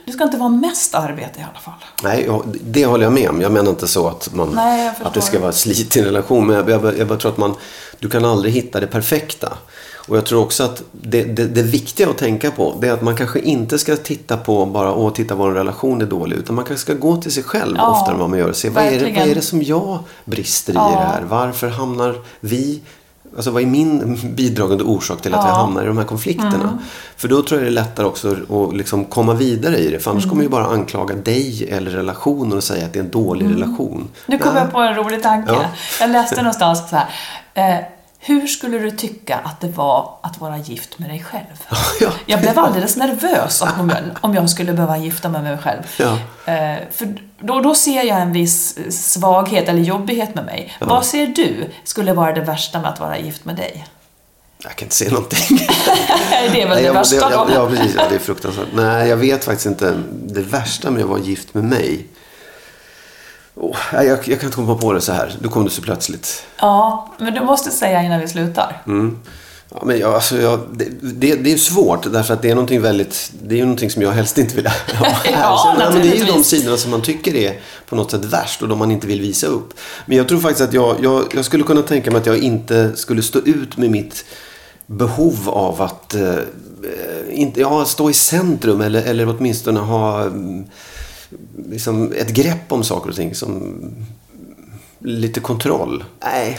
Det 0.06 0.12
ska 0.12 0.24
inte 0.24 0.37
vara 0.37 0.48
mest 0.48 0.94
arbete 0.94 1.40
i 1.40 1.42
alla 1.42 1.60
fall. 1.60 1.84
Nej, 2.02 2.30
det 2.60 2.87
håller 2.87 3.04
jag 3.04 3.12
med 3.12 3.30
om. 3.30 3.40
Jag 3.40 3.52
menar 3.52 3.70
inte 3.70 3.88
så 3.88 4.08
att, 4.08 4.34
man, 4.34 4.48
Nej, 4.54 4.92
att 5.02 5.14
det 5.14 5.20
ska 5.20 5.40
vara 5.40 5.52
slit 5.52 5.96
i 5.96 5.98
en 5.98 6.04
relation. 6.04 6.46
Men 6.46 6.56
jag, 6.56 6.70
jag, 6.70 6.98
jag 6.98 7.08
bara 7.08 7.18
tror 7.18 7.30
att 7.30 7.38
man, 7.38 7.54
du 7.98 8.09
kan 8.09 8.24
aldrig 8.24 8.54
hitta 8.54 8.80
det 8.80 8.87
perfekta. 8.87 9.52
Och 10.09 10.16
jag 10.16 10.26
tror 10.26 10.42
också 10.42 10.64
att 10.64 10.83
det, 10.92 11.24
det, 11.24 11.44
det 11.46 11.62
viktiga 11.62 12.11
att 12.11 12.18
tänka 12.18 12.50
på 12.50 12.74
det 12.80 12.88
är 12.88 12.92
att 12.92 13.02
man 13.02 13.16
kanske 13.16 13.40
inte 13.40 13.78
ska 13.78 13.96
titta 13.96 14.37
på 14.37 14.66
bara 14.66 14.94
åh, 14.94 15.12
titta 15.12 15.35
vår 15.35 15.52
relation 15.52 16.02
är 16.02 16.07
dålig. 16.07 16.37
Utan 16.37 16.54
man 16.57 16.64
kanske 16.64 16.83
ska 16.83 16.94
gå 16.94 17.16
till 17.16 17.33
sig 17.33 17.42
själv 17.42 17.74
Ja, 17.78 17.90
oftare 17.90 18.14
än 18.14 18.20
vad 18.20 18.30
man 18.30 18.38
gör 18.38 18.48
och 18.48 18.57
se 18.57 18.68
vad 18.68 18.85
är, 18.85 18.90
det, 18.90 19.12
vad 19.18 19.28
är 19.28 19.35
det 19.35 19.40
som 19.42 19.62
jag 19.62 19.98
brister 20.24 20.72
i 20.72 20.76
Ja. 20.76 20.90
det 20.90 20.96
här? 21.07 21.22
Varför 21.28 21.68
hamnar 21.68 22.14
vi 22.40 22.80
Alltså 23.37 23.50
vad 23.50 23.62
är 23.62 23.66
min 23.66 24.18
bidragande 24.35 24.85
orsak 24.85 25.22
till 25.22 25.35
att 25.35 25.38
Ja. 25.38 25.42
Mm. 25.44 25.50
jag 25.54 25.64
hamnar 25.64 25.83
i 25.83 25.87
de 25.87 25.98
här 25.98 26.04
konflikterna? 26.04 26.78
För 27.16 27.28
då 27.28 27.42
tror 27.42 27.61
jag 27.61 27.66
det 27.66 27.70
är 27.70 27.85
lättare 27.85 28.07
också 28.07 28.37
att 28.50 28.76
liksom 28.76 29.04
komma 29.04 29.35
vidare 29.35 29.78
i 29.78 29.90
det. 29.90 29.98
För 29.98 30.11
annars 30.11 30.22
Mm. 30.24 30.30
kommer 30.30 30.42
ju 30.42 30.48
bara 30.48 30.66
anklaga 30.66 31.14
dig 31.14 31.68
eller 31.70 31.90
relationen 31.90 32.57
och 32.57 32.64
säga 32.64 32.87
att 32.87 32.92
det 32.92 32.98
är 32.98 33.02
en 33.04 33.11
dålig 33.11 33.46
relation. 33.46 33.94
Mm. 33.96 34.09
Nu 34.26 34.38
kom 34.38 34.57
jag 34.57 34.72
på 34.72 34.78
en 34.78 34.94
rolig 34.94 35.22
tanke. 35.22 35.52
Ja. 35.52 35.64
Jag 36.00 36.11
läste 36.11 36.37
någonstans 36.37 36.90
så 36.90 36.96
här. 36.96 37.07
Eh, 37.54 37.76
hur 38.18 38.46
skulle 38.46 38.78
du 38.78 38.90
tycka 38.90 39.36
att 39.44 39.60
det 39.60 39.68
var 39.68 40.18
att 40.22 40.40
vara 40.40 40.58
gift 40.58 40.98
med 40.98 41.10
dig 41.10 41.24
själv? 41.30 41.44
Ja. 42.00 42.10
Jag 42.26 42.40
blev 42.40 42.58
alldeles 42.58 42.96
nervös 42.96 43.62
om 43.78 43.90
jag, 43.90 43.98
om 44.20 44.34
jag 44.34 44.50
skulle 44.50 44.72
behöva 44.72 44.98
gifta 44.98 45.28
mig 45.28 45.42
med 45.42 45.52
mig 45.52 45.62
själv. 45.62 45.82
Ja. 45.98 46.18
Eh, 46.52 46.78
för 46.92 47.14
då, 47.38 47.60
då 47.60 47.74
ser 47.74 48.02
jag 48.02 48.20
en 48.20 48.32
viss 48.32 48.78
svaghet 49.12 49.68
eller 49.68 49.82
jobbighet 49.82 50.34
med 50.34 50.44
mig. 50.44 50.76
Vad 50.80 51.06
ser 51.06 51.26
du 51.26 51.70
skulle 51.84 52.12
vara 52.12 52.32
det 52.32 52.40
värsta 52.40 52.80
med 52.80 52.90
att 52.90 53.00
vara 53.00 53.18
gift 53.18 53.44
med 53.44 53.56
dig? 53.56 53.86
Jag 54.62 54.76
kan 54.76 54.86
inte 54.86 54.96
se 54.96 55.10
någonting. 55.10 55.58
det 56.52 56.62
är 56.62 56.68
väl 56.68 56.68
Nej, 56.68 56.76
det 56.76 56.82
jag, 56.82 56.94
värsta 56.94 57.28
då? 57.28 57.34
ja, 57.34 57.48
ja, 57.54 57.68
precis. 57.68 57.94
Ja, 57.96 58.02
det 58.08 58.14
är 58.14 58.18
fruktansvärt. 58.18 58.68
Nej, 58.74 59.08
jag 59.08 59.16
vet 59.16 59.44
faktiskt 59.44 59.66
inte. 59.66 60.02
Det 60.12 60.40
värsta 60.42 60.90
med 60.90 61.02
att 61.02 61.08
vara 61.08 61.20
gift 61.20 61.54
med 61.54 61.64
mig. 61.64 62.06
Nej, 63.92 64.07
jag, 64.07 64.18
jag 64.28 64.40
kan 64.40 64.46
inte 64.46 64.57
komma 64.57 64.74
på 64.74 64.92
det 64.92 65.00
så 65.00 65.12
här. 65.12 65.34
Då 65.40 65.48
kom 65.48 65.64
det 65.64 65.70
så 65.70 65.82
plötsligt. 65.82 66.44
Ja, 66.59 67.12
men 67.18 67.34
du 67.34 67.40
måste 67.40 67.70
säga 67.70 68.02
innan 68.02 68.20
vi 68.20 68.28
slutar. 68.28 68.82
Ja, 69.70 69.82
men 69.84 69.98
jag, 69.98 70.14
alltså, 70.14 70.36
jag, 70.40 70.61
det, 70.72 70.88
det, 71.00 71.34
det 71.34 71.52
är 71.52 71.57
svårt 71.57 72.12
därför 72.12 72.34
att 72.34 72.42
det 72.42 72.50
är 72.50 72.55
någonting 72.55 72.80
väldigt, 72.82 73.32
det 73.42 73.55
är 73.55 73.57
ju 73.57 73.64
någonting 73.64 73.90
som 73.90 74.02
jag 74.02 74.12
helst 74.12 74.38
inte 74.38 74.57
vill 74.57 74.66
ha 74.98 75.07
här. 75.07 75.32
Ja, 75.32 75.74
Så, 75.76 75.78
men 75.92 76.02
det 76.02 76.09
är 76.09 76.16
ju 76.16 76.24
de 76.24 76.44
sidorna 76.44 76.76
som 76.76 76.90
man 76.90 77.02
tycker 77.02 77.34
är 77.34 77.61
på 77.88 77.96
något 77.96 78.11
sätt 78.11 78.24
värst 78.24 78.62
och 78.62 78.68
de 78.68 78.78
man 78.78 78.90
inte 78.90 79.07
vill 79.07 79.20
visa 79.20 79.46
upp. 79.46 79.74
Men 80.07 80.16
jag 80.16 80.28
tror 80.28 80.40
faktiskt 80.40 80.68
att 80.68 80.74
jag, 80.74 80.96
jag, 81.02 81.24
jag 81.34 81.44
skulle 81.44 81.64
kunna 81.64 81.82
tänka 81.82 82.11
mig 82.11 82.20
att 82.20 82.26
jag 82.26 82.38
inte 82.38 82.96
skulle 82.96 83.22
stå 83.22 83.38
ut 83.38 83.76
med 83.76 83.90
mitt 83.90 84.24
behov 84.86 85.48
av 85.48 85.82
att 85.82 86.14
eh, 86.14 86.34
inte, 87.30 87.61
ja, 87.61 87.84
stå 87.84 88.11
i 88.11 88.12
centrum 88.12 88.80
eller, 88.80 89.02
eller 89.02 89.28
åtminstone 89.28 89.80
ha 89.80 90.22
mm, 90.22 90.64
liksom 91.68 92.12
ett 92.12 92.30
grepp 92.30 92.72
om 92.72 92.85
saker 92.85 93.11
och 93.11 93.16
ting 93.16 93.35
som 93.35 93.80
lite 94.99 95.41
kontroll. 95.41 96.05
Nej, 96.24 96.59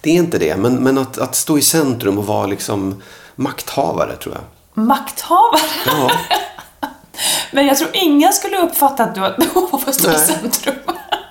det 0.00 0.10
är 0.10 0.14
inte 0.14 0.38
det. 0.38 0.56
Men, 0.56 0.74
men 0.74 0.98
att, 0.98 1.18
att 1.18 1.34
stå 1.34 1.58
i 1.58 1.62
centrum 1.62 2.18
och 2.18 2.26
vara 2.26 2.46
liksom 2.46 3.02
makthavare 3.34 4.16
tror 4.16 4.34
jag. 4.34 4.84
Makthavare. 4.84 5.60
Ja, 5.86 6.10
Men 7.52 7.66
jag 7.66 7.78
tror 7.78 7.90
ingen 7.92 8.32
skulle 8.32 8.58
uppfatta 8.58 9.04
att 9.04 9.14
du 9.14 9.20
har 9.20 9.30
ett 9.30 9.36
behov 9.36 9.68
av 9.74 9.82
att 9.86 9.94
stå 9.94 10.08
i 10.08 10.12
Nej. 10.12 10.26
centrum. 10.26 10.74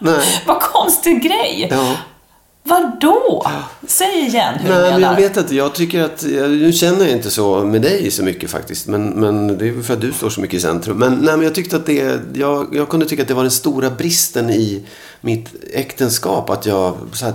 nej. 0.01 0.41
Vad 0.45 0.61
konstig 0.61 1.23
grej. 1.23 1.67
Ja. 1.71 1.95
Vadå? 2.67 3.45
Säg 3.87 4.25
igen 4.27 4.53
hur 4.59 4.69
Nej, 4.69 4.77
du 4.77 4.83
men 4.83 4.91
jag 4.91 4.99
menar. 5.01 5.15
vet 5.15 5.37
inte. 5.37 5.55
Jag 5.55 5.75
tycker 5.75 6.03
att, 6.03 6.23
nu 6.49 6.73
känner 6.73 6.99
jag 6.99 7.09
inte 7.11 7.31
så 7.31 7.65
med 7.65 7.81
dig 7.81 8.11
så 8.11 8.23
mycket 8.23 8.49
faktiskt. 8.49 8.87
Men, 8.87 9.05
men 9.09 9.57
det 9.57 9.67
är 9.69 9.81
för 9.81 9.93
att 9.93 10.01
du 10.01 10.11
står 10.11 10.29
så 10.29 10.41
mycket 10.41 10.57
i 10.57 10.59
centrum. 10.61 10.97
Men, 10.97 11.13
nej, 11.13 11.33
men 11.37 11.41
jag 11.43 11.55
tyckte 11.55 11.75
att 11.75 11.85
det, 11.85 12.19
jag, 12.33 12.67
jag 12.75 12.89
kunde 12.89 13.05
tycka 13.05 13.21
att 13.21 13.27
det 13.27 13.33
var 13.33 13.41
den 13.43 13.51
stora 13.51 13.89
bristen 13.89 14.49
i 14.49 14.85
mitt 15.21 15.49
äktenskap. 15.73 16.49
Att 16.49 16.65
jag 16.65 16.97
här, 17.21 17.33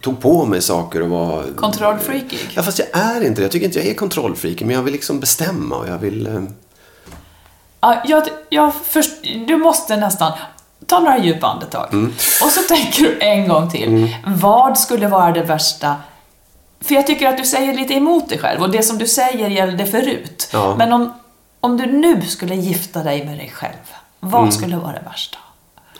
tog 0.00 0.20
på 0.20 0.46
mig 0.46 0.62
saker 0.62 1.02
och 1.02 1.08
var... 1.08 1.44
Kontrollfreakig. 1.56 2.38
Ja, 2.54 2.62
fast 2.62 2.78
jag 2.78 2.88
är 2.92 3.26
inte 3.26 3.40
det. 3.40 3.42
Jag 3.44 3.50
tycker 3.52 3.66
inte 3.66 3.78
jag 3.78 3.88
är 3.88 3.94
kontrollfreak. 3.94 4.60
Men 4.60 4.70
jag 4.70 4.82
vill 4.82 4.92
liksom 4.92 5.20
bestämma 5.20 5.76
och 5.76 5.88
jag 5.88 5.98
vill... 5.98 6.26
eh, 6.26 6.42
Ja, 7.80 8.02
jag, 8.06 8.22
jag 8.48 8.72
först, 8.84 9.12
du 9.48 9.56
måste 9.56 9.96
nästan 9.96 10.32
ta 10.86 10.98
några 11.00 11.18
djupa 11.18 11.46
andetag. 11.46 11.88
Mm. 11.92 12.12
Och 12.44 12.50
så 12.50 12.60
tänker 12.62 13.02
du 13.02 13.18
en 13.20 13.48
gång 13.48 13.70
till. 13.70 14.16
Vad 14.26 14.78
skulle 14.78 15.08
vara 15.08 15.32
det 15.32 15.42
värsta? 15.42 15.96
För 16.80 16.94
jag 16.94 17.06
tycker 17.06 17.28
att 17.28 17.38
du 17.38 17.44
säger 17.44 17.74
lite 17.74 17.94
emot 17.94 18.28
dig 18.28 18.38
själv 18.38 18.62
och 18.62 18.70
det 18.70 18.82
som 18.82 18.98
du 18.98 19.06
säger 19.06 19.48
gällde 19.48 19.86
förut. 19.86 20.48
Ja. 20.52 20.74
Men 20.78 20.92
om, 20.92 21.14
om 21.60 21.76
du 21.76 21.86
nu 21.86 22.22
skulle 22.22 22.54
gifta 22.54 23.02
dig 23.02 23.24
med 23.26 23.38
dig 23.38 23.50
själv, 23.54 23.72
vad 24.20 24.40
Mm. 24.42 24.52
skulle 24.52 24.76
vara 24.76 24.92
det 24.92 25.02
värsta? 25.10 25.38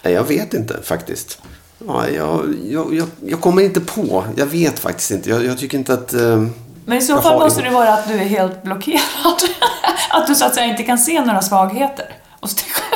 Jag 0.03 0.25
vet 0.25 0.55
inte 0.55 0.83
faktiskt. 0.83 1.39
Ja, 1.87 2.09
jag, 2.09 2.55
jag, 2.65 2.95
jag, 2.95 3.09
jag 3.27 3.41
kommer 3.41 3.63
inte 3.63 3.81
på. 3.81 4.25
Jag 4.37 4.47
vet 4.47 4.79
faktiskt 4.79 5.11
inte. 5.11 5.31
Jag, 5.31 5.45
jag 5.45 5.59
tycker 5.59 5.79
inte 5.79 5.95
att... 5.95 6.15
eh, 6.15 6.47
Men 6.85 6.99
i 6.99 7.03
så 7.03 7.23
fall 7.23 7.33
har 7.33 7.41
måste 7.41 7.63
det 7.63 7.71
vara 7.71 7.93
att 7.95 8.09
du 8.09 8.15
är 8.15 8.25
helt 8.25 8.63
blockerad. 8.63 9.01
att 10.11 10.27
du 10.27 10.35
så 10.35 10.45
att 10.45 10.55
säga 10.55 10.67
inte 10.67 10.83
kan 10.83 10.99
se 10.99 11.21
några 11.21 11.43
svagheter 11.43 12.07
hos 12.41 12.55
dig 12.55 12.65
själv. 12.73 12.88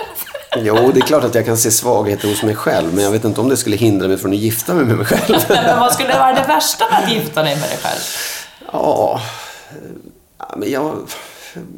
Jo, 0.56 0.90
det 0.94 1.00
är 1.00 1.06
klart 1.06 1.24
att 1.24 1.34
jag 1.34 1.44
kan 1.46 1.56
se 1.56 1.70
svagheter 1.70 2.28
hos 2.28 2.42
mig 2.42 2.54
själv. 2.54 2.94
Men 2.94 3.04
jag 3.04 3.10
vet 3.10 3.24
inte 3.24 3.40
om 3.40 3.48
det 3.48 3.56
skulle 3.56 3.76
hindra 3.76 4.08
mig 4.08 4.18
från 4.18 4.30
att 4.32 4.38
gifta 4.38 4.74
mig 4.74 4.84
med 4.84 4.96
mig 4.96 5.06
själv. 5.06 5.44
Men 5.48 5.80
vad 5.80 5.92
skulle 5.92 6.18
vara 6.18 6.32
det 6.32 6.44
värsta 6.48 6.84
med 6.90 7.04
att 7.04 7.12
gifta 7.12 7.42
dig 7.42 7.54
med 7.56 7.68
dig 7.70 7.78
själv? 7.82 8.00
Ja, 8.72 9.20
ja, 10.38 10.54
men 10.56 10.70
jag, 10.70 10.96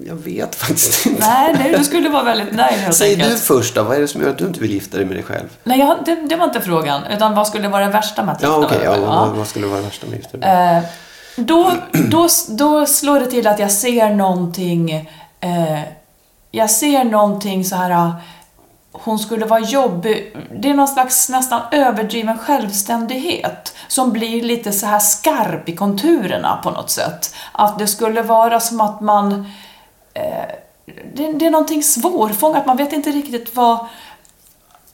jag 0.06 0.14
vet 0.14 0.54
faktiskt 0.54 1.06
inte. 1.06 1.26
Nej, 1.26 1.74
du 1.78 1.84
skulle 1.84 2.08
vara 2.08 2.22
väldigt 2.22 2.52
nöjd 2.54 2.74
helt 2.74 2.96
Säg 2.96 3.10
enkelt. 3.14 3.30
du 3.32 3.38
först 3.38 3.74
då. 3.74 3.82
Vad 3.82 3.96
är 3.96 4.00
det 4.00 4.08
som 4.08 4.22
gör 4.22 4.30
att 4.30 4.38
du 4.38 4.46
inte 4.46 4.60
vill 4.60 4.70
gifta 4.72 4.96
dig 4.96 5.06
med 5.06 5.16
dig 5.16 5.24
själv? 5.24 5.48
Nej, 5.64 5.78
jag, 5.78 5.96
det, 6.04 6.14
det 6.28 6.36
var 6.36 6.44
inte 6.44 6.60
frågan. 6.60 7.00
Utan 7.10 7.34
vad 7.34 7.46
skulle 7.46 7.68
vara 7.68 7.86
det 7.86 7.92
värsta 7.92 8.22
med 8.24 8.34
att 8.34 8.42
Ja, 8.42 8.60
gifta 8.60 8.66
okej. 8.76 8.88
mig 8.88 8.98
ja, 9.00 9.20
med 9.20 9.28
dig 9.30 9.38
vad, 9.38 9.46
skulle 9.46 9.66
vara 9.66 9.78
det 9.78 9.84
värsta 9.84 10.06
med 10.06 10.14
att 10.18 10.22
gifta 10.22 10.38
dig? 10.38 10.76
Eh, 10.76 10.82
då, 11.36 11.72
då, 11.92 12.28
då 12.48 12.86
slår 12.86 13.20
det 13.20 13.26
till 13.26 13.46
att 13.46 13.58
jag 13.58 13.70
ser 13.72 14.10
någonting... 14.10 14.90
Eh, 15.40 15.80
jag 16.50 16.70
ser 16.70 17.04
någonting 17.04 17.64
så 17.64 17.76
här... 17.76 18.12
Hon 18.96 19.18
skulle 19.18 19.46
vara 19.46 19.60
jobbig. 19.60 20.36
Det 20.60 20.70
är 20.70 20.74
någon 20.74 20.88
slags 20.88 21.28
nästan 21.28 21.62
överdriven 21.70 22.38
självständighet 22.38 23.74
som 23.88 24.12
blir 24.12 24.42
lite 24.42 24.72
så 24.72 24.86
här 24.86 24.98
skarp 24.98 25.68
i 25.68 25.76
konturerna 25.76 26.60
på 26.62 26.70
något 26.70 26.90
sätt. 26.90 27.34
Att 27.52 27.78
det 27.78 27.86
skulle 27.86 28.22
vara 28.22 28.60
som 28.60 28.80
att 28.80 29.00
man... 29.00 29.46
Eh, 30.14 30.44
det, 31.14 31.32
det 31.32 31.46
är 31.46 31.50
någonting 31.50 31.82
svårfångat. 31.82 32.66
Man 32.66 32.76
vet 32.76 32.92
inte 32.92 33.10
riktigt 33.10 33.56
vad... 33.56 33.86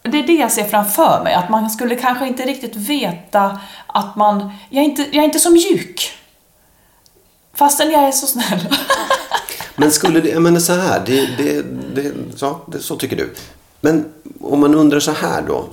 Det 0.03 0.19
är 0.19 0.27
det 0.27 0.33
jag 0.33 0.53
ser 0.53 0.65
framför 0.65 1.21
mig, 1.25 1.35
att 1.35 1.51
man 1.51 1.71
skulle 1.71 1.95
kanske 1.95 2.27
inte 2.27 2.43
riktigt 2.43 2.77
veta 2.77 3.61
att 3.87 4.17
man... 4.17 4.53
Jag 4.71 4.85
är 4.85 4.89
inte, 4.89 5.03
jag 5.03 5.17
är 5.17 5.25
inte 5.25 5.41
så 5.41 5.51
mjuk. 5.51 6.13
Fastän 7.55 7.91
jag 7.91 8.03
är 8.03 8.13
så 8.13 8.27
snäll. 8.27 8.69
Men 9.77 9.91
skulle 9.91 10.21
det, 10.21 10.29
jag 10.29 10.43
menar 10.43 10.61
så 10.61 10.73
här, 10.73 11.03
det, 11.07 11.27
det, 11.37 11.63
det, 11.95 12.13
ja, 12.41 12.61
det, 12.67 12.81
så 12.81 12.97
tycker 12.97 13.17
du. 13.17 13.35
Men 13.81 14.13
om 14.41 14.61
man 14.61 14.75
undrar 14.75 15.01
så 15.01 15.13
här 15.13 15.43
då, 15.43 15.65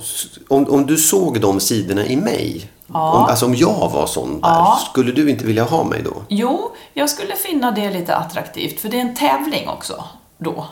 om, 0.48 0.66
om 0.70 0.86
du 0.86 0.96
såg 0.96 1.40
de 1.40 1.60
sidorna 1.60 2.06
i 2.06 2.16
mig, 2.16 2.70
Ja. 2.92 3.12
om, 3.12 3.24
alltså 3.24 3.46
om 3.46 3.54
jag 3.54 3.90
var 3.92 4.06
sån 4.06 4.40
där, 4.40 4.48
Ja. 4.48 4.80
skulle 4.90 5.12
du 5.12 5.30
inte 5.30 5.44
vilja 5.46 5.64
ha 5.64 5.84
mig 5.84 6.02
då? 6.02 6.22
Jo, 6.28 6.74
jag 6.94 7.10
skulle 7.10 7.36
finna 7.36 7.70
det 7.70 7.90
lite 7.90 8.16
attraktivt, 8.16 8.80
för 8.80 8.88
det 8.88 8.96
är 8.96 9.00
en 9.00 9.16
tävling 9.16 9.68
också, 9.68 10.04
då. 10.38 10.66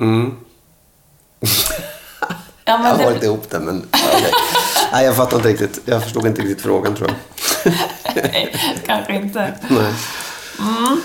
Mm. 0.00 0.36
Ja, 1.40 1.46
Jag 2.64 2.78
har 2.78 2.98
det, 2.98 3.14
inte 3.14 3.26
ihop 3.26 3.50
det, 3.50 3.60
men 3.60 3.88
okej. 3.92 4.32
Nej, 4.92 5.04
jag 5.04 5.16
fattar 5.16 5.36
inte 5.36 5.48
riktigt. 5.48 5.80
Jag 5.84 6.02
förstod 6.02 6.26
inte 6.26 6.42
riktigt 6.42 6.62
frågan 6.62 6.94
tror 6.94 7.10
jag. 7.64 7.74
nej, 8.14 8.56
kanske 8.86 9.14
inte. 9.16 9.54
Nej. 9.68 9.94
Mm. 10.60 11.00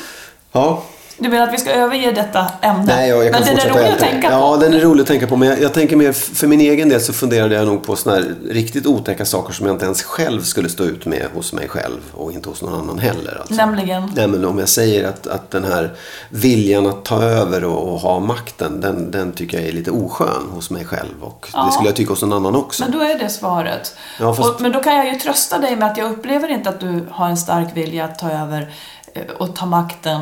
Ja, 0.52 0.84
Du 1.22 1.30
menar 1.30 1.48
att 1.48 1.54
vi 1.54 1.58
ska 1.58 1.72
överge 1.72 2.12
detta 2.12 2.48
ämne? 2.62 2.84
Nej, 2.88 3.10
jag, 3.10 3.26
jag 3.26 3.34
kan 3.34 3.44
men 3.46 3.56
den 3.56 3.66
är 3.68 3.74
rolig 3.74 3.90
att 3.94 4.00
tänka 4.00 4.32
Ja, 4.32 4.56
på. 4.56 4.62
den 4.62 4.74
är 4.74 4.80
rolig 4.80 5.02
att 5.02 5.08
tänka 5.08 5.28
på. 5.28 5.36
Men 5.36 5.48
jag, 5.50 5.62
jag 5.62 5.74
tänker 5.74 5.96
mer, 5.96 6.12
för 6.12 6.48
min 6.48 6.62
egen 6.62 6.90
del 6.90 7.02
så 7.02 7.14
funderade 7.14 7.56
jag 7.56 7.68
nog 7.68 7.84
på 7.84 7.96
såna 7.96 8.16
här 8.16 8.36
riktigt 8.50 8.86
otäcka 8.88 9.26
saker 9.26 9.54
som 9.54 9.66
jag 9.66 9.76
inte 9.76 9.86
ens 9.86 10.04
själv 10.04 10.42
skulle 10.42 10.70
stå 10.70 10.84
ut 10.84 11.06
med 11.06 11.26
hos 11.34 11.54
mig 11.54 11.68
själv 11.70 11.98
och 12.14 12.32
inte 12.32 12.50
hos 12.50 12.62
någon 12.62 12.74
annan 12.82 13.00
heller. 13.00 13.38
Alltså. 13.40 13.54
Nämligen? 13.56 14.12
Nej, 14.16 14.28
men 14.28 14.46
om 14.46 14.60
jag 14.60 14.70
säger 14.70 15.08
att, 15.08 15.28
att 15.28 15.52
den 15.52 15.64
här 15.64 15.94
viljan 16.30 16.88
att 16.88 17.06
ta 17.06 17.24
över 17.24 17.64
och, 17.64 17.94
och 17.94 18.00
ha 18.00 18.20
makten, 18.20 18.82
den, 18.82 19.12
den 19.12 19.32
tycker 19.32 19.58
jag 19.60 19.68
är 19.68 19.72
lite 19.72 19.92
oskön 19.92 20.44
hos 20.52 20.70
mig 20.70 20.86
själv. 20.86 21.24
Och 21.24 21.48
Ja. 21.54 21.66
det 21.66 21.72
skulle 21.72 21.88
jag 21.90 21.96
tycka 21.96 22.10
hos 22.12 22.22
någon 22.22 22.34
annan 22.34 22.56
också. 22.56 22.84
Men 22.84 22.92
då 22.92 23.00
är 23.00 23.20
det 23.20 23.30
svaret. 23.30 23.96
Ja, 24.20 24.34
fast- 24.34 24.50
och, 24.56 24.62
men 24.62 24.72
då 24.72 24.80
kan 24.84 24.96
jag 24.96 25.14
ju 25.14 25.20
trösta 25.20 25.58
dig 25.60 25.76
med 25.76 25.92
att 25.92 25.98
jag 25.98 26.12
upplever 26.12 26.48
inte 26.52 26.70
att 26.70 26.80
du 26.80 27.06
har 27.12 27.30
en 27.30 27.38
stark 27.38 27.68
vilja 27.74 28.06
att 28.06 28.20
ta 28.20 28.32
över 28.32 28.74
eh, 29.14 29.22
och 29.38 29.56
ta 29.56 29.66
makten, 29.66 30.22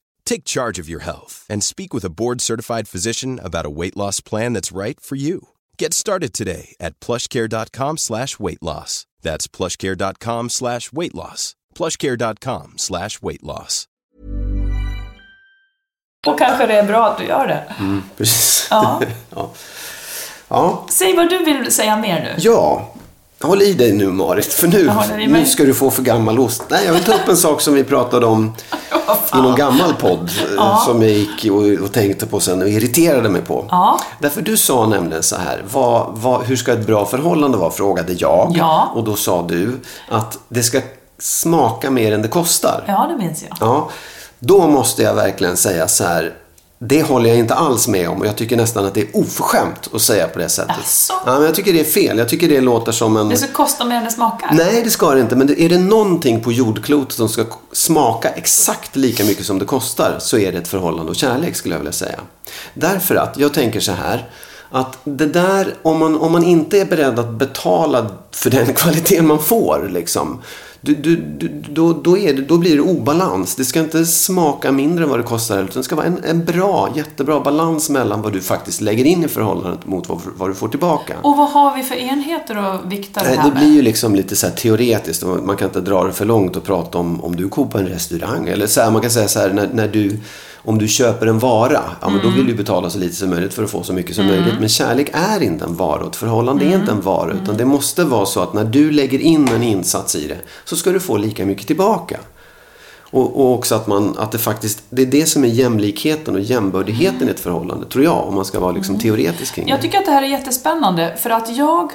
Take 0.25 0.43
charge 0.45 0.79
of 0.79 0.89
your 0.89 1.01
health 1.01 1.45
and 1.49 1.63
speak 1.63 1.93
with 1.93 2.05
a 2.05 2.09
board-certified 2.09 2.87
physician 2.87 3.39
about 3.43 3.65
a 3.65 3.69
weight 3.69 3.97
loss 3.97 4.21
plan 4.21 4.53
that's 4.53 4.71
right 4.71 4.99
for 4.99 5.15
you. 5.17 5.49
Get 5.77 5.93
started 5.93 6.33
today 6.33 6.75
at 6.79 6.99
plushcare.com 6.99 7.97
slash 7.97 8.39
weight 8.39 8.61
loss. 8.61 9.05
That's 9.21 9.47
plushcare.com 9.47 10.49
slash 10.49 10.91
weight 10.91 11.13
loss. 11.13 11.55
plushcare.com 11.75 12.73
slash 12.77 13.21
weight 13.21 13.43
loss. 13.43 13.87
Och 16.27 16.39
kanske 16.39 16.67
det 16.67 16.73
är 16.73 16.83
bra 16.83 17.07
att 17.07 17.17
du 17.17 17.25
gör 17.25 17.47
det. 17.47 17.73
Mm, 17.79 18.03
precis. 18.17 18.67
Ja. 18.71 19.01
ja. 19.35 19.51
ja. 20.49 20.87
Säg 20.89 21.15
vad 21.15 21.29
du 21.29 21.45
vill 21.45 21.71
säga 21.71 21.97
mer 21.97 22.21
nu. 22.23 22.35
Ja, 22.37 22.93
håll 23.43 23.61
i 23.61 23.73
dig 23.73 23.93
nu 23.93 24.07
Marit, 24.07 24.53
för 24.53 24.67
nu, 24.67 24.91
nu 25.27 25.45
ska 25.45 25.63
du 25.63 25.73
få 25.73 25.91
för 25.91 26.03
gammal 26.03 26.39
ost. 26.39 26.63
Nej, 26.69 26.85
jag 26.85 26.93
vill 26.93 27.03
ta 27.03 27.13
upp 27.13 27.27
en 27.27 27.37
sak 27.37 27.61
som 27.61 27.73
vi 27.73 27.83
pratade 27.83 28.25
om 28.25 28.53
i 29.33 29.37
någon 29.37 29.55
gammal 29.55 29.93
podd 29.93 30.29
eh, 30.57 30.85
som 30.85 31.01
jag 31.01 31.11
gick 31.11 31.45
och, 31.51 31.85
och 31.85 31.91
tänkte 31.91 32.25
på 32.25 32.39
sen 32.39 32.61
och 32.61 32.69
irriterade 32.69 33.29
mig 33.29 33.41
på. 33.41 33.65
Ja. 33.69 33.99
Därför 34.19 34.41
du 34.41 34.57
sa 34.57 34.87
nämligen 34.87 35.23
så 35.23 35.35
här, 35.35 35.63
vad, 35.71 36.07
vad, 36.11 36.43
hur 36.43 36.55
ska 36.55 36.73
ett 36.73 36.87
bra 36.87 37.05
förhållande 37.05 37.57
vara? 37.57 37.71
Frågade 37.71 38.13
jag. 38.13 38.53
Ja. 38.55 38.91
Och 38.95 39.03
då 39.03 39.15
sa 39.15 39.45
du 39.47 39.79
att 40.09 40.37
det 40.47 40.63
ska 40.63 40.81
smaka 41.19 41.91
mer 41.91 42.11
än 42.11 42.21
det 42.21 42.27
kostar. 42.27 42.83
Ja, 42.87 43.07
det 43.09 43.25
minns 43.25 43.43
jag. 43.43 43.57
Ja, 43.59 43.89
då 44.39 44.67
måste 44.67 45.03
jag 45.03 45.13
verkligen 45.13 45.57
säga 45.57 45.87
så 45.87 46.03
här. 46.03 46.33
Det 46.83 47.03
håller 47.03 47.29
jag 47.29 47.37
inte 47.37 47.53
alls 47.53 47.87
med 47.87 48.09
om 48.09 48.21
och 48.21 48.27
jag 48.27 48.35
tycker 48.35 48.57
nästan 48.57 48.85
att 48.85 48.93
det 48.93 49.01
är 49.01 49.07
oförskämt 49.13 49.89
att 49.93 50.01
säga 50.01 50.27
på 50.27 50.39
det 50.39 50.49
sättet. 50.49 50.75
Asså? 50.79 51.13
Ja, 51.25 51.33
men 51.33 51.43
jag 51.43 51.55
tycker 51.55 51.73
det 51.73 51.79
är 51.79 51.83
fel. 51.83 52.17
Jag 52.17 52.29
tycker 52.29 52.49
det 52.49 52.61
låter 52.61 52.91
som 52.91 53.17
en... 53.17 53.29
Det 53.29 53.37
ska 53.37 53.47
kosta 53.47 53.85
mer 53.85 53.95
än 53.95 54.03
det 54.03 54.11
smakar. 54.11 54.49
Nej, 54.53 54.81
det 54.83 54.89
ska 54.89 55.11
det 55.13 55.21
inte. 55.21 55.35
Men 55.35 55.59
är 55.59 55.69
det 55.69 55.77
någonting 55.77 56.43
på 56.43 56.51
jordklotet 56.51 57.13
som 57.13 57.29
ska 57.29 57.45
smaka 57.71 58.29
exakt 58.29 58.95
lika 58.95 59.23
mycket 59.23 59.45
som 59.45 59.59
det 59.59 59.65
kostar 59.65 60.15
så 60.19 60.37
är 60.37 60.51
det 60.51 60.57
ett 60.57 60.67
förhållande 60.67 61.09
och 61.09 61.15
kärlek 61.15 61.55
skulle 61.55 61.75
jag 61.75 61.79
vilja 61.79 61.91
säga. 61.91 62.19
Därför 62.73 63.15
att 63.15 63.37
jag 63.37 63.53
tänker 63.53 63.79
så 63.79 63.91
här. 63.91 64.29
Att 64.71 64.97
det 65.03 65.25
där, 65.25 65.75
om 65.81 65.99
man, 65.99 66.17
om 66.17 66.31
man 66.31 66.43
inte 66.43 66.81
är 66.81 66.85
beredd 66.85 67.19
att 67.19 67.31
betala 67.31 68.09
för 68.31 68.49
den 68.49 68.73
kvaliteten 68.73 69.27
man 69.27 69.39
får, 69.39 69.89
liksom, 69.93 70.41
du, 70.83 70.95
du, 70.95 71.15
du, 71.15 71.49
då, 71.69 71.93
då, 71.93 72.17
är 72.17 72.33
det, 72.33 72.41
då 72.41 72.57
blir 72.57 72.75
det 72.75 72.81
obalans. 72.81 73.55
Det 73.55 73.65
ska 73.65 73.79
inte 73.79 74.05
smaka 74.05 74.71
mindre 74.71 75.03
än 75.03 75.09
vad 75.09 75.19
det 75.19 75.23
kostar. 75.23 75.63
Utan 75.63 75.77
det 75.77 75.83
ska 75.83 75.95
vara 75.95 76.05
en, 76.05 76.23
en 76.23 76.45
bra, 76.45 76.89
jättebra 76.95 77.39
balans 77.39 77.89
mellan 77.89 78.21
vad 78.21 78.33
du 78.33 78.41
faktiskt 78.41 78.81
lägger 78.81 79.05
in 79.05 79.23
i 79.23 79.27
förhållandet 79.27 79.87
mot 79.87 80.09
vad, 80.09 80.19
vad 80.37 80.49
du 80.49 80.53
får 80.53 80.67
tillbaka. 80.67 81.13
Och 81.21 81.37
vad 81.37 81.49
har 81.49 81.75
vi 81.75 81.83
för 81.83 81.95
enheter 81.95 82.55
att 82.55 82.85
vikta 82.85 83.23
det 83.23 83.29
här 83.29 83.35
det 83.35 83.53
med? 83.53 83.57
blir 83.57 83.73
ju 83.73 83.81
liksom 83.81 84.15
lite 84.15 84.35
så 84.35 84.49
teoretiskt. 84.49 85.23
Man 85.43 85.57
kan 85.57 85.67
inte 85.67 85.81
dra 85.81 86.03
det 86.03 86.13
för 86.13 86.25
långt 86.25 86.55
och 86.55 86.63
prata 86.63 86.97
om 86.97 87.23
om 87.23 87.35
du 87.35 87.47
går 87.47 87.65
på 87.65 87.77
en 87.77 87.87
restaurang. 87.87 88.47
Eller 88.47 88.67
så 88.67 88.81
här, 88.81 88.91
man 88.91 89.01
kan 89.01 89.11
säga 89.11 89.27
så 89.27 89.39
här, 89.39 89.53
när, 89.53 89.69
när 89.73 89.87
du, 89.87 90.19
om 90.65 90.77
du 90.77 90.87
köper 90.87 91.27
en 91.27 91.39
vara, 91.39 91.81
ja, 92.01 92.09
men 92.09 92.17
då 92.21 92.27
Mm. 92.27 92.35
vill 92.35 92.47
du 92.47 92.53
betala 92.53 92.89
så 92.89 92.99
lite 92.99 93.15
som 93.15 93.29
möjligt 93.29 93.53
för 93.53 93.63
att 93.63 93.71
få 93.71 93.83
så 93.83 93.93
mycket 93.93 94.15
som 94.15 94.25
möjligt. 94.25 94.53
Men 94.59 94.69
kärlek 94.69 95.09
är 95.13 95.43
inte 95.43 95.65
en 95.65 95.75
vara 95.75 96.01
och 96.01 96.07
ett 96.09 96.15
förhållande 96.15 96.65
Mm. 96.65 96.73
är 96.75 96.79
inte 96.81 96.91
en 96.91 97.01
vara. 97.01 97.31
Utan 97.33 97.57
det 97.57 97.65
måste 97.65 98.03
vara 98.03 98.25
så 98.25 98.39
att 98.41 98.53
när 98.53 98.63
du 98.63 98.91
lägger 98.91 99.19
in 99.19 99.47
en 99.47 99.63
insats 99.63 100.15
i 100.15 100.27
det 100.27 100.37
så 100.65 100.75
ska 100.75 100.91
du 100.91 100.99
få 100.99 101.17
lika 101.17 101.45
mycket 101.45 101.67
tillbaka. 101.67 102.17
Och, 103.13 103.39
och 103.39 103.53
också 103.53 103.75
att, 103.75 103.87
man, 103.87 104.15
att 104.17 104.31
det 104.31 104.37
faktiskt, 104.37 104.83
det 104.89 105.01
är 105.01 105.05
det 105.05 105.25
som 105.25 105.43
är 105.43 105.47
jämlikheten 105.47 106.35
och 106.35 106.41
jämbördigheten 106.41 107.27
i 107.27 107.31
ett 107.31 107.39
förhållande, 107.39 107.85
tror 107.85 108.03
jag, 108.03 108.27
om 108.27 108.35
man 108.35 108.45
ska 108.45 108.59
vara 108.59 108.71
liksom 108.71 108.99
teoretisk 108.99 109.55
kring 109.55 109.65
det. 109.65 109.71
Jag 109.71 109.81
tycker 109.81 109.97
att 109.97 110.05
det 110.05 110.11
här 110.11 110.23
är 110.23 110.27
jättespännande 110.27 111.15
för 111.19 111.29
att 111.29 111.55
jag 111.57 111.91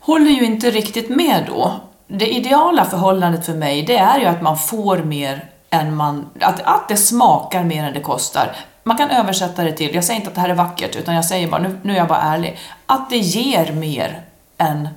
håller 0.00 0.30
ju 0.30 0.44
inte 0.44 0.70
riktigt 0.70 1.08
med 1.08 1.44
då. 1.48 1.72
Det 2.08 2.28
ideala 2.28 2.84
förhållandet 2.84 3.46
för 3.46 3.54
mig 3.54 3.82
det 3.82 3.96
är 3.96 4.18
ju 4.20 4.26
att 4.26 4.42
man 4.42 4.58
får 4.58 4.98
mer 4.98 5.48
än 5.72 5.96
man... 5.96 6.30
Att, 6.40 6.60
att 6.60 6.88
det 6.88 6.96
smakar 6.96 7.64
mer 7.64 7.84
än 7.84 7.94
det 7.94 8.00
kostar. 8.00 8.56
Man 8.82 8.96
kan 8.96 9.10
översätta 9.10 9.64
det 9.64 9.72
till, 9.72 9.94
jag 9.94 10.04
säger 10.04 10.20
inte 10.20 10.28
att 10.28 10.34
det 10.34 10.40
här 10.40 10.48
är 10.48 10.54
vackert 10.54 10.96
utan 10.96 11.14
jag 11.14 11.24
säger 11.24 11.48
bara, 11.48 11.62
nu, 11.62 11.80
nu 11.82 11.92
är 11.92 11.96
jag 11.96 12.08
bara 12.08 12.20
ärlig, 12.20 12.58
att 12.86 13.10
det 13.10 13.18
ger 13.18 13.72
mer 13.72 14.22
än... 14.58 14.88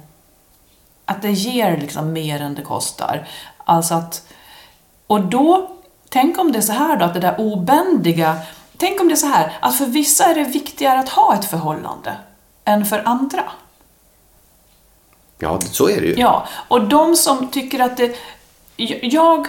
Att 1.05 1.21
det 1.21 1.31
ger 1.31 1.77
liksom 1.77 2.13
mer 2.13 2.41
än 2.41 2.55
det 2.55 2.61
kostar. 2.61 3.27
Alltså 3.63 3.93
att... 3.93 4.27
Och 5.07 5.21
då, 5.21 5.71
tänk 6.09 6.39
om 6.39 6.51
det 6.51 6.59
är 6.59 6.61
så 6.61 6.73
här 6.73 6.97
då, 6.97 7.05
att 7.05 7.13
det 7.13 7.19
där 7.19 7.35
obändiga... 7.39 8.37
Tänk 8.77 9.01
om 9.01 9.07
det 9.07 9.13
är 9.13 9.15
så 9.15 9.27
här, 9.27 9.57
att 9.59 9.75
för 9.77 9.85
vissa 9.85 10.25
är 10.25 10.35
det 10.35 10.43
viktigare 10.43 10.99
att 10.99 11.09
ha 11.09 11.35
ett 11.35 11.45
förhållande 11.45 12.13
än 12.65 12.85
för 12.85 13.01
andra. 13.05 13.43
Ja, 15.39 15.59
så 15.61 15.89
är 15.89 16.01
det 16.01 16.07
ju. 16.07 16.15
Ja, 16.17 16.47
och 16.67 16.87
de 16.87 17.15
som 17.15 17.47
tycker 17.47 17.79
att 17.79 17.97
det... 17.97 18.15
Jag... 19.01 19.47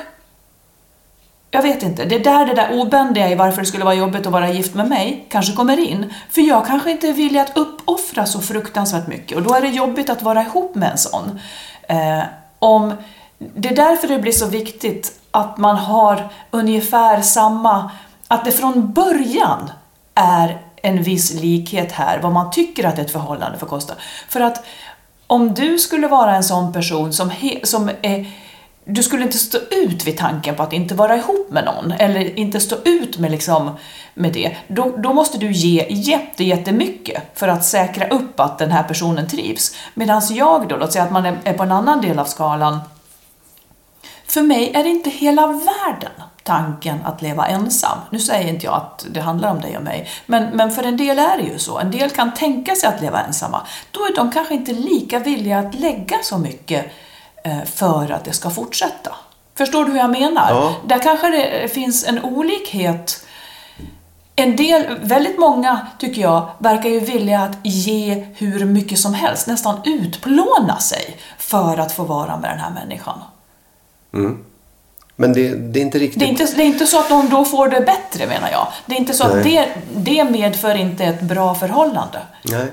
Jag 1.51 1.63
vet 1.63 1.83
inte, 1.83 2.05
det 2.05 2.15
är 2.15 2.25
där 2.25 2.47
det 2.47 2.55
där 2.55 2.81
obändiga 2.81 3.31
i 3.31 3.35
varför 3.35 3.61
det 3.61 3.67
skulle 3.67 3.85
vara 3.85 3.95
jobbigt 3.95 4.27
att 4.27 4.33
vara 4.33 4.51
gift 4.51 4.75
med 4.75 4.89
mig 4.89 5.27
kanske 5.29 5.53
kommer 5.53 5.79
in. 5.79 6.15
För 6.31 6.41
jag 6.41 6.67
kanske 6.67 6.91
inte 6.91 7.09
är 7.09 7.13
villig 7.13 7.41
att 7.41 7.57
uppoffra 7.57 8.27
så 8.27 8.41
fruktansvärt 8.41 9.07
mycket 9.07 9.37
och 9.37 9.43
då 9.43 9.55
är 9.55 9.61
det 9.61 9.69
jobbigt 9.69 10.11
att 10.11 10.23
vara 10.23 10.43
ihop 10.43 10.75
med 10.75 10.91
en 10.91 10.99
sån. 10.99 11.41
Eh, 11.89 12.23
om, 12.59 12.95
det 13.39 13.69
är 13.69 13.77
därför 13.77 14.09
det 14.09 14.19
blir 14.19 14.33
så 14.33 14.47
viktigt 14.47 15.21
att 15.31 15.59
man 15.59 15.77
har 15.77 16.29
ungefär 16.51 17.23
samma, 17.23 17.91
att 18.29 18.45
det 18.45 18.53
från 18.53 18.93
början 18.93 19.71
är 20.15 20.59
en 20.83 21.03
viss 21.03 21.35
likhet 21.35 21.93
här, 21.93 22.19
vad 22.23 22.33
man 22.33 22.51
tycker 22.51 22.85
att 22.85 22.99
ett 22.99 23.11
förhållande 23.11 23.59
får 23.59 23.67
kosta. 23.67 23.95
För 24.29 24.41
att 24.41 24.65
om 25.27 25.55
du 25.55 25.79
skulle 25.79 26.09
vara 26.09 26.37
en 26.37 26.45
sån 26.45 26.73
person 26.73 27.13
som, 27.13 27.31
he, 27.31 27.61
som 27.63 27.91
är 28.03 28.27
du 28.89 29.03
skulle 29.03 29.23
inte 29.23 29.39
stå 29.39 29.59
ut 29.71 30.07
vid 30.07 30.19
tanken 30.19 30.55
på 30.55 30.63
att 30.63 30.73
inte 30.73 30.95
vara 30.95 31.17
ihop 31.17 31.51
med 31.51 31.65
någon 31.65 31.93
eller 31.93 32.39
inte 32.39 32.61
stå 32.61 32.77
ut 32.85 33.19
med, 33.19 33.31
liksom, 33.31 33.71
med 34.15 34.33
det. 34.33 34.57
Då, 34.69 34.97
då 34.97 35.13
måste 35.13 35.39
du 35.39 35.53
ge 35.53 35.87
jätte, 35.91 36.45
jättemycket 36.45 37.23
för 37.35 37.49
att 37.49 37.65
säkra 37.65 38.09
upp 38.09 38.41
att 38.41 38.59
den 38.59 38.71
här 38.71 38.83
personen 38.83 39.29
trivs. 39.29 39.77
Medan 39.95 40.23
jag 40.31 40.69
då, 40.69 40.77
låt 40.77 40.93
säga 40.93 41.05
att 41.05 41.13
man 41.13 41.27
är, 41.27 41.53
på 41.53 41.63
en 41.63 41.73
annan 41.73 42.01
del 42.01 42.19
av 42.19 42.25
skalan. 42.25 42.81
För 44.27 44.43
mig 44.43 44.73
är 44.75 44.83
det 44.83 44.91
inte 44.91 45.11
hela 45.11 45.47
världen 45.47 46.13
tanken 46.43 46.99
att 47.05 47.23
leva 47.23 47.47
ensam. 47.47 47.99
Nu 48.11 48.19
säger 48.19 48.49
inte 48.49 48.67
jag 48.67 48.75
att 48.75 49.07
det 49.11 49.21
handlar 49.21 49.51
om 49.51 49.61
dig 49.61 49.77
och 49.77 49.83
mig, 49.83 50.09
men, 50.27 50.57
men 50.57 50.71
för 50.71 50.83
en 50.83 50.97
del 50.97 51.19
är 51.19 51.37
det 51.37 51.45
ju 51.45 51.59
så. 51.59 51.79
En 51.79 51.91
del 51.91 52.11
kan 52.11 52.35
tänka 52.35 52.75
sig 52.75 52.89
att 52.89 53.01
leva 53.01 53.21
ensamma. 53.21 53.67
Då 53.91 54.01
är 54.01 54.17
de 54.17 54.31
kanske 54.31 54.55
inte 54.55 54.73
lika 54.73 55.19
villiga 55.19 55.59
att 55.59 55.75
lägga 55.75 56.17
så 56.23 56.39
mycket 56.39 56.93
för 57.75 58.11
att 58.11 58.25
det 58.25 58.33
ska 58.33 58.51
fortsätta. 58.51 59.15
Förstår 59.55 59.85
du 59.85 59.93
hur 59.93 59.99
jag 59.99 60.11
menar? 60.11 60.51
Ja. 60.51 60.75
Där 60.87 60.99
kanske 60.99 61.31
det 61.31 61.69
finns 61.69 62.05
en 62.05 62.25
olikhet. 62.25 63.23
En 64.37 64.57
del, 64.57 64.99
väldigt 65.03 65.39
många 65.39 65.87
tycker 65.99 66.23
jag, 66.23 66.51
verkar 66.59 66.89
ju 66.89 67.01
vilja 67.01 67.41
att 67.41 67.57
ge 67.63 68.27
hur 68.37 68.65
mycket 68.65 68.99
som 68.99 69.15
helst, 69.15 69.47
nästan 69.47 69.81
utplåna 69.85 70.79
sig 70.79 71.17
för 71.39 71.79
att 71.79 71.93
få 71.93 72.05
vara 72.05 72.37
med 72.37 72.51
den 72.51 72.59
här 72.59 72.71
människan. 72.71 73.19
Men 75.17 75.33
det, 75.33 75.55
det 75.55 75.81
är 75.81 75.83
inte 75.83 75.99
riktigt... 75.99 76.21
Det 76.21 76.27
är, 76.27 76.29
inte, 76.29 76.45
det 76.57 76.63
är 76.63 76.67
inte 76.67 76.87
så 76.87 76.99
att 76.99 77.09
de 77.09 77.29
då 77.29 77.45
får 77.45 77.69
det 77.69 77.81
bättre 77.81 78.27
menar 78.27 78.51
jag. 78.51 78.69
Det 78.87 78.95
är 78.95 78.99
inte 78.99 79.15
så 79.15 79.25
att 79.25 79.43
det, 79.43 79.69
det 79.97 80.25
medför 80.25 80.75
inte 80.75 81.05
ett 81.05 81.21
bra 81.21 81.55
förhållande. 81.55 82.19
Nej. 82.43 82.67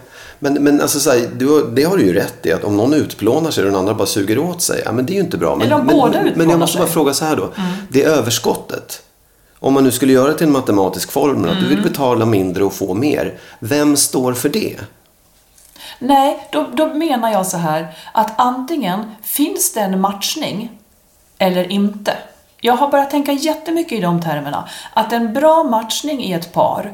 Men, 0.43 0.53
men 0.53 0.81
alltså, 0.81 0.99
så 0.99 1.09
här, 1.11 1.29
du, 1.35 1.71
det 1.71 1.83
har 1.83 1.97
du 1.97 2.05
ju 2.05 2.13
rätt 2.13 2.45
i. 2.45 2.53
Att 2.53 2.63
om 2.63 2.77
någon 2.77 2.93
utplånar 2.93 3.51
sig 3.51 3.63
och 3.63 3.69
den 3.71 3.79
andra 3.79 3.93
bara 3.93 4.07
suger 4.07 4.39
åt 4.39 4.61
sig. 4.61 4.81
Ja, 4.85 4.91
men 4.91 5.05
det 5.05 5.13
är 5.13 5.15
ju 5.15 5.21
inte 5.21 5.37
bra. 5.37 5.55
Men, 5.55 5.67
Eller 5.67 5.75
om 5.75 5.85
men, 5.85 5.97
båda 5.97 6.21
men, 6.23 6.33
men 6.35 6.49
jag 6.49 6.59
måste 6.59 6.77
bara 6.77 6.87
fråga 6.87 7.13
så 7.13 7.25
här 7.25 7.35
då. 7.35 7.49
Det 7.89 8.03
överskottet. 8.03 9.03
Om 9.59 9.73
man 9.73 9.83
nu 9.83 9.91
skulle 9.91 10.13
göra 10.13 10.27
det 10.27 10.37
till 10.37 10.47
en 10.47 10.53
matematisk 10.53 11.11
formel. 11.11 11.51
Att 11.51 11.59
du 11.59 11.67
vill 11.67 11.81
betala 11.83 12.25
mindre 12.25 12.63
och 12.63 12.73
få 12.73 12.93
mer. 12.93 13.37
Vem 13.59 13.97
står 13.97 14.33
för 14.33 14.49
det? 14.49 14.79
Nej, 15.99 16.47
då, 16.51 16.67
då 16.73 16.93
menar 16.93 17.31
jag 17.31 17.47
så 17.47 17.57
här 17.57 17.87
att 18.13 18.33
antingen 18.39 19.11
finns 19.21 19.73
det 19.73 19.79
en 19.79 20.01
matchning 20.01 20.79
eller 21.37 21.71
inte. 21.71 22.17
Jag 22.61 22.73
har 22.73 22.87
börjat 22.87 23.09
tänka 23.09 23.31
jättemycket 23.31 23.97
i 23.97 24.01
de 24.01 24.21
termerna. 24.21 24.69
Att 24.93 25.13
en 25.13 25.33
bra 25.33 25.63
matchning 25.63 26.23
i 26.23 26.33
ett 26.33 26.53
par 26.53 26.91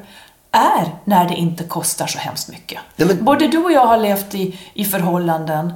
är 0.51 0.95
när 1.03 1.29
det 1.29 1.35
inte 1.35 1.63
kostar 1.63 2.07
så 2.07 2.17
hemskt 2.19 2.49
mycket. 2.49 2.79
Nej, 2.95 3.07
men- 3.07 3.25
Både 3.25 3.47
du 3.47 3.57
och 3.63 3.71
jag 3.71 3.85
har 3.85 3.97
levt 3.97 4.35
i, 4.35 4.59
i 4.73 4.85
förhållanden 4.85 5.73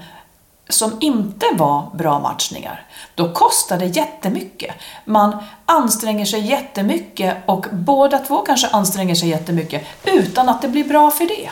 som 0.69 0.97
inte 1.01 1.45
var 1.53 1.89
bra 1.95 2.19
matchningar. 2.19 2.85
Då 3.15 3.33
kostar 3.33 3.77
det 3.77 3.85
jättemycket. 3.85 4.75
Man 5.05 5.37
anstränger 5.65 6.25
sig 6.25 6.39
jättemycket 6.39 7.37
och 7.45 7.65
båda 7.71 8.19
två 8.19 8.37
kanske 8.37 8.67
anstränger 8.67 9.15
sig 9.15 9.29
jättemycket 9.29 9.83
utan 10.03 10.49
att 10.49 10.61
det 10.61 10.67
blir 10.67 10.83
bra 10.83 11.11
för 11.11 11.25
det. 11.25 11.49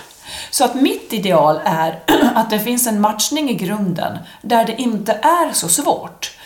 Så 0.52 0.66
att 0.66 0.76
mitt 0.76 1.14
ideal 1.14 1.60
är 1.66 2.00
att 2.36 2.50
det 2.50 2.60
finns 2.60 2.88
en 2.88 3.02
matchning 3.02 3.50
i 3.50 3.54
grunden 3.54 4.18
där 4.42 4.66
det 4.66 4.82
inte 4.82 5.14
är 5.14 5.54
så 5.54 5.70
svårt. 5.70 6.38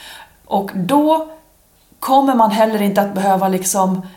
Och 0.46 0.72
då 0.76 1.32
kommer 2.00 2.36
man 2.36 2.52
heller 2.52 2.82
inte 2.82 3.02
att 3.02 3.14
behöva 3.14 3.48
liksom 3.48 4.08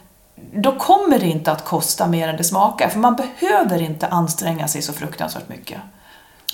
då 0.54 0.78
kommer 0.78 1.18
det 1.18 1.26
inte 1.26 1.52
att 1.52 1.64
kosta 1.64 2.06
mer 2.06 2.28
än 2.28 2.36
det 2.36 2.44
smakar, 2.44 2.88
för 2.88 2.98
man 2.98 3.16
behöver 3.16 3.82
inte 3.82 4.06
anstränga 4.06 4.68
sig 4.68 4.82
så 4.82 4.92
fruktansvärt 4.92 5.48
mycket. 5.48 5.78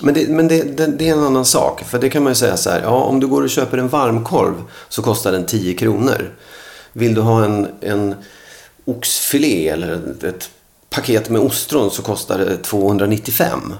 Men, 0.01 0.13
det, 0.13 0.29
men 0.29 0.47
det, 0.47 0.77
det, 0.77 0.87
det 0.87 1.09
är 1.09 1.13
en 1.13 1.23
annan 1.23 1.45
sak. 1.45 1.83
För 1.83 1.99
det 1.99 2.09
kan 2.09 2.23
man 2.23 2.31
ju 2.31 2.35
säga 2.35 2.57
så 2.57 2.69
här. 2.69 2.81
Ja, 2.81 2.89
om 2.89 3.19
du 3.19 3.27
går 3.27 3.41
och 3.43 3.49
köper 3.49 3.77
en 3.77 3.87
varmkorv 3.87 4.63
så 4.89 5.01
kostar 5.01 5.31
den 5.31 5.45
10 5.45 5.73
kronor. 5.73 6.33
Vill 6.93 7.13
du 7.13 7.21
ha 7.21 7.45
en, 7.45 7.67
en 7.81 8.15
oxfilé 8.85 9.69
eller 9.69 9.93
ett, 9.93 10.23
ett 10.23 10.49
paket 10.89 11.29
med 11.29 11.41
ostron 11.41 11.91
så 11.91 12.01
kostar 12.01 12.37
det 12.37 12.57
295. 12.57 13.73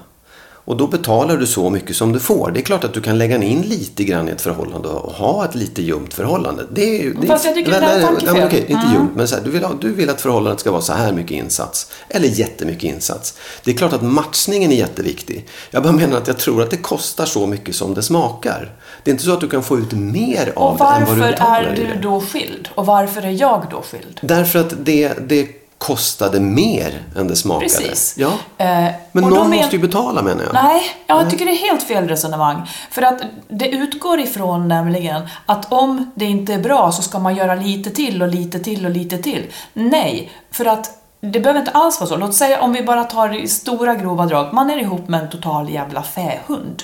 Och 0.66 0.76
då 0.76 0.86
betalar 0.86 1.36
du 1.36 1.46
så 1.46 1.70
mycket 1.70 1.96
som 1.96 2.12
du 2.12 2.20
får. 2.20 2.50
Det 2.50 2.60
är 2.60 2.62
klart 2.62 2.84
att 2.84 2.94
du 2.94 3.00
kan 3.00 3.18
lägga 3.18 3.42
in 3.42 3.62
lite 3.62 4.04
grann 4.04 4.28
i 4.28 4.32
ett 4.32 4.40
förhållande 4.40 4.88
och 4.88 5.12
ha 5.12 5.44
ett 5.44 5.54
lite 5.54 5.82
ljumt 5.82 6.14
förhållande. 6.14 6.66
Det 6.72 7.02
är, 7.02 7.14
det, 7.20 7.26
Fast 7.26 7.44
jag 7.44 7.54
tycker 7.54 7.70
det 7.72 7.80
där 7.80 7.98
är 7.98 8.02
tankefel. 8.02 8.44
okej, 8.46 8.60
inte 8.68 8.72
Mm. 8.86 8.92
ljumt, 8.94 9.10
men 9.16 9.28
så 9.28 9.34
här, 9.36 9.42
du, 9.44 9.50
vill 9.50 9.64
ha, 9.64 9.72
du 9.80 9.92
vill 9.92 10.10
att 10.10 10.20
förhållandet 10.20 10.60
ska 10.60 10.70
vara 10.70 10.82
så 10.82 10.92
här 10.92 11.12
mycket 11.12 11.30
insats. 11.30 11.90
Eller 12.08 12.28
jättemycket 12.28 12.84
insats. 12.84 13.34
Det 13.64 13.70
är 13.70 13.74
klart 13.76 13.92
att 13.92 14.02
matchningen 14.02 14.72
är 14.72 14.76
jätteviktig. 14.76 15.46
Jag 15.70 15.82
bara 15.82 15.92
menar 15.92 16.16
att 16.18 16.26
jag 16.28 16.38
tror 16.38 16.62
att 16.62 16.70
det 16.70 16.76
kostar 16.76 17.24
så 17.26 17.46
mycket 17.46 17.74
som 17.76 17.94
det 17.94 18.02
smakar. 18.02 18.72
Det 19.04 19.10
är 19.10 19.12
inte 19.12 19.24
så 19.24 19.32
att 19.32 19.40
du 19.40 19.48
kan 19.48 19.62
få 19.62 19.78
ut 19.78 19.92
mer 19.92 20.52
av 20.56 20.78
det 20.78 20.84
än 20.84 20.88
vad 20.88 21.00
du 21.00 21.20
varför 21.20 21.30
betalar 21.32 21.62
är 21.62 21.74
i 21.80 21.84
du 21.94 22.00
då 22.02 22.20
skild? 22.20 22.68
Och 22.74 22.86
varför 22.86 23.22
är 23.22 23.30
jag 23.30 23.66
då 23.70 23.82
skild? 23.82 24.20
Därför 24.22 24.58
att 24.58 24.74
det, 24.84 25.12
det 25.28 25.48
kostade 25.78 26.40
mer 26.40 27.02
än 27.16 27.28
det 27.28 27.36
smakade. 27.36 27.64
Precis. 27.64 28.14
Ja. 28.18 28.28
Eh, 28.58 28.66
Men 29.12 29.24
någon 29.24 29.50
men- 29.50 29.58
måste 29.58 29.76
ju 29.76 29.82
betala 29.82 30.22
menar 30.22 30.44
jag. 30.44 30.54
Nej, 30.54 30.82
jag 31.06 31.30
tycker 31.30 31.44
det 31.44 31.50
är 31.50 31.68
helt 31.68 31.82
fel 31.82 32.08
resonemang. 32.08 32.70
För 32.90 33.02
att 33.02 33.22
det 33.48 33.68
utgår 33.68 34.20
ifrån 34.20 34.68
nämligen 34.68 35.28
att 35.46 35.72
om 35.72 36.10
det 36.14 36.24
inte 36.24 36.54
är 36.54 36.58
bra 36.58 36.92
så 36.92 37.02
ska 37.02 37.18
man 37.18 37.34
göra 37.36 37.54
lite 37.54 37.90
till 37.90 38.22
och 38.22 38.28
lite 38.28 38.58
till 38.58 38.84
och 38.84 38.90
lite 38.90 39.18
till. 39.18 39.46
Nej, 39.72 40.32
för 40.50 40.64
att 40.64 41.02
det 41.20 41.40
behöver 41.40 41.60
inte 41.60 41.72
alls 41.72 42.00
vara 42.00 42.08
så. 42.08 42.16
Låt 42.16 42.34
säga 42.34 42.60
om 42.62 42.72
vi 42.72 42.82
bara 42.82 43.04
tar 43.04 43.42
i 43.42 43.48
stora 43.48 43.94
grova 43.94 44.26
drag. 44.26 44.52
Man 44.54 44.70
är 44.70 44.78
ihop 44.78 45.08
med 45.08 45.20
en 45.20 45.30
total 45.30 45.70
jävla 45.70 46.02
fähund. 46.02 46.82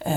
Eh, 0.00 0.12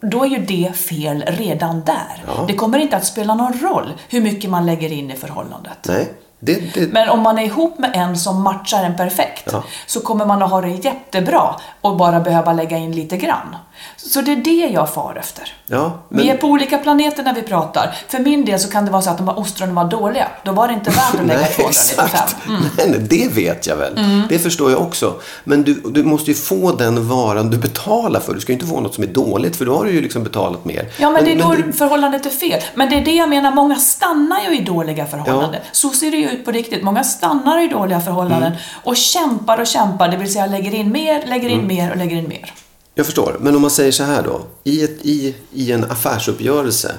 då 0.00 0.24
är 0.24 0.28
ju 0.28 0.38
det 0.38 0.76
fel 0.76 1.24
redan 1.26 1.84
där. 1.84 2.24
Ja. 2.26 2.44
Det 2.48 2.54
kommer 2.54 2.78
inte 2.78 2.96
att 2.96 3.06
spela 3.06 3.34
någon 3.34 3.60
roll 3.60 3.92
hur 4.08 4.20
mycket 4.20 4.50
man 4.50 4.66
lägger 4.66 4.92
in 4.92 5.10
i 5.10 5.16
förhållandet. 5.16 5.78
Nej, 5.88 6.12
det, 6.46 6.74
det, 6.74 6.92
Men 6.92 7.08
om 7.08 7.20
man 7.20 7.38
är 7.38 7.42
ihop 7.44 7.78
med 7.78 7.90
en 7.94 8.16
som 8.18 8.42
matchar 8.42 8.84
en 8.84 8.96
perfekt 8.96 9.48
Ja. 9.52 9.62
så 9.86 10.00
kommer 10.00 10.26
man 10.26 10.42
att 10.42 10.50
ha 10.50 10.60
det 10.60 10.68
jättebra 10.68 11.54
och 11.80 11.96
bara 11.96 12.20
behöva 12.20 12.52
lägga 12.52 12.76
in 12.76 12.92
lite 12.92 13.16
grann. 13.16 13.56
Så 13.96 14.20
det 14.20 14.32
är 14.32 14.36
det 14.36 14.72
jag 14.72 14.94
far 14.94 15.16
efter. 15.20 15.52
ja, 15.66 15.92
Vi 16.08 16.30
är 16.30 16.36
på 16.36 16.46
olika 16.46 16.78
planeter 16.78 17.22
när 17.22 17.34
vi 17.34 17.42
pratar. 17.42 17.94
För 18.08 18.18
min 18.18 18.44
del 18.44 18.60
så 18.60 18.70
kan 18.70 18.84
det 18.84 18.90
vara 18.90 19.02
så 19.02 19.10
att 19.10 19.18
de 19.18 19.28
här 19.28 19.38
ostronen 19.38 19.74
var 19.74 19.84
dåliga. 19.84 20.28
Då 20.44 20.52
var 20.52 20.68
det 20.68 20.74
inte 20.74 20.90
värt 20.90 21.14
att 21.20 21.26
lägga 21.26 21.40
Nej, 21.40 21.52
295. 21.54 22.04
exakt. 22.06 22.36
Mm. 22.48 22.60
Nej, 22.76 22.86
nej, 22.90 22.98
det 23.10 23.28
vet 23.34 23.66
jag 23.66 23.76
väl. 23.76 24.24
Det 24.28 24.38
förstår 24.38 24.70
jag 24.70 24.80
också. 24.82 25.14
Men 25.44 25.62
du, 25.62 25.74
du 25.74 26.04
måste 26.04 26.30
ju 26.30 26.34
få 26.34 26.72
den 26.72 27.08
varan 27.08 27.50
du 27.50 27.56
betalar 27.58 28.20
för. 28.20 28.34
Du 28.34 28.40
ska 28.40 28.52
ju 28.52 28.54
inte 28.58 28.66
få 28.66 28.80
något 28.80 28.94
som 28.94 29.04
är 29.04 29.08
dåligt, 29.08 29.56
för 29.56 29.64
då 29.64 29.76
har 29.76 29.84
du 29.84 29.90
ju 29.90 30.00
liksom 30.00 30.22
betalat 30.24 30.64
mer. 30.64 30.88
Ja, 30.98 31.10
men 31.10 31.24
det 31.24 31.32
är 31.32 31.38
då 31.42 31.54
det- 31.54 31.72
förhållandet 31.72 32.26
är 32.26 32.30
fel. 32.30 32.60
Men 32.74 32.90
det 32.90 32.96
är 32.96 33.04
det 33.04 33.14
jag 33.14 33.28
menar, 33.28 33.52
många 33.52 33.76
stannar 33.76 34.40
ju 34.50 34.56
i 34.58 34.60
dåliga 34.64 35.06
förhållanden. 35.06 35.60
Så 35.72 35.90
ser 35.90 36.10
det 36.10 36.16
ju 36.16 36.35
ut 36.36 36.44
på 36.44 36.50
riktigt. 36.50 36.82
Många 36.82 37.04
stannar 37.04 37.64
i 37.64 37.68
dåliga 37.68 38.00
förhållanden 38.00 38.52
Mm. 38.52 38.58
och 38.84 38.96
kämpar 38.96 39.60
och 39.60 39.66
kämpar, 39.66 40.08
det 40.08 40.16
vill 40.16 40.32
säga 40.32 40.46
lägger 40.46 40.74
in 40.74 40.92
mer, 40.92 41.26
lägger 41.26 41.48
Mm. 41.48 41.60
in 41.60 41.66
mer 41.66 41.90
och 41.90 41.96
lägger 41.96 42.16
in 42.16 42.28
mer. 42.28 42.52
Jag 42.94 43.06
förstår. 43.06 43.36
Men 43.40 43.56
om 43.56 43.62
man 43.62 43.70
säger 43.70 43.92
så 43.92 44.04
här 44.04 44.22
då. 44.22 44.40
I, 44.64 44.84
ett, 44.84 44.98
i, 45.02 45.34
i 45.52 45.72
en 45.72 45.84
affärsuppgörelse 45.90 46.92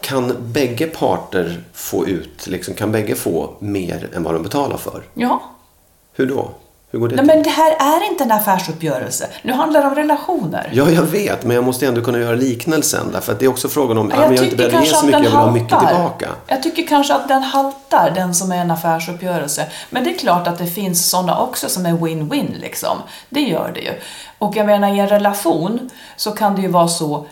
kan 0.00 0.34
bägge 0.40 0.86
parter 0.86 1.64
få 1.72 2.06
ut, 2.06 2.46
liksom, 2.46 2.74
kan 2.74 2.92
bägge 2.92 3.14
få 3.14 3.54
mer 3.58 4.08
än 4.14 4.22
vad 4.22 4.34
de 4.34 4.42
betalar 4.42 4.76
för? 4.76 5.02
Ja. 5.14 5.42
Hur 6.12 6.26
då? 6.26 6.50
Hur 6.90 6.98
går 6.98 7.08
det 7.08 7.16
Nej, 7.16 7.26
till? 7.26 7.34
men 7.34 7.42
det 7.42 7.50
här 7.50 7.76
är 7.78 8.10
inte 8.10 8.24
en 8.24 8.32
affärsuppgörelse. 8.32 9.28
Nu 9.42 9.52
handlar 9.52 9.80
det 9.80 9.88
om 9.88 9.94
relationer. 9.94 10.70
Ja, 10.72 10.90
jag 10.90 11.02
vet, 11.02 11.44
men 11.44 11.54
jag 11.54 11.64
måste 11.64 11.86
ändå 11.86 12.00
kunna 12.00 12.18
göra 12.18 12.34
liknelsen. 12.34 13.06
Därför 13.12 13.32
att 13.32 13.38
det 13.38 13.44
är 13.44 13.48
också 13.48 13.68
frågan 13.68 13.98
om, 13.98 14.12
ja, 14.16 14.22
jag 14.22 14.34
är 14.34 14.44
inte 14.44 14.56
beredd 14.56 14.74
att 14.74 14.86
ge 14.86 14.90
så 14.90 15.06
mycket, 15.06 15.22
jag 15.22 15.30
vill 15.30 15.38
ha 15.38 15.50
mycket 15.50 15.78
tillbaka. 15.78 16.28
Jag 16.46 16.62
tycker 16.62 16.86
kanske 16.86 17.14
att 17.14 17.28
den 17.28 17.42
haltar, 17.42 18.12
den 18.14 18.34
som 18.34 18.52
är 18.52 18.56
en 18.56 18.70
affärsuppgörelse. 18.70 19.66
Men 19.90 20.04
det 20.04 20.14
är 20.14 20.18
klart 20.18 20.46
att 20.48 20.58
det 20.58 20.66
finns 20.66 21.10
sådana 21.10 21.40
också 21.40 21.68
som 21.68 21.86
är 21.86 21.92
win-win 21.92 22.60
liksom. 22.60 22.98
Det 23.28 23.40
gör 23.40 23.70
det 23.74 23.80
ju. 23.80 23.92
Och 24.38 24.56
jag 24.56 24.66
menar 24.66 24.94
i 24.94 24.98
en 24.98 25.08
relation 25.08 25.90
så 26.16 26.30
kan 26.30 26.54
det 26.56 26.62
ju 26.62 26.68
vara 26.68 26.88
så 26.88 27.26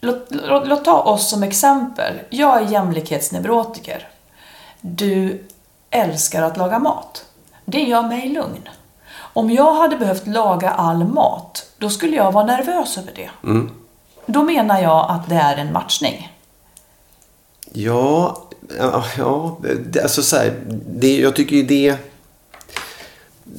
Låt, 0.00 0.26
låt, 0.30 0.68
låt 0.68 0.84
ta 0.84 1.00
oss 1.00 1.30
som 1.30 1.42
exempel. 1.42 2.14
Jag 2.30 2.62
är 2.62 2.72
jämlikhetsneurotiker. 2.72 4.08
Du 4.80 5.44
älskar 5.90 6.42
att 6.42 6.56
laga 6.56 6.78
mat. 6.78 7.25
Det 7.68 7.80
gör 7.82 8.02
mig 8.02 8.28
lugn. 8.28 8.68
Om 9.16 9.50
jag 9.50 9.74
hade 9.74 9.96
behövt 9.96 10.26
laga 10.26 10.70
all 10.70 11.04
mat, 11.04 11.66
då 11.78 11.90
skulle 11.90 12.16
jag 12.16 12.32
vara 12.32 12.44
nervös 12.44 12.98
över 12.98 13.12
det. 13.14 13.30
Då 14.26 14.42
menar 14.42 14.82
jag 14.82 15.06
att 15.10 15.28
det 15.28 15.34
är 15.34 15.56
en 15.56 15.72
matchning. 15.72 16.32
Ja, 17.72 18.42
ja, 19.18 19.58
alltså 20.02 20.22
så 20.22 20.36
här, 20.36 20.54
det, 20.86 21.18
jag 21.18 21.36
tycker 21.36 21.56
ju 21.56 21.62
det... 21.62 21.96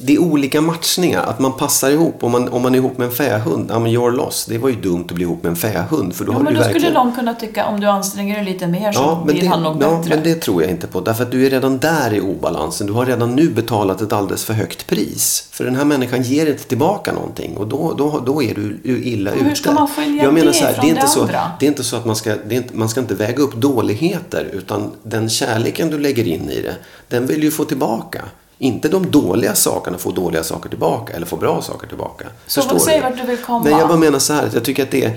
Det 0.00 0.14
är 0.14 0.18
olika 0.18 0.60
matchningar, 0.60 1.22
att 1.22 1.38
man 1.38 1.52
passar 1.52 1.90
ihop. 1.90 2.24
Om 2.24 2.32
man, 2.32 2.48
om 2.48 2.62
man 2.62 2.74
är 2.74 2.78
ihop 2.78 2.98
med 2.98 3.04
en 3.06 3.12
fähund, 3.14 3.66
ja 3.72 3.78
men 3.78 3.92
you're 3.92 4.10
lost. 4.10 4.48
Det 4.48 4.58
var 4.58 4.68
ju 4.68 4.74
dumt 4.80 5.04
att 5.08 5.12
bli 5.14 5.24
ihop 5.24 5.42
med 5.42 5.50
en 5.50 5.56
fähund. 5.56 6.14
För 6.14 6.24
då 6.24 6.32
Jo, 6.32 6.36
har 6.36 6.42
men 6.44 6.52
du 6.52 6.58
då 6.58 6.64
verkligen... 6.64 6.80
skulle 6.92 7.04
någon 7.04 7.14
kunna 7.14 7.34
tycka 7.34 7.66
om 7.66 7.80
du 7.80 7.86
anstränger 7.86 8.36
dig 8.36 8.44
lite 8.44 8.66
mer 8.66 8.92
så 8.92 9.00
Ja, 9.00 9.22
blir 9.26 9.40
det, 9.40 9.46
han 9.46 9.62
nog 9.62 9.82
ja, 9.82 9.96
bättre. 9.96 10.14
men 10.14 10.24
det 10.24 10.34
tror 10.34 10.62
jag 10.62 10.70
inte 10.70 10.86
på. 10.86 11.00
Därför 11.00 11.22
att 11.22 11.30
du 11.30 11.46
är 11.46 11.50
redan 11.50 11.78
där 11.78 12.14
i 12.14 12.20
obalansen. 12.20 12.86
Du 12.86 12.92
har 12.92 13.06
redan 13.06 13.36
nu 13.36 13.48
betalat 13.48 14.00
ett 14.00 14.12
alldeles 14.12 14.44
för 14.44 14.54
högt 14.54 14.86
pris. 14.86 15.48
För 15.50 15.64
den 15.64 15.76
här 15.76 15.84
människan 15.84 16.22
ger 16.22 16.46
inte 16.46 16.64
tillbaka 16.64 17.12
någonting. 17.12 17.56
Och 17.56 17.66
då, 17.66 17.94
då, 17.98 18.22
då 18.26 18.42
är 18.42 18.54
du 18.54 18.80
illa 18.84 19.32
ute. 19.32 19.44
hur 19.44 19.54
ska 19.54 19.72
man 19.72 19.88
skilja 19.88 20.24
jag 20.24 20.34
menar 20.34 20.46
det 20.46 20.52
så 20.52 20.64
här, 20.64 20.72
från 20.72 20.84
det 20.84 20.88
är 20.88 20.90
inte 20.90 21.02
det 21.02 21.08
så, 21.08 21.20
andra? 21.20 21.50
Det 21.60 21.66
är 21.66 21.68
inte 21.68 21.84
så 21.84 21.96
att 21.96 22.04
man 22.04 22.16
ska, 22.16 22.30
det 22.48 22.54
är 22.54 22.58
inte, 22.58 22.76
man 22.76 22.88
ska 22.88 23.00
inte 23.00 23.14
väga 23.14 23.42
upp 23.42 23.54
dåligheter. 23.54 24.50
Utan 24.52 24.90
den 25.02 25.28
kärleken 25.28 25.90
du 25.90 25.98
lägger 25.98 26.26
in 26.26 26.50
i 26.50 26.62
det, 26.62 26.74
den 27.08 27.26
vill 27.26 27.42
ju 27.42 27.50
få 27.50 27.64
tillbaka. 27.64 28.24
Inte 28.58 28.88
de 28.88 29.10
dåliga 29.10 29.54
sakerna 29.54 29.98
få 29.98 30.10
dåliga 30.10 30.42
saker 30.44 30.68
tillbaka 30.68 31.12
eller 31.12 31.26
få 31.26 31.36
bra 31.36 31.62
saker 31.62 31.86
tillbaka. 31.86 32.24
Så 32.46 32.60
Förstår 32.62 32.78
säg 32.78 33.00
vart 33.00 33.16
du 33.16 33.22
vill 33.22 33.38
komma. 33.38 33.64
Nej, 33.64 33.72
jag 33.72 33.88
bara 33.88 33.98
menar 33.98 34.18
så 34.18 34.32
här 34.32 34.46
att 34.46 34.54
jag 34.54 34.64
tycker 34.64 34.82
att 34.82 34.90
det 34.90 35.04
är 35.04 35.16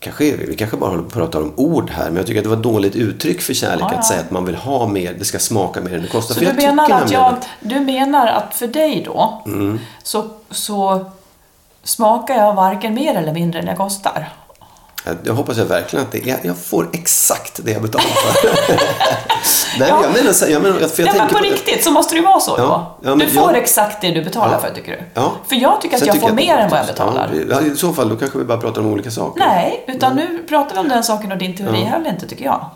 Kanske, 0.00 0.36
vi 0.36 0.56
kanske 0.56 0.76
bara 0.76 0.90
håller 0.90 1.02
på 1.02 1.08
att 1.08 1.14
prata 1.14 1.38
om 1.38 1.52
ord 1.56 1.90
här, 1.90 2.04
men 2.06 2.16
jag 2.16 2.26
tycker 2.26 2.40
att 2.40 2.44
det 2.44 2.48
var 2.50 2.56
ett 2.56 2.62
dåligt 2.62 2.96
uttryck 2.96 3.40
för 3.40 3.54
kärlek 3.54 3.80
Ja, 3.82 3.88
ja. 3.92 3.98
att 3.98 4.06
säga 4.06 4.20
att 4.20 4.30
man 4.30 4.44
vill 4.44 4.54
ha 4.54 4.86
mer, 4.86 5.14
det 5.18 5.24
ska 5.24 5.38
smaka 5.38 5.80
mer 5.80 5.94
än 5.94 6.02
det 6.02 6.08
kostar. 6.08 6.34
Så 6.34 6.40
för 6.40 6.52
du 6.54 6.62
jag 6.62 6.76
menar, 6.76 6.90
att 6.90 7.10
jag, 7.10 7.36
du 7.60 7.80
menar 7.80 8.26
att 8.26 8.54
för 8.54 8.66
dig 8.66 9.02
då, 9.06 9.42
Mm. 9.46 9.78
så, 10.02 10.24
så 10.50 11.04
smakar 11.82 12.34
jag 12.34 12.54
varken 12.54 12.94
mer 12.94 13.14
eller 13.14 13.32
mindre 13.32 13.60
än 13.60 13.66
jag 13.66 13.76
kostar? 13.76 14.28
Jag, 15.04 15.16
jag 15.24 15.34
hoppas 15.34 15.56
jag 15.56 15.64
verkligen 15.64 16.04
att 16.04 16.12
det 16.12 16.30
är, 16.30 16.38
jag 16.42 16.56
får 16.56 16.88
exakt 16.92 17.60
det 17.64 17.70
jag 17.72 17.82
betalar 17.82 18.04
för. 18.06 18.48
Nej, 19.78 19.92
men 19.92 20.02
jag 20.02 20.12
menar 20.12 20.48
jag 20.48 20.62
menar, 20.62 20.78
för 20.88 21.02
jag 21.02 21.08
Ja, 21.08 21.12
men 21.12 21.18
tänker 21.18 21.34
på 21.36 21.42
riktigt 21.42 21.84
så 21.84 21.90
måste 21.90 22.14
det 22.14 22.18
ju 22.18 22.24
vara 22.24 22.40
så 22.40 22.54
Ja, 22.58 22.62
då. 23.02 23.08
ja, 23.08 23.14
men 23.16 23.18
du 23.26 23.32
får 23.32 23.52
jag- 23.52 23.62
exakt 23.62 24.00
det 24.00 24.10
du 24.10 24.22
betalar 24.24 24.52
Ja. 24.52 24.58
för 24.68 24.74
tycker 24.74 24.92
du? 24.92 25.02
Ja. 25.14 25.32
För 25.48 25.56
jag 25.56 25.80
tycker 25.80 25.96
att 25.96 26.00
Sen 26.00 26.08
jag 26.08 26.20
får 26.20 26.28
det 26.28 26.34
mer 26.34 26.56
än 26.56 26.70
vad 26.70 26.78
jag 26.78 26.86
Ja, 26.86 26.92
betalar. 26.92 27.30
ja, 27.50 27.60
I 27.60 27.76
så 27.76 27.92
fall, 27.92 28.08
då 28.08 28.16
kanske 28.16 28.38
vi 28.38 28.44
bara 28.44 28.58
pratar 28.58 28.80
om 28.80 28.86
olika 28.86 29.10
saker. 29.10 29.40
Nej, 29.40 29.84
utan 29.88 30.16
nu 30.16 30.44
pratar 30.48 30.74
vi 30.74 30.80
om 30.80 30.88
den 30.88 31.02
saken 31.04 31.32
och 31.32 31.38
din 31.38 31.56
teori 31.56 31.80
Ja. 31.82 31.88
höll 31.98 32.06
inte 32.06 32.28
tycker 32.28 32.44
jag. 32.44 32.66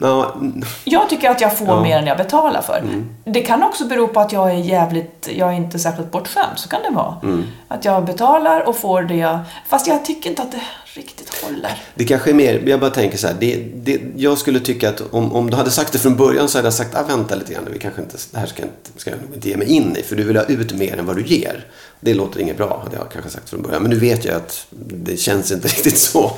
Mm, 0.00 0.62
Jag 0.84 1.08
tycker 1.08 1.30
att 1.30 1.40
jag 1.40 1.58
får 1.58 1.66
Ja. 1.66 1.72
Mm. 1.72 1.82
mer 1.82 1.98
än 1.98 2.06
jag 2.06 2.16
betalar 2.16 2.62
för. 2.62 2.82
Det 3.24 3.40
kan 3.40 3.62
också 3.62 3.84
bero 3.84 4.08
på 4.08 4.20
att 4.20 4.32
jag 4.32 4.50
är 4.50 4.54
jävligt, 4.54 5.28
jag 5.36 5.48
är 5.48 5.56
inte 5.56 5.78
särskilt 5.78 6.10
bortskämd, 6.10 6.58
så 6.58 6.68
kan 6.68 6.80
det 6.82 6.90
vara. 6.96 7.16
Mm. 7.22 7.44
Att 7.68 7.84
jag 7.84 8.04
betalar 8.04 8.68
och 8.68 8.76
får 8.76 9.02
det 9.02 9.14
jag... 9.14 9.38
Fast 9.68 9.86
jag 9.86 10.04
tycker 10.04 10.30
inte 10.30 10.42
att 10.42 10.52
det 10.52 10.60
riktigt 10.94 11.42
håller. 11.44 11.82
Det 11.94 12.04
kanske 12.04 12.30
är 12.30 12.34
mer, 12.34 12.62
jag 12.66 12.80
bara 12.80 12.90
tänker 12.90 13.18
så 13.18 13.26
här, 13.26 13.34
det, 13.40 13.56
det, 13.74 14.00
jag 14.16 14.38
skulle 14.38 14.60
tycka 14.60 14.88
att 14.88 15.02
om, 15.10 15.32
om 15.32 15.50
du 15.50 15.56
hade 15.56 15.70
sagt 15.70 15.92
det 15.92 15.98
från 15.98 16.16
början 16.16 16.48
så 16.48 16.58
hade 16.58 16.66
jag 16.66 16.74
sagt, 16.74 16.94
ah, 16.96 17.02
vänta 17.02 17.34
lite 17.34 17.52
grann, 17.52 17.68
vi 17.72 17.78
kanske 17.78 18.02
inte, 18.02 18.16
det 18.32 18.38
här 18.38 18.46
ska 18.46 18.62
jag, 18.62 18.68
inte, 18.68 19.00
ska 19.00 19.10
jag 19.10 19.20
nog 19.22 19.34
inte 19.34 19.48
ge 19.48 19.56
mig 19.56 19.68
in 19.72 19.96
i, 19.96 20.02
för 20.02 20.16
du 20.16 20.24
vill 20.24 20.36
ha 20.36 20.44
ut 20.44 20.72
mer 20.74 20.98
än 20.98 21.06
vad 21.06 21.16
du 21.16 21.22
ger. 21.24 21.66
Det 22.00 22.14
låter 22.14 22.40
inget 22.40 22.56
bra, 22.56 22.80
hade 22.84 22.96
jag 22.96 23.10
kanske 23.12 23.30
sagt 23.30 23.50
från 23.50 23.62
början. 23.62 23.82
Men 23.82 23.90
nu 23.90 23.98
vet 23.98 24.24
jag 24.24 24.34
att 24.36 24.66
det 24.80 25.16
känns 25.16 25.52
inte 25.52 25.68
riktigt 25.76 25.98
så. 25.98 26.32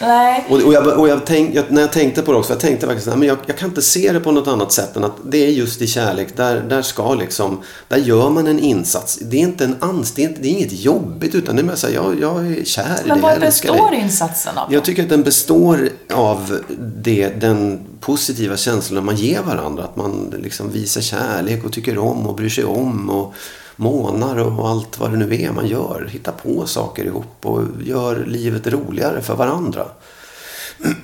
Nej, 0.00 0.46
Och, 0.48 0.60
och, 0.62 0.72
jag, 0.74 0.98
och 0.98 1.08
jag 1.08 1.26
tänk, 1.26 1.54
jag, 1.54 1.64
när 1.68 1.80
jag 1.80 1.92
tänkte 1.92 2.22
på 2.22 2.32
det 2.32 2.38
också, 2.38 2.52
jag 2.52 2.60
tänkte 2.60 2.86
här, 2.86 3.16
men 3.16 3.28
jag, 3.28 3.38
jag 3.46 3.58
kan 3.58 3.68
inte 3.68 3.82
se 3.82 4.12
det 4.12 4.20
på 4.20 4.32
något 4.32 4.48
annat 4.48 4.72
sätt 4.72 4.96
än 4.96 5.04
att 5.04 5.16
det 5.24 5.46
är 5.46 5.50
just 5.50 5.82
i 5.82 5.86
kärlek, 5.86 6.36
där, 6.36 6.60
där 6.60 6.82
ska 6.82 7.14
liksom, 7.14 7.62
där 7.88 7.96
gör 7.96 8.30
man 8.30 8.46
en 8.46 8.58
insats. 8.58 9.18
Det 9.22 9.36
är 9.36 9.40
inte 9.40 9.64
en 9.64 9.76
ans, 9.80 10.12
det 10.12 10.24
är, 10.24 10.28
inte, 10.28 10.40
det 10.40 10.48
är 10.48 10.52
inget 10.52 10.80
jobbigt 10.80 11.34
utan 11.34 11.56
det 11.56 11.62
är 11.62 11.64
mer 11.64 11.74
så 11.74 11.86
här, 11.86 11.94
jag, 11.94 12.20
jag 12.20 12.46
är 12.46 12.64
kär 12.64 12.82
i 12.84 13.08
men 13.08 13.16
dig, 13.16 13.22
vad 13.22 13.32
jag 13.32 13.42
älskar 13.42 13.72
består 13.72 13.90
dig. 13.90 14.00
insatsen 14.00 14.58
av? 14.58 14.72
Jag 14.74 14.84
tycker 14.84 15.02
att 15.02 15.08
den 15.08 15.22
består 15.22 15.88
av 16.12 16.58
det, 17.02 17.28
den 17.28 17.80
positiva 18.00 18.56
känslan 18.56 19.04
man 19.04 19.16
ger 19.16 19.42
varandra. 19.42 19.84
Att 19.84 19.96
man 19.96 20.34
liksom 20.42 20.70
visar 20.72 21.00
kärlek 21.00 21.64
och 21.64 21.72
tycker 21.72 21.98
om 21.98 22.26
och 22.26 22.34
bryr 22.34 22.48
sig 22.48 22.64
om 22.64 23.10
och 23.10 23.34
månar 23.78 24.36
och 24.38 24.68
allt 24.68 24.98
vad 25.00 25.10
det 25.10 25.16
nu 25.16 25.34
är 25.42 25.52
man 25.52 25.66
gör. 25.66 26.08
Hittar 26.10 26.32
på 26.32 26.66
saker 26.66 27.04
ihop 27.04 27.36
och 27.46 27.62
gör 27.84 28.24
livet 28.26 28.66
roligare 28.66 29.22
för 29.22 29.34
varandra. 29.34 29.84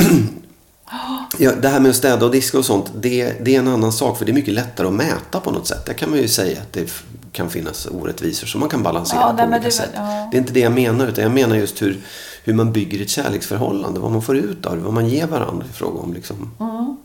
Ja, 1.38 1.52
det 1.62 1.68
här 1.68 1.80
med 1.80 1.88
att 1.90 1.96
städa 1.96 2.26
och 2.26 2.32
diska 2.32 2.58
och 2.58 2.64
sånt, 2.64 2.92
det, 3.00 3.32
det 3.44 3.54
är 3.54 3.58
en 3.58 3.68
annan 3.68 3.92
sak 3.92 4.18
för 4.18 4.24
det 4.24 4.32
är 4.32 4.34
mycket 4.34 4.54
lättare 4.54 4.86
att 4.86 4.92
mäta 4.92 5.40
på 5.40 5.50
något 5.50 5.66
sätt. 5.66 5.86
Där 5.86 5.92
kan 5.92 6.10
man 6.10 6.18
ju 6.18 6.28
säga 6.28 6.60
att 6.60 6.72
det 6.72 6.92
kan 7.32 7.50
finnas 7.50 7.86
orättvisor 7.86 8.46
som 8.46 8.60
man 8.60 8.68
kan 8.68 8.82
balansera 8.82 9.20
Ja, 9.20 9.32
på 9.36 9.42
olika 9.42 9.58
det- 9.64 9.70
sätt. 9.70 9.90
ja. 9.94 10.28
Det 10.30 10.36
är 10.36 10.38
inte 10.38 10.52
det 10.52 10.60
jag 10.60 10.72
menar, 10.72 11.06
utan 11.06 11.24
jag 11.24 11.32
menar 11.32 11.56
just 11.56 11.82
hur, 11.82 12.00
hur 12.44 12.54
man 12.54 12.72
bygger 12.72 13.02
ett 13.02 13.08
kärleksförhållande. 13.08 14.00
Vad 14.00 14.10
man 14.12 14.22
får 14.22 14.36
ut 14.36 14.66
av 14.66 14.76
det, 14.76 14.82
vad 14.82 14.92
man 14.92 15.08
ger 15.08 15.26
varandra 15.26 15.66
i 15.70 15.72
fråga 15.72 15.98
om 16.00 16.12
liksom, 16.14 16.50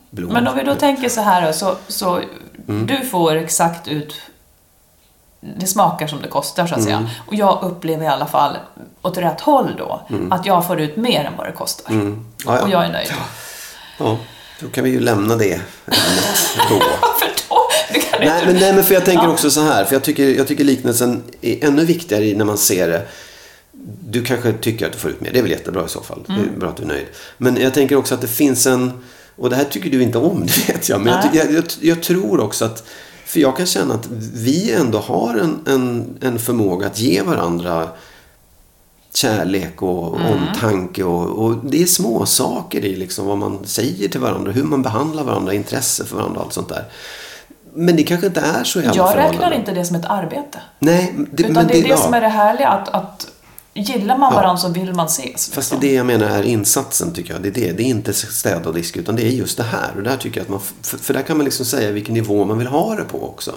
blod. 0.10 0.32
Men 0.34 0.48
om 0.48 0.56
vi 0.58 0.64
då 0.64 0.76
tänker 0.76 1.10
så 1.10 1.22
här 1.22 1.48
då, 1.48 1.54
så, 1.54 1.76
så 1.88 2.20
Mm. 2.68 2.88
du 2.88 3.06
får 3.06 3.36
exakt 3.36 3.88
ut 3.88 4.14
det 5.42 5.68
smakar 5.68 6.08
som 6.08 6.22
det 6.22 6.28
kostar 6.28 6.68
så 6.68 6.74
att 6.76 6.80
Mm. 6.82 6.86
säga. 6.86 7.10
Och 7.28 7.36
jag 7.36 7.60
upplever 7.64 8.04
i 8.04 8.08
alla 8.08 8.26
fall 8.26 8.58
åt 9.02 9.18
rätt 9.18 9.42
håll 9.42 9.76
då, 9.78 10.02
att 10.32 10.46
jag 10.46 10.68
får 10.68 10.80
ut 10.82 10.96
mer 10.98 11.24
än 11.26 11.34
vad 11.38 11.48
det 11.48 11.52
kostar. 11.52 11.92
Mm. 11.92 12.26
Ja, 12.46 12.56
ja. 12.56 12.62
Och 12.64 12.70
jag 12.70 12.86
är 12.86 12.90
nöjd. 12.92 13.10
Ja, 13.98 14.18
då 14.60 14.68
kan 14.68 14.84
vi 14.84 14.90
ju 14.90 15.00
lämna 15.00 15.36
det 15.36 15.60
då. 16.70 16.76
Varför 17.02 17.28
då? 17.50 17.56
Det 17.94 18.00
kan 18.00 18.20
Nej, 18.20 18.44
men, 18.46 18.56
nej, 18.56 18.74
men 18.74 18.84
för 18.84 18.94
jag 18.94 19.06
tänker 19.06 19.24
Ja. 19.24 19.30
också 19.32 19.52
så 19.52 19.62
här. 19.62 19.86
För 19.86 19.96
jag 19.96 20.04
tycker, 20.04 20.28
jag 20.38 20.48
tycker 20.48 20.64
liknelsen 20.64 21.24
är 21.42 21.66
ännu 21.66 21.86
viktigare 21.86 22.38
när 22.38 22.46
man 22.46 22.58
ser 22.58 22.88
det. 22.88 23.06
Du 24.10 24.26
kanske 24.26 24.54
tycker 24.54 24.86
att 24.86 24.92
du 24.94 24.98
får 25.00 25.12
ut 25.12 25.22
mer. 25.22 25.32
Det 25.34 25.40
är 25.40 25.44
väl 25.44 25.52
jättebra 25.52 25.86
i 25.86 25.90
så 25.90 26.02
fall. 26.02 26.24
Det 26.28 26.34
Mm. 26.34 26.54
är 26.56 26.60
bra 26.60 26.70
att 26.70 26.78
du 26.78 26.84
är 26.84 26.88
nöjd. 26.88 27.06
Men 27.38 27.58
jag 27.62 27.74
tänker 27.74 27.96
också 27.96 28.14
att 28.14 28.22
det 28.22 28.28
finns 28.28 28.68
en... 28.68 29.04
Och 29.36 29.50
det 29.50 29.56
här 29.56 29.64
tycker 29.64 29.90
du 29.90 30.02
inte 30.04 30.18
om, 30.18 30.46
det 30.46 30.70
vet 30.70 30.90
jag. 30.90 31.02
Men 31.02 31.14
jag, 31.14 31.36
jag, 31.46 31.52
jag, 31.54 31.64
jag 31.82 32.04
tror 32.04 32.40
också 32.40 32.66
att... 32.66 32.84
För 33.30 33.40
jag 33.40 33.58
kan 33.58 33.66
känna 33.66 33.94
att 33.94 34.08
vi 34.34 34.74
ändå 34.74 34.98
har 35.00 35.36
en, 35.36 35.60
en, 35.68 36.18
en 36.22 36.40
förmåga 36.40 36.88
att 36.88 37.00
ge 37.00 37.22
varandra 37.22 37.88
kärlek 39.14 39.82
och 39.82 40.20
Mm. 40.20 40.32
omtanke. 40.34 41.04
Och, 41.04 41.46
och 41.46 41.56
det 41.64 41.82
är 41.82 41.86
små 41.86 42.26
saker 42.26 42.86
i 42.86 42.96
liksom 42.96 43.26
vad 43.26 43.38
man 43.38 43.60
säger 43.66 44.08
till 44.10 44.20
varandra. 44.20 44.52
Hur 44.52 44.64
man 44.64 44.82
behandlar 44.82 45.24
varandra, 45.24 45.54
intresse 45.54 46.06
för 46.06 46.16
varandra 46.16 46.40
och 46.40 46.46
allt 46.46 46.54
sånt 46.54 46.70
där. 46.70 46.84
Men 47.74 47.96
det 47.96 48.04
kanske 48.04 48.28
inte 48.28 48.40
är 48.42 48.64
så 48.64 48.82
i 48.82 48.86
alla 48.86 48.96
Jag 48.96 49.18
räknar 49.18 49.52
inte 49.52 49.72
det 49.72 49.86
som 49.86 49.96
ett 49.96 50.06
arbete. 50.06 50.60
Nej, 50.80 51.16
det, 51.32 51.44
Utan 51.44 51.54
men 51.54 51.68
det 51.68 51.78
är 51.78 51.84
det 51.84 51.90
ja. 51.90 51.98
som 51.98 52.14
är 52.14 52.22
det 52.22 52.28
härliga, 52.28 52.68
att, 52.68 52.90
att 52.90 53.28
gillar 53.80 54.18
man 54.18 54.34
Ja. 54.34 54.40
varandra 54.40 54.58
så 54.58 54.70
vill 54.70 54.94
man 54.94 55.06
ses. 55.06 55.52
Fast 55.52 55.56
det 55.56 55.60
liksom. 55.60 55.78
är 55.78 55.82
det 55.82 55.94
jag 55.94 56.06
menar 56.06 56.28
är 56.28 56.44
insatsen 56.44 57.14
tycker 57.14 57.34
jag. 57.34 57.42
Det 57.44 57.50
är, 57.50 57.54
det. 57.54 57.72
det 57.72 57.84
är 57.84 57.88
inte 57.88 58.14
städa 58.14 58.70
och 58.70 58.76
diska 58.76 59.00
utan 59.00 59.16
det 59.16 59.24
är 59.24 59.32
just 59.32 59.58
det 59.58 59.64
här. 59.64 59.92
Och 59.98 60.04
där 60.04 60.18
tycker 60.18 60.38
jag 60.38 60.44
att 60.44 60.50
man, 60.50 60.60
för, 60.82 60.98
för 60.98 61.14
där 61.14 61.22
kan 61.22 61.38
man 61.38 61.44
liksom 61.46 61.66
säga 61.66 61.92
vilken 61.92 62.14
nivå 62.14 62.46
man 62.46 62.58
vill 62.58 62.68
ha 62.68 62.96
det 62.96 63.04
på 63.04 63.30
också. 63.30 63.54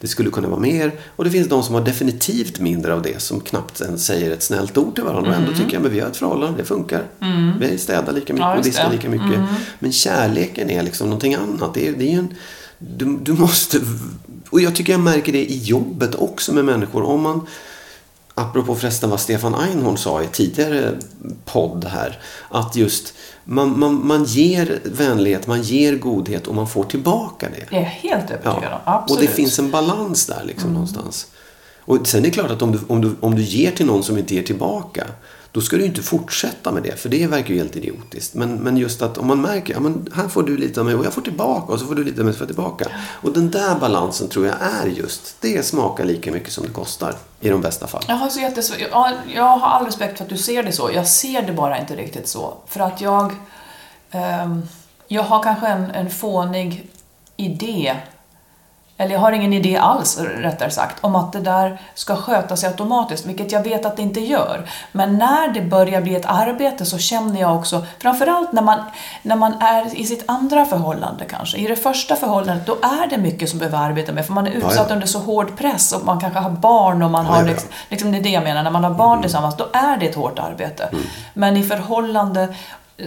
Det 0.00 0.08
skulle 0.08 0.30
kunna 0.30 0.48
vara 0.48 0.60
mer. 0.60 0.92
Och 1.16 1.24
det 1.24 1.30
finns 1.30 1.48
de 1.48 1.62
som 1.62 1.74
har 1.74 1.82
definitivt 1.82 2.60
mindre 2.60 2.94
av 2.94 3.02
det. 3.02 3.22
Som 3.22 3.40
knappt 3.40 3.80
ens 3.80 4.06
säger 4.06 4.30
ett 4.30 4.42
snällt 4.42 4.78
ord 4.78 4.94
till 4.94 5.04
varandra. 5.04 5.30
Och 5.30 5.36
ändå 5.36 5.52
tycker 5.52 5.74
jag 5.74 5.86
att 5.86 5.92
vi 5.92 6.00
har 6.00 6.08
ett 6.08 6.16
förhållande. 6.16 6.58
Det 6.58 6.64
funkar. 6.64 7.02
Vi 7.60 7.78
städar 7.78 8.12
lika 8.12 8.32
mycket 8.32 8.46
Ja, 8.46 8.56
och 8.56 8.64
diskar 8.64 8.90
lika 8.90 9.08
mycket. 9.08 9.40
Men 9.78 9.92
kärleken 9.92 10.70
är 10.70 10.82
liksom 10.82 11.06
någonting 11.06 11.34
annat. 11.34 11.74
Det 11.74 11.88
är, 11.88 11.92
det 11.92 12.12
är 12.12 12.18
en, 12.18 12.34
du, 12.78 13.18
du 13.22 13.32
måste... 13.32 13.80
Och 14.50 14.60
jag 14.60 14.74
tycker 14.74 14.92
jag 14.92 15.00
märker 15.00 15.32
det 15.32 15.44
i 15.44 15.58
jobbet 15.58 16.14
också 16.14 16.52
med 16.52 16.64
människor. 16.64 17.02
Om 17.02 17.20
man... 17.20 17.46
Apropå 18.38 18.74
förresten 18.74 19.10
vad 19.10 19.20
Stefan 19.20 19.54
Einhorn 19.54 19.96
sa 19.96 20.22
i 20.22 20.26
tidigare 20.26 20.92
podd 21.44 21.84
här. 21.84 22.18
Att 22.48 22.76
just 22.76 23.14
man, 23.44 23.78
man, 23.78 24.06
man 24.06 24.24
ger 24.24 24.80
vänlighet, 24.84 25.46
man 25.46 25.62
ger 25.62 25.96
godhet 25.96 26.46
och 26.46 26.54
man 26.54 26.68
får 26.68 26.84
tillbaka 26.84 27.48
det. 27.48 27.66
Det 27.70 27.76
är 27.76 27.80
jag 27.80 27.88
helt 27.88 28.30
övertygad 28.30 28.72
om. 28.72 28.78
och 28.84 28.92
Absolut. 28.94 29.28
det 29.28 29.34
finns 29.34 29.58
en 29.58 29.70
balans 29.70 30.26
där 30.26 30.44
liksom 30.44 30.72
någonstans. 30.72 31.26
Och 31.80 32.06
sen 32.06 32.20
är 32.20 32.24
det 32.24 32.30
klart 32.30 32.50
att 32.50 32.62
om 32.62 32.72
du, 32.72 32.80
om, 32.86 33.00
du, 33.00 33.16
om 33.20 33.34
du 33.34 33.42
ger 33.42 33.70
till 33.70 33.86
någon 33.86 34.02
som 34.02 34.18
inte 34.18 34.34
ger 34.34 34.42
tillbaka. 34.42 35.06
Då 35.56 35.62
ska 35.62 35.76
du 35.76 35.82
ju 35.82 35.88
inte 35.88 36.02
fortsätta 36.02 36.72
med 36.72 36.82
det. 36.82 37.00
För 37.00 37.08
det 37.08 37.26
verkar 37.26 37.54
ju 37.54 37.58
helt 37.58 37.76
idiotiskt. 37.76 38.34
Men, 38.34 38.56
men 38.56 38.76
just 38.76 39.02
att 39.02 39.18
om 39.18 39.26
man 39.26 39.40
märker, 39.40 39.74
ja 39.74 39.80
men 39.80 40.08
här 40.14 40.28
får 40.28 40.42
du 40.42 40.56
lite 40.56 40.80
av 40.80 40.86
mig 40.86 40.94
och 40.94 41.04
jag 41.04 41.12
får 41.12 41.22
tillbaka. 41.22 41.72
Och 41.72 41.80
så 41.80 41.86
får 41.86 41.94
du 41.94 42.04
lite 42.04 42.20
av 42.20 42.24
mig 42.24 42.30
och 42.30 42.34
så 42.34 42.38
får 42.38 42.46
tillbaka. 42.46 42.86
Och 43.22 43.32
den 43.32 43.50
där 43.50 43.74
balansen 43.74 44.28
tror 44.28 44.46
jag 44.46 44.54
är 44.60 44.86
just, 44.86 45.36
det 45.40 45.66
smakar 45.66 46.04
lika 46.04 46.32
mycket 46.32 46.52
som 46.52 46.64
det 46.64 46.72
kostar. 46.72 47.14
I 47.40 47.48
de 47.48 47.60
bästa 47.60 47.86
fall. 47.86 48.02
Jag 48.08 48.14
har, 48.14 48.28
så 48.28 48.40
jättesvår, 48.40 48.78
jag 49.34 49.56
har 49.56 49.68
all 49.68 49.86
respekt 49.86 50.16
för 50.16 50.24
att 50.24 50.30
du 50.30 50.36
ser 50.36 50.62
det 50.62 50.72
så. 50.72 50.90
Jag 50.94 51.06
ser 51.06 51.42
det 51.42 51.52
bara 51.52 51.78
inte 51.78 51.96
riktigt 51.96 52.28
så. 52.28 52.54
För 52.66 52.80
att 52.80 53.00
jag... 53.00 53.34
ehm, 54.10 54.62
jag 55.08 55.22
har 55.22 55.42
kanske 55.42 55.66
en, 55.66 55.90
en 55.90 56.10
fånig 56.10 56.90
idé, 57.36 57.96
eller 58.98 59.12
jag 59.12 59.20
har 59.20 59.32
ingen 59.32 59.52
idé 59.52 59.76
alls 59.76 60.18
rättare 60.18 60.70
sagt, 60.70 60.96
om 61.00 61.16
att 61.16 61.32
det 61.32 61.40
där 61.40 61.80
ska 61.94 62.16
sköta 62.16 62.56
sig 62.56 62.68
automatiskt, 62.68 63.26
vilket 63.26 63.52
jag 63.52 63.62
vet 63.62 63.86
att 63.86 63.96
det 63.96 64.02
inte 64.02 64.20
gör. 64.20 64.68
Men 64.92 65.18
när 65.18 65.48
det 65.48 65.60
börjar 65.60 66.00
bli 66.00 66.14
ett 66.14 66.26
arbete 66.26 66.86
så 66.86 66.98
känner 66.98 67.40
jag 67.40 67.56
också, 67.56 67.86
framförallt 67.98 68.52
när 68.52 68.62
man, 68.62 68.78
när 69.22 69.36
man 69.36 69.52
är 69.62 69.98
i 69.98 70.04
sitt 70.04 70.24
andra 70.26 70.64
förhållande 70.64 71.24
kanske. 71.24 71.58
I 71.58 71.66
det 71.66 71.76
första 71.76 72.16
förhållandet, 72.16 72.66
då 72.66 72.72
är 72.82 73.10
det 73.10 73.18
mycket 73.18 73.50
som 73.50 73.58
behöver 73.58 73.78
arbeta 73.78 74.12
med, 74.12 74.26
för 74.26 74.32
man 74.32 74.46
är 74.46 74.50
utsatt 74.50 74.74
Ja, 74.76 74.86
ja. 74.88 74.94
under 74.94 75.06
så 75.06 75.18
hård 75.18 75.56
press 75.58 75.92
och 75.92 76.06
man 76.06 76.20
kanske 76.20 76.40
har 76.40 76.50
barn 76.50 77.02
och 77.02 77.10
man 77.10 77.26
Ja, 77.26 77.32
har 77.32 77.44
liksom, 77.44 77.68
liksom 77.88 78.12
det 78.12 78.18
är 78.18 78.22
det 78.22 78.30
jag 78.30 78.44
menar, 78.44 78.62
när 78.62 78.70
man 78.70 78.84
har 78.84 78.90
barn 78.90 79.22
tillsammans, 79.22 79.56
då 79.56 79.68
är 79.72 79.96
det 79.96 80.06
ett 80.06 80.14
hårt 80.14 80.38
arbete. 80.38 80.88
Mm. 80.92 81.04
Men 81.34 81.56
i 81.56 81.62
förhållande 81.62 82.54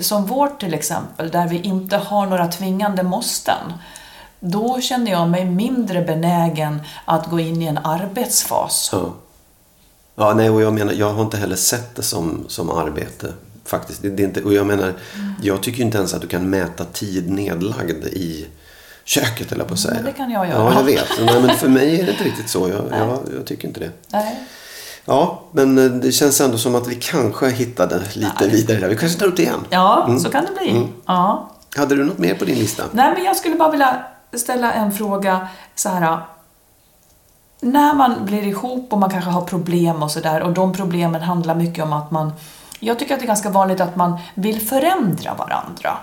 som 0.02 0.26
vårt 0.26 0.60
till 0.60 0.74
exempel, 0.74 1.32
där 1.32 1.48
vi 1.48 1.60
inte 1.60 1.98
har 1.98 2.26
några 2.26 2.48
tvingande 2.48 3.04
måsten, 3.04 3.74
då 4.40 4.82
känner 4.82 5.12
jag 5.12 5.30
mig 5.30 5.46
mindre 5.46 6.02
benägen 6.02 6.82
att 7.06 7.30
gå 7.30 7.40
in 7.40 7.62
i 7.62 7.66
en 7.66 7.78
arbetsfas. 7.78 8.90
Ja. 8.94 9.14
Ja, 10.16 10.34
nej, 10.34 10.50
och 10.50 10.62
jag 10.62 10.74
menar, 10.74 10.94
jag 10.94 11.14
har 11.14 11.22
inte 11.24 11.38
heller 11.38 11.56
sett 11.56 11.96
det 11.96 12.02
som, 12.02 12.46
som 12.48 12.70
arbete. 12.70 13.34
Faktiskt. 13.66 14.02
Det, 14.02 14.10
det 14.10 14.24
är 14.24 14.28
inte, 14.28 14.42
och 14.44 14.54
jag 14.54 14.66
menar, 14.68 14.94
jag 15.42 15.64
tycker 15.64 15.84
inte 15.84 15.98
ens 15.98 16.14
att 16.14 16.22
du 16.22 16.28
kan 16.28 16.50
mäta 16.50 16.86
tid 16.86 17.30
nedlagd 17.32 18.06
i 18.06 18.48
köket, 19.04 19.52
eller 19.52 19.64
på 19.64 19.74
att 19.74 19.80
säga. 19.80 19.94
Men 19.96 20.06
det 20.06 20.12
kan 20.12 20.32
jag 20.32 20.48
göra. 20.48 20.64
Ja, 20.64 20.74
jag 20.74 20.84
vet. 20.84 21.08
Nej, 21.26 21.42
men 21.42 21.58
för 21.58 21.68
mig 21.70 22.00
är 22.02 22.06
det 22.06 22.12
inte 22.12 22.24
riktigt 22.24 22.50
så. 22.50 22.70
Jag, 22.70 23.00
jag, 23.00 23.20
jag 23.36 23.46
tycker 23.46 23.68
inte 23.68 23.80
det. 23.80 23.90
Nej. 24.08 24.40
Ja, 25.06 25.44
men 25.52 25.78
eh, 25.78 25.86
det 25.92 26.12
känns 26.12 26.42
ändå 26.42 26.58
som 26.58 26.76
att 26.76 26.88
vi 26.88 26.96
kanske 26.96 27.50
hittade 27.50 28.02
lite 28.14 28.48
vidare 28.48 28.80
där. 28.80 28.90
Vi 28.90 28.98
kanske 28.98 29.20
tar 29.20 29.26
upp 29.26 29.36
det 29.38 29.44
igen. 29.44 29.66
Ja, 29.70 30.04
Mm. 30.08 30.20
så 30.20 30.30
kan 30.30 30.46
det 30.46 30.52
bli. 30.64 30.88
Ja. 31.06 31.52
Hade 31.76 31.96
du 31.96 32.04
något 32.06 32.18
mer 32.18 32.36
på 32.36 32.46
din 32.46 32.60
lista? 32.60 32.84
Nej, 32.92 33.14
men 33.16 33.24
jag 33.26 33.36
skulle 33.36 33.56
bara 33.56 33.72
vilja 33.72 33.98
ställa 34.34 34.74
en 34.74 34.92
fråga 34.92 35.48
så 35.76 35.90
här. 35.90 36.20
När 37.62 37.94
man 37.94 38.26
blir 38.26 38.44
ihop 38.44 38.94
och 38.94 39.00
man 39.00 39.10
kanske 39.10 39.30
har 39.30 39.42
problem 39.42 40.04
och 40.04 40.12
sådär 40.12 40.42
och 40.42 40.54
de 40.54 40.74
problemen 40.74 41.22
handlar 41.22 41.56
mycket 41.56 41.84
om 41.84 41.94
att 41.94 42.12
man 42.12 42.32
jag 42.80 43.00
tycker 43.00 43.14
att 43.14 43.20
det 43.20 43.26
är 43.26 43.28
ganska 43.28 43.50
vanligt 43.50 43.82
att 43.82 43.96
man 43.96 44.20
vill 44.34 44.62
förändra 44.62 45.34
varandra. 45.34 45.98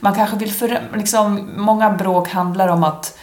Man 0.00 0.14
kanske 0.14 0.36
vill 0.36 0.52
förändra, 0.52 0.96
liksom, 0.96 1.50
många 1.56 1.90
bråk 1.90 2.28
handlar 2.28 2.68
om 2.68 2.84
att 2.84 3.18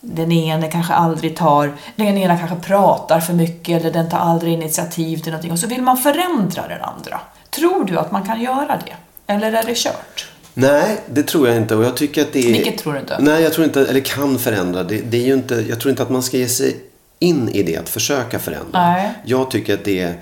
den 0.00 0.32
ene 0.32 0.70
kanske 0.70 0.94
aldrig 0.94 1.36
tar, 1.36 1.72
den 1.96 2.18
ena 2.18 2.38
kanske 2.38 2.56
pratar 2.56 3.20
för 3.20 3.32
mycket 3.32 3.80
eller 3.80 3.92
den 3.92 4.10
tar 4.10 4.18
aldrig 4.18 4.52
initiativ 4.52 5.16
till 5.16 5.32
någonting 5.32 5.52
och 5.52 5.58
så 5.58 5.66
vill 5.66 5.82
man 5.82 5.96
förändra 5.96 6.68
den 6.68 6.82
andra. 6.82 7.20
Tror 7.50 7.84
du 7.84 7.98
att 7.98 8.12
man 8.12 8.26
kan 8.26 8.40
göra 8.40 8.80
det? 8.84 8.96
Eller 9.26 9.52
är 9.52 9.62
det 9.66 9.76
kört? 9.76 10.33
Nej, 10.54 11.00
det 11.06 11.22
tror 11.22 11.48
jag 11.48 11.56
inte. 11.56 11.76
Och 11.76 11.84
jag 11.84 11.96
tycker 11.96 12.22
att 12.22 12.32
det 12.32 12.48
är... 12.48 12.52
Vilket 12.52 12.78
tror 12.78 12.92
du 12.92 12.98
inte? 12.98 13.16
Nej, 13.20 13.42
jag 13.42 13.52
tror 13.52 13.64
inte, 13.64 13.86
eller 13.86 14.00
kan 14.00 14.38
förändra. 14.38 14.82
Det, 14.84 14.98
det 14.98 15.16
är 15.22 15.26
ju 15.26 15.34
inte, 15.34 15.64
jag 15.68 15.80
tror 15.80 15.90
inte 15.90 16.02
att 16.02 16.10
man 16.10 16.22
ska 16.22 16.36
ge 16.36 16.48
sig 16.48 16.76
in 17.18 17.48
i 17.48 17.62
det, 17.62 17.76
att 17.76 17.88
försöka 17.88 18.38
förändra. 18.38 18.68
Nej. 18.92 19.10
Jag 19.24 19.50
tycker 19.50 19.74
att 19.74 19.84
det 19.84 20.00
är, 20.00 20.14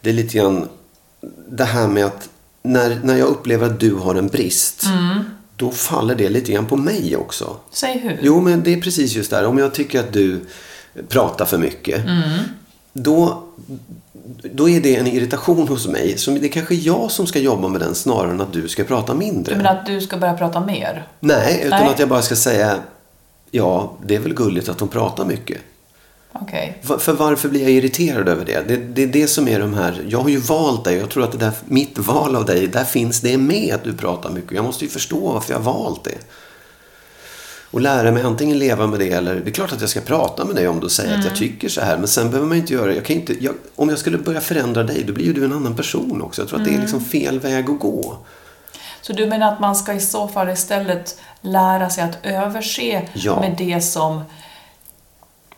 det 0.00 0.10
är 0.10 0.14
lite 0.14 0.38
grann 0.38 0.68
det 1.48 1.64
här 1.64 1.88
med 1.88 2.04
att 2.04 2.28
när, 2.62 3.00
när 3.04 3.16
jag 3.16 3.28
upplever 3.28 3.66
att 3.66 3.80
du 3.80 3.94
har 3.94 4.14
en 4.14 4.26
brist, 4.28 4.84
Mm. 4.86 5.24
då 5.56 5.70
faller 5.70 6.14
det 6.14 6.28
lite 6.28 6.52
grann 6.52 6.66
på 6.66 6.76
mig 6.76 7.16
också. 7.16 7.56
Säg 7.72 7.98
hur. 7.98 8.18
Jo, 8.22 8.40
men 8.40 8.62
det 8.62 8.72
är 8.72 8.80
precis 8.80 9.14
just 9.16 9.30
där. 9.30 9.44
Om 9.46 9.58
jag 9.58 9.74
tycker 9.74 10.00
att 10.00 10.12
du 10.12 10.40
pratar 11.08 11.44
för 11.44 11.58
mycket, 11.58 12.04
Mm. 12.06 12.38
Då, 13.02 13.42
då 14.52 14.68
är 14.68 14.80
det 14.80 14.96
en 14.96 15.06
irritation 15.06 15.68
hos 15.68 15.86
mig. 15.88 16.18
Så 16.18 16.30
det 16.30 16.46
är 16.46 16.52
kanske 16.52 16.74
jag 16.74 17.10
som 17.10 17.26
ska 17.26 17.38
jobba 17.38 17.68
med 17.68 17.80
den 17.80 17.94
snarare 17.94 18.30
än 18.30 18.40
att 18.40 18.52
du 18.52 18.68
ska 18.68 18.84
prata 18.84 19.14
mindre. 19.14 19.56
Menar 19.56 19.70
att 19.76 19.86
du 19.86 20.00
ska 20.00 20.16
börja 20.16 20.34
prata 20.34 20.60
mer? 20.60 21.06
Nej, 21.20 21.62
utan 21.66 21.80
Nej. 21.80 21.88
att 21.90 21.98
jag 21.98 22.08
bara 22.08 22.22
ska 22.22 22.36
säga 22.36 22.78
ja, 23.50 23.92
det 24.06 24.14
är 24.14 24.20
väl 24.20 24.34
gulligt 24.34 24.68
att 24.68 24.78
de 24.78 24.88
pratar 24.88 25.24
mycket. 25.24 25.58
Va- 26.82 26.98
För 26.98 27.12
varför 27.12 27.48
blir 27.48 27.62
jag 27.62 27.70
irriterad 27.70 28.28
över 28.28 28.44
det? 28.44 28.64
det? 28.68 28.76
Det 28.76 29.02
är 29.02 29.06
det 29.06 29.26
som 29.26 29.48
är 29.48 29.60
de 29.60 29.74
här, 29.74 30.04
jag 30.08 30.18
har 30.18 30.28
ju 30.28 30.36
valt 30.36 30.84
dig 30.84 30.96
jag 30.96 31.10
tror 31.10 31.24
att 31.24 31.32
det 31.32 31.38
där, 31.38 31.52
mitt 31.64 31.98
val 31.98 32.36
av 32.36 32.44
dig, 32.44 32.66
där 32.66 32.84
finns 32.84 33.20
det 33.20 33.36
med 33.38 33.74
att 33.74 33.84
du 33.84 33.92
pratar 33.94 34.30
mycket. 34.30 34.52
Jag 34.52 34.64
måste 34.64 34.84
ju 34.84 34.90
förstå 34.90 35.32
varför 35.32 35.52
jag 35.52 35.60
har 35.60 35.72
valt 35.72 36.04
det. 36.04 36.14
Och 37.70 37.80
lära 37.80 38.12
mig 38.12 38.22
antingen 38.22 38.58
leva 38.58 38.86
med 38.86 38.98
det 38.98 39.10
eller, 39.12 39.34
det 39.34 39.50
är 39.50 39.52
klart 39.52 39.72
att 39.72 39.80
jag 39.80 39.90
ska 39.90 40.00
prata 40.00 40.44
med 40.44 40.54
dig 40.56 40.68
om 40.68 40.80
du 40.80 40.88
säger 40.88 41.18
att 41.18 41.24
jag 41.24 41.36
tycker 41.36 41.68
så 41.68 41.80
här. 41.80 41.96
Men 41.98 42.08
sen 42.08 42.30
behöver 42.30 42.48
man 42.48 42.56
inte 42.56 42.72
göra, 42.72 42.94
jag 42.94 43.04
kan 43.04 43.16
inte, 43.16 43.44
jag, 43.44 43.54
om 43.76 43.88
jag 43.88 43.98
skulle 43.98 44.18
börja 44.18 44.40
förändra 44.40 44.82
dig, 44.82 45.04
då 45.04 45.12
blir 45.12 45.24
ju 45.24 45.32
du 45.32 45.44
en 45.44 45.52
annan 45.52 45.76
person 45.76 46.22
också. 46.22 46.42
Jag 46.42 46.48
tror 46.48 46.58
att 46.60 46.64
det 46.66 46.74
är 46.74 46.80
liksom 46.80 47.00
fel 47.00 47.40
väg 47.40 47.70
att 47.70 47.78
gå. 47.78 48.16
Så 49.00 49.12
du 49.12 49.26
menar 49.26 49.52
att 49.52 49.60
man 49.60 49.76
ska 49.76 49.92
i 49.92 50.00
så 50.00 50.28
fall 50.28 50.48
istället 50.50 51.18
lära 51.40 51.90
sig 51.90 52.04
att 52.04 52.18
överse 52.22 53.08
Ja. 53.14 53.40
med 53.40 53.54
det 53.58 53.80
som, 53.80 54.20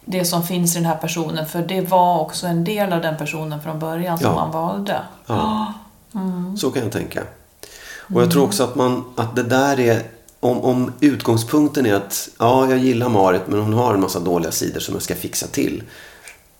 det 0.04 0.24
som 0.24 0.42
finns 0.42 0.74
i 0.76 0.78
den 0.78 0.86
här 0.86 0.96
personen, 0.96 1.46
för 1.46 1.62
det 1.62 1.80
var 1.80 2.20
också 2.20 2.46
en 2.46 2.64
del 2.64 2.92
av 2.92 3.02
den 3.02 3.16
personen 3.16 3.62
från 3.62 3.78
början 3.78 4.18
som 4.18 4.26
Ja. 4.26 4.34
man 4.34 4.50
valde. 4.50 4.96
Ja. 5.26 5.72
Så 6.58 6.70
kan 6.70 6.82
jag 6.82 6.92
tänka. 6.92 7.22
Och 8.14 8.22
jag 8.22 8.30
tror 8.30 8.44
också 8.44 8.64
att, 8.64 8.74
man, 8.74 9.04
att 9.16 9.36
det 9.36 9.42
där 9.42 9.80
är... 9.80 10.02
Om, 10.40 10.60
om 10.60 10.92
utgångspunkten 11.00 11.86
är 11.86 11.94
att 11.94 12.28
ja, 12.38 12.70
jag 12.70 12.78
gillar 12.78 13.08
Marit 13.08 13.42
men 13.46 13.60
hon 13.60 13.72
har 13.72 13.94
en 13.94 14.00
massa 14.00 14.20
dåliga 14.20 14.52
sidor 14.52 14.80
som 14.80 14.94
jag 14.94 15.02
ska 15.02 15.14
fixa 15.14 15.46
till. 15.46 15.82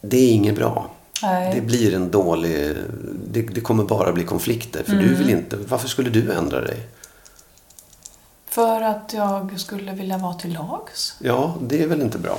Det 0.00 0.16
är 0.16 0.32
inget 0.32 0.54
bra. 0.54 0.90
Nej. 1.22 1.54
Det 1.54 1.60
blir 1.60 1.94
en 1.94 2.10
dålig... 2.10 2.76
Det, 3.30 3.42
det 3.42 3.60
kommer 3.60 3.84
bara 3.84 4.12
bli 4.12 4.24
konflikter. 4.24 4.82
För 4.84 4.92
du 4.92 5.14
vill 5.14 5.30
inte... 5.30 5.56
Varför 5.56 5.88
skulle 5.88 6.10
du 6.10 6.32
ändra 6.32 6.60
dig? 6.60 6.86
För 8.48 8.82
att 8.82 9.12
jag 9.12 9.60
skulle 9.60 9.92
vilja 9.92 10.18
vara 10.18 10.34
till 10.34 10.52
lags. 10.52 11.16
Ja, 11.18 11.54
det 11.62 11.82
är 11.82 11.86
väl 11.86 12.00
inte 12.02 12.18
bra. 12.18 12.38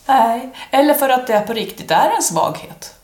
Nej, 0.06 0.54
eller 0.72 0.94
för 0.94 1.10
att 1.10 1.28
det 1.28 1.40
på 1.48 1.54
riktigt 1.54 1.92
är 1.92 2.10
en 2.16 2.24
svaghet. 2.24 2.97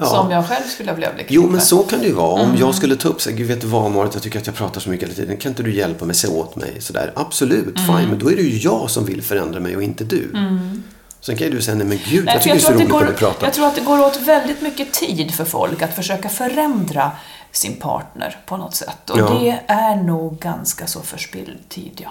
Ja. 0.00 0.06
Som 0.06 0.30
jag 0.30 0.48
själv 0.48 0.64
skulle 0.66 0.92
vilja 0.92 1.12
bli 1.12 1.24
Jo, 1.28 1.48
men 1.50 1.60
så 1.60 1.78
kan 1.82 1.98
det 2.00 2.06
ju 2.06 2.12
vara. 2.12 2.32
Om 2.32 2.40
Mm. 2.40 2.56
jag 2.60 2.74
skulle 2.74 2.96
ta 2.96 3.08
upp 3.08 3.20
så 3.22 3.30
här, 3.30 3.36
gud 3.36 3.46
vet 3.48 3.60
du 3.60 3.66
vad 3.66 3.90
Marit, 3.90 4.14
jag 4.14 4.22
tycker 4.22 4.38
att 4.38 4.46
jag 4.46 4.56
pratar 4.56 4.80
så 4.80 4.90
mycket 4.90 5.08
hela 5.08 5.16
tiden. 5.16 5.36
Kan 5.36 5.52
inte 5.52 5.62
du 5.62 5.74
hjälpa 5.74 6.04
mig, 6.04 6.14
se 6.16 6.28
åt 6.28 6.56
mig? 6.56 6.80
Sådär. 6.80 7.12
Absolut, 7.16 7.78
Mm. 7.78 7.96
fine. 7.98 8.08
Men 8.10 8.18
då 8.18 8.30
är 8.30 8.36
det 8.36 8.42
ju 8.42 8.58
jag 8.58 8.90
som 8.90 9.04
vill 9.04 9.22
förändra 9.22 9.60
mig 9.60 9.76
och 9.76 9.82
inte 9.82 10.04
du. 10.04 10.30
Sen 11.20 11.36
kan 11.36 11.46
ju 11.46 11.52
du 11.52 11.62
säga, 11.62 11.74
nej 11.74 11.86
men 11.86 11.98
gud, 12.10 12.24
Nej, 12.24 12.34
jag 12.34 12.42
tycker 12.42 12.54
det 12.56 12.60
är 12.60 12.62
så 12.62 12.66
tror 12.66 12.74
att 12.74 12.80
roligt 12.80 12.90
går, 12.92 13.00
när 13.00 13.06
vi 13.06 13.12
pratar. 13.14 13.46
Jag 13.46 13.54
tror 13.54 13.66
att 13.66 13.74
det 13.74 13.80
går 13.80 14.00
åt 14.06 14.16
väldigt 14.20 14.62
mycket 14.62 14.92
tid 14.92 15.34
för 15.34 15.44
folk 15.44 15.82
att 15.82 15.94
försöka 15.94 16.28
förändra 16.28 17.10
sin 17.52 17.76
partner 17.76 18.36
på 18.46 18.56
något 18.56 18.74
sätt. 18.74 19.10
Och 19.10 19.18
Ja. 19.18 19.38
det 19.40 19.60
är 19.66 19.96
nog 19.96 20.38
ganska 20.38 20.86
så 20.86 21.00
förspilld 21.00 21.68
tid, 21.68 22.00
ja. 22.04 22.10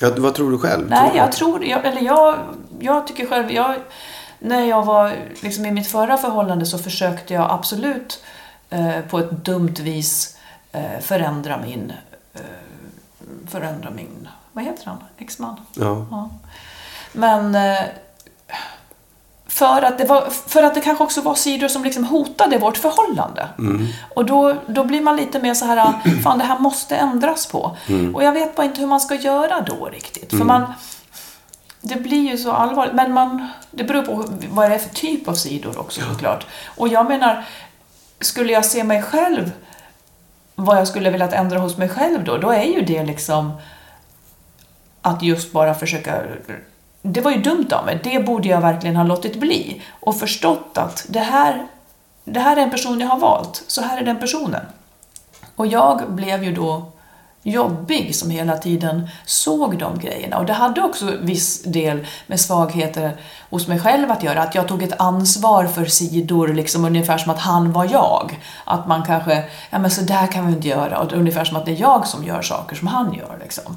Ja, 0.00 0.10
vad 0.16 0.34
tror 0.34 0.50
du 0.50 0.58
själv? 0.58 0.86
Nej, 0.88 1.10
du 1.12 1.18
jag 1.18 1.28
att- 1.28 1.32
tror, 1.36 1.64
jag, 1.64 1.84
eller 1.86 2.02
jag, 2.02 2.38
jag 2.80 3.06
tycker 3.06 3.26
själv, 3.26 3.50
jag, 3.52 3.74
när 4.44 4.64
jag 4.64 4.84
var 4.84 5.12
liksom 5.40 5.66
i 5.66 5.70
mitt 5.70 5.86
förra 5.86 6.16
förhållande 6.16 6.66
så 6.66 6.78
försökte 6.78 7.34
jag 7.34 7.50
absolut 7.50 8.24
eh, 8.70 9.00
på 9.00 9.18
ett 9.18 9.30
dumt 9.30 9.74
vis 9.80 10.36
eh, 10.72 11.00
förändra 11.00 11.58
min, 11.58 11.92
eh, 12.34 12.40
förändra 13.48 13.90
min, 13.90 14.28
vad 14.52 14.64
heter 14.64 14.86
han, 14.86 14.98
exman? 15.18 15.56
Ja. 15.74 16.06
Ja. 16.10 16.30
Men 17.12 17.54
eh, 17.54 17.82
för 19.46 19.82
att, 19.82 19.98
det 19.98 20.04
var, 20.04 20.30
för 20.30 20.62
att 20.62 20.74
det 20.74 20.80
kanske 20.80 21.04
också 21.04 21.20
var 21.20 21.34
sidor 21.34 21.68
som 21.68 21.84
liksom 21.84 22.04
hotade 22.04 22.58
vårt 22.58 22.76
förhållande. 22.76 23.48
Och 24.14 24.24
då, 24.24 24.56
då 24.66 24.84
blir 24.84 25.00
man 25.00 25.16
lite 25.16 25.40
mer 25.40 25.54
så 25.54 25.64
här, 25.64 25.92
fan 26.22 26.38
det 26.38 26.44
här 26.44 26.58
måste 26.58 26.96
ändras 26.96 27.46
på. 27.46 27.76
Och 28.14 28.24
jag 28.24 28.32
vet 28.32 28.56
bara 28.56 28.66
inte 28.66 28.80
hur 28.80 28.86
man 28.86 29.00
ska 29.00 29.14
göra 29.14 29.60
då 29.60 29.86
riktigt. 29.86 30.30
För 30.30 30.44
man, 30.44 30.72
det 31.84 31.96
blir 31.96 32.30
ju 32.30 32.38
så 32.38 32.52
allvarligt. 32.52 32.94
Men 32.94 33.12
man, 33.12 33.48
det 33.70 33.84
beror 33.84 34.02
på 34.02 34.24
vad 34.48 34.70
det 34.70 34.74
är 34.74 34.78
för 34.78 34.94
typ 34.94 35.28
av 35.28 35.34
sidor 35.34 35.78
också 35.78 36.00
såklart. 36.00 36.46
Och 36.76 36.88
jag 36.88 37.08
menar, 37.08 37.44
skulle 38.20 38.52
jag 38.52 38.64
se 38.64 38.84
mig 38.84 39.02
själv, 39.02 39.52
vad 40.54 40.78
jag 40.78 40.88
skulle 40.88 41.10
vilja 41.10 41.28
ändra 41.28 41.58
hos 41.58 41.76
mig 41.76 41.88
själv 41.88 42.24
då, 42.24 42.36
då 42.36 42.50
är 42.50 42.64
ju 42.64 42.80
det 42.80 43.04
liksom 43.04 43.52
att 45.02 45.22
just 45.22 45.52
bara 45.52 45.74
försöka... 45.74 46.22
Det 47.02 47.20
var 47.20 47.30
ju 47.30 47.40
dumt 47.40 47.68
av 47.72 47.86
mig. 47.86 48.00
Det 48.04 48.26
borde 48.26 48.48
jag 48.48 48.60
verkligen 48.60 48.96
ha 48.96 49.04
låtit 49.04 49.36
bli. 49.36 49.82
Och 50.00 50.18
förstått 50.18 50.78
att 50.78 51.06
det 51.08 51.20
här, 51.20 51.66
det 52.24 52.40
här 52.40 52.56
är 52.56 52.60
en 52.60 52.70
person 52.70 53.00
jag 53.00 53.08
har 53.08 53.18
valt. 53.18 53.64
Så 53.66 53.82
här 53.82 53.98
är 53.98 54.04
den 54.04 54.20
personen. 54.20 54.66
Och 55.56 55.66
jag 55.66 56.12
blev 56.12 56.44
ju 56.44 56.52
då 56.54 56.92
jobbig 57.46 58.14
som 58.16 58.30
hela 58.30 58.56
tiden 58.56 59.08
såg 59.24 59.78
de 59.78 59.98
grejerna. 59.98 60.38
Och 60.38 60.46
det 60.46 60.52
hade 60.52 60.80
också 60.82 61.12
viss 61.20 61.62
del 61.62 62.06
med 62.26 62.40
svagheter 62.40 63.16
hos 63.50 63.68
mig 63.68 63.80
själv 63.80 64.10
att 64.10 64.22
göra. 64.22 64.42
Att 64.42 64.54
jag 64.54 64.68
tog 64.68 64.82
ett 64.82 65.00
ansvar 65.00 65.66
för 65.66 65.84
sidor, 65.84 66.48
liksom 66.48 66.84
ungefär 66.84 67.18
som 67.18 67.32
att 67.32 67.38
han 67.40 67.72
var 67.72 67.88
jag. 67.92 68.40
Att 68.64 68.86
man 68.86 69.02
kanske, 69.02 69.44
ja 69.70 69.78
men 69.78 69.90
så 69.90 70.00
där 70.00 70.26
kan 70.26 70.46
vi 70.46 70.52
inte 70.52 70.68
göra. 70.68 70.98
Och 70.98 71.12
ungefär 71.12 71.44
som 71.44 71.56
att 71.56 71.66
det 71.66 71.72
är 71.72 71.80
jag 71.80 72.06
som 72.06 72.24
gör 72.24 72.42
saker 72.42 72.76
som 72.76 72.88
han 72.88 73.14
gör. 73.14 73.38
Liksom. 73.42 73.76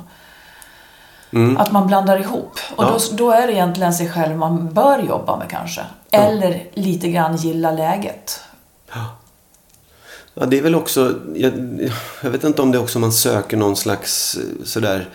Att 1.57 1.71
man 1.71 1.87
blandar 1.87 2.17
ihop. 2.19 2.59
Och 2.75 2.83
Ja. 2.83 2.89
då, 3.09 3.15
då 3.15 3.31
är 3.31 3.47
det 3.47 3.53
egentligen 3.53 3.93
sig 3.93 4.09
själv 4.09 4.37
man 4.37 4.73
bör 4.73 4.99
jobba 4.99 5.37
med 5.37 5.49
kanske. 5.49 5.81
Eller 6.11 6.63
lite 6.73 7.09
grann 7.09 7.35
gilla 7.35 7.71
läget. 7.71 8.39
Ja, 8.93 9.05
det 10.45 10.57
är 10.57 10.61
väl 10.61 10.75
också, 10.75 11.15
jag, 11.35 11.53
jag 12.23 12.29
vet 12.29 12.43
inte 12.43 12.61
om 12.61 12.71
det 12.71 12.77
är 12.77 12.81
också 12.81 12.99
man 12.99 13.11
söker 13.13 13.57
någon 13.57 13.75
slags 13.75 14.35
eh, 14.37 14.65
sådär, 14.65 15.09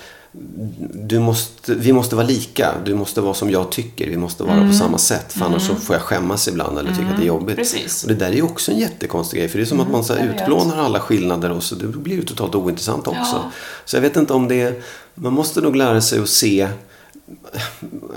du 0.95 1.19
måste, 1.19 1.75
vi 1.75 1.93
måste 1.93 2.17
vara 2.17 2.27
lika, 2.27 2.75
du 2.85 2.95
måste 2.95 3.21
vara 3.21 3.35
som 3.35 3.51
jag 3.51 3.71
tycker, 3.71 4.11
vi 4.11 4.17
måste 4.17 4.43
vara 4.45 4.67
på 4.69 4.73
samma 4.75 4.99
sätt, 4.99 5.33
för 5.33 5.45
annars 5.45 5.67
så 5.67 5.75
får 5.75 5.95
jag 5.97 6.03
skämmas 6.03 6.49
ibland 6.49 6.79
eller 6.79 6.91
tycka 6.91 7.09
att 7.11 7.17
det 7.17 7.23
är 7.23 7.27
jobbigt. 7.27 7.57
Precis. 7.57 8.03
Och 8.03 8.09
det 8.09 8.15
där 8.15 8.29
är 8.29 8.33
ju 8.35 8.43
också 8.43 8.73
en 8.73 8.79
jättekonstig 8.79 9.39
grej, 9.41 9.49
för 9.49 9.59
det 9.59 9.65
är 9.65 9.67
som 9.67 9.81
att 9.81 9.91
man 9.91 10.05
så 10.05 10.15
utplånar 10.17 10.79
alla 10.79 11.01
skillnader 11.01 11.51
och 11.51 11.63
så 11.63 11.75
det 11.75 11.87
blir 11.87 12.17
ju 12.17 12.23
totalt 12.23 12.55
ointressant 12.55 13.07
också. 13.07 13.21
Ja. 13.21 13.51
Så 13.85 13.97
jag 13.97 14.01
vet 14.01 14.17
inte 14.17 14.33
om 14.33 14.49
det, 14.49 14.61
är- 14.63 14.83
man 15.15 15.33
måste 15.33 15.61
nog 15.61 15.77
lära 15.77 16.01
sig 16.01 16.21
att 16.21 16.29
se 16.29 16.69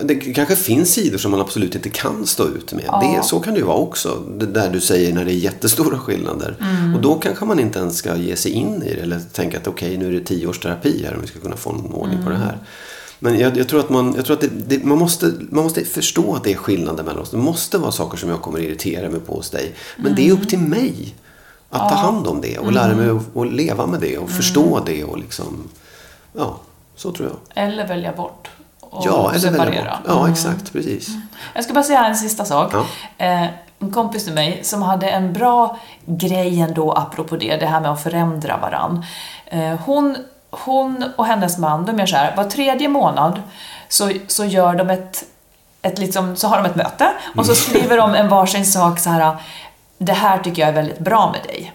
det 0.03 0.15
kanske 0.15 0.55
finns 0.55 0.93
sidor 0.93 1.17
som 1.17 1.31
man 1.31 1.41
absolut 1.41 1.75
inte 1.75 1.89
kan 1.89 2.27
stå 2.27 2.47
ut 2.47 2.73
med. 2.73 2.85
Det, 3.01 3.23
så 3.23 3.39
kan 3.39 3.53
det 3.53 3.59
ju 3.59 3.65
vara 3.65 3.77
också. 3.77 4.23
Det 4.39 4.45
där 4.45 4.69
du 4.69 4.81
säger 4.81 5.13
när 5.13 5.25
det 5.25 5.31
är 5.31 5.35
jättestora 5.35 5.99
skillnader. 5.99 6.55
Och 6.95 7.01
då 7.01 7.15
kanske 7.15 7.45
man 7.45 7.59
inte 7.59 7.79
ens 7.79 7.97
ska 7.97 8.15
ge 8.15 8.35
sig 8.35 8.51
in 8.51 8.83
i 8.83 8.93
det. 8.95 9.01
Eller 9.01 9.19
tänka 9.19 9.57
att 9.57 9.67
okej, 9.67 9.97
nu 9.97 10.07
är 10.07 10.11
det 10.11 10.25
tio 10.25 10.47
års 10.47 10.59
terapi 10.59 11.03
här 11.05 11.15
om 11.15 11.21
vi 11.21 11.27
ska 11.27 11.39
kunna 11.39 11.55
få 11.55 11.71
någon 11.71 11.93
ordning 11.93 12.23
på 12.23 12.29
det 12.29 12.37
här. 12.37 12.57
Men 13.19 13.39
jag, 13.39 13.57
jag 13.57 13.67
tror 13.67 13.79
att, 13.79 13.89
man, 13.89 14.13
jag 14.15 14.25
tror 14.25 14.35
att 14.35 14.41
det, 14.41 14.49
det, 14.67 14.83
man, 14.83 14.97
måste, 14.97 15.33
man 15.49 15.63
måste 15.63 15.85
förstå 15.85 16.35
att 16.35 16.43
det 16.43 16.51
är 16.51 16.57
skillnader 16.57 17.03
mellan 17.03 17.21
oss. 17.21 17.29
Det 17.29 17.37
måste 17.37 17.77
vara 17.77 17.91
saker 17.91 18.17
som 18.17 18.29
jag 18.29 18.41
kommer 18.41 18.59
irritera 18.59 19.09
mig 19.09 19.19
på 19.19 19.35
hos 19.35 19.49
dig. 19.49 19.75
Men 19.97 20.15
det 20.15 20.27
är 20.27 20.31
upp 20.31 20.49
till 20.49 20.59
mig 20.59 21.15
att 21.69 21.89
ta 21.89 21.95
hand 21.95 22.27
om 22.27 22.41
det 22.41 22.57
och 22.57 22.71
lära 22.71 22.95
mig 22.95 23.09
att, 23.09 23.37
att 23.37 23.53
leva 23.53 23.87
med 23.87 24.01
det 24.01 24.17
och 24.17 24.29
förstå 24.29 24.83
det 24.85 25.03
och 25.03 25.17
liksom, 25.17 25.69
ja, 26.33 26.59
så 26.95 27.11
tror 27.11 27.29
jag. 27.29 27.65
Eller 27.65 27.87
välja 27.87 28.13
bort. 28.13 28.49
Och 28.89 29.05
Ja, 29.05 29.29
eller 29.29 29.39
separera. 29.39 29.97
Ja, 30.07 30.29
exakt. 30.29 30.73
Precis. 30.73 31.09
Jag 31.53 31.63
ska 31.63 31.73
bara 31.73 31.83
säga 31.83 32.05
en 32.05 32.15
sista 32.15 32.45
sak. 32.45 32.73
Ja. 32.73 32.85
Eh, 33.25 33.47
en 33.79 33.91
kompis 33.91 34.23
till 34.23 34.33
mig 34.33 34.59
som 34.63 34.81
hade 34.81 35.09
en 35.09 35.33
bra 35.33 35.79
grej 36.05 36.61
ändå 36.61 36.91
apropå 36.91 37.35
det, 37.35 37.57
det 37.57 37.65
här 37.65 37.79
med 37.81 37.91
att 37.91 38.03
förändra 38.03 38.57
varann. 38.57 39.05
Eh, 39.45 39.79
hon, 39.85 40.17
hon 40.49 41.03
och 41.15 41.25
hennes 41.25 41.57
man, 41.57 41.85
de 41.85 41.99
gör 41.99 42.05
så 42.05 42.15
här, 42.15 42.35
var 42.35 42.43
tredje 42.43 42.87
månad 42.87 43.41
så, 43.87 44.11
så 44.27 44.45
gör 44.45 44.75
de 44.75 44.89
ett, 44.89 45.23
ett 45.81 45.97
liksom, 45.99 46.35
så 46.35 46.47
har 46.47 46.57
de 46.57 46.65
ett 46.65 46.75
möte 46.75 47.07
och 47.37 47.45
så 47.45 47.55
skriver 47.55 47.97
de 47.97 48.15
en 48.15 48.29
varsin 48.29 48.65
sak 48.65 48.99
så 48.99 49.09
här, 49.09 49.35
det 49.97 50.13
här 50.13 50.37
tycker 50.37 50.61
jag 50.61 50.69
är 50.69 50.73
väldigt 50.73 50.99
bra 50.99 51.31
med 51.31 51.43
dig. 51.43 51.73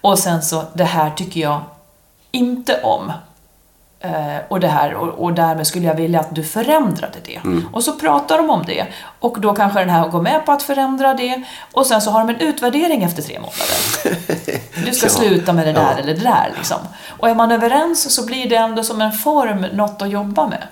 Och 0.00 0.18
sen 0.18 0.42
så, 0.42 0.62
det 0.72 0.84
här 0.84 1.10
tycker 1.10 1.40
jag 1.40 1.60
inte 2.30 2.80
om. 2.82 3.12
Eh, 4.04 4.36
och, 4.48 4.60
det 4.60 4.68
här, 4.68 4.94
och, 4.94 5.08
och 5.24 5.32
därmed 5.32 5.66
skulle 5.66 5.86
jag 5.86 5.94
vilja 5.94 6.20
att 6.20 6.34
du 6.34 6.44
förändrade 6.44 7.18
det. 7.24 7.40
Och 7.72 7.84
så 7.84 7.92
pratar 7.92 8.38
de 8.38 8.50
om 8.50 8.64
det. 8.66 8.86
Och 9.18 9.40
då 9.40 9.54
kanske 9.54 9.78
den 9.78 9.90
här 9.90 10.08
går 10.08 10.22
med 10.22 10.46
på 10.46 10.52
att 10.52 10.62
förändra 10.62 11.14
det. 11.14 11.42
Och 11.72 11.86
sen 11.86 12.00
så 12.02 12.10
har 12.10 12.20
de 12.20 12.28
en 12.28 12.40
utvärdering 12.40 13.02
efter 13.02 13.22
tre 13.22 13.38
månader. 13.40 13.76
Du 14.86 14.92
ska 14.92 15.06
Ja. 15.06 15.10
sluta 15.10 15.52
med 15.52 15.66
det 15.66 15.72
där 15.72 15.92
Ja. 15.96 16.02
eller 16.02 16.14
det 16.14 16.20
där. 16.20 16.52
Liksom. 16.56 16.76
Och 17.08 17.28
är 17.28 17.34
man 17.34 17.52
överens 17.52 18.14
så 18.14 18.26
blir 18.26 18.48
det 18.48 18.56
ändå 18.56 18.82
som 18.82 19.00
en 19.00 19.12
form 19.12 19.66
något 19.72 20.02
att 20.02 20.10
jobba 20.10 20.46
med. 20.48 20.62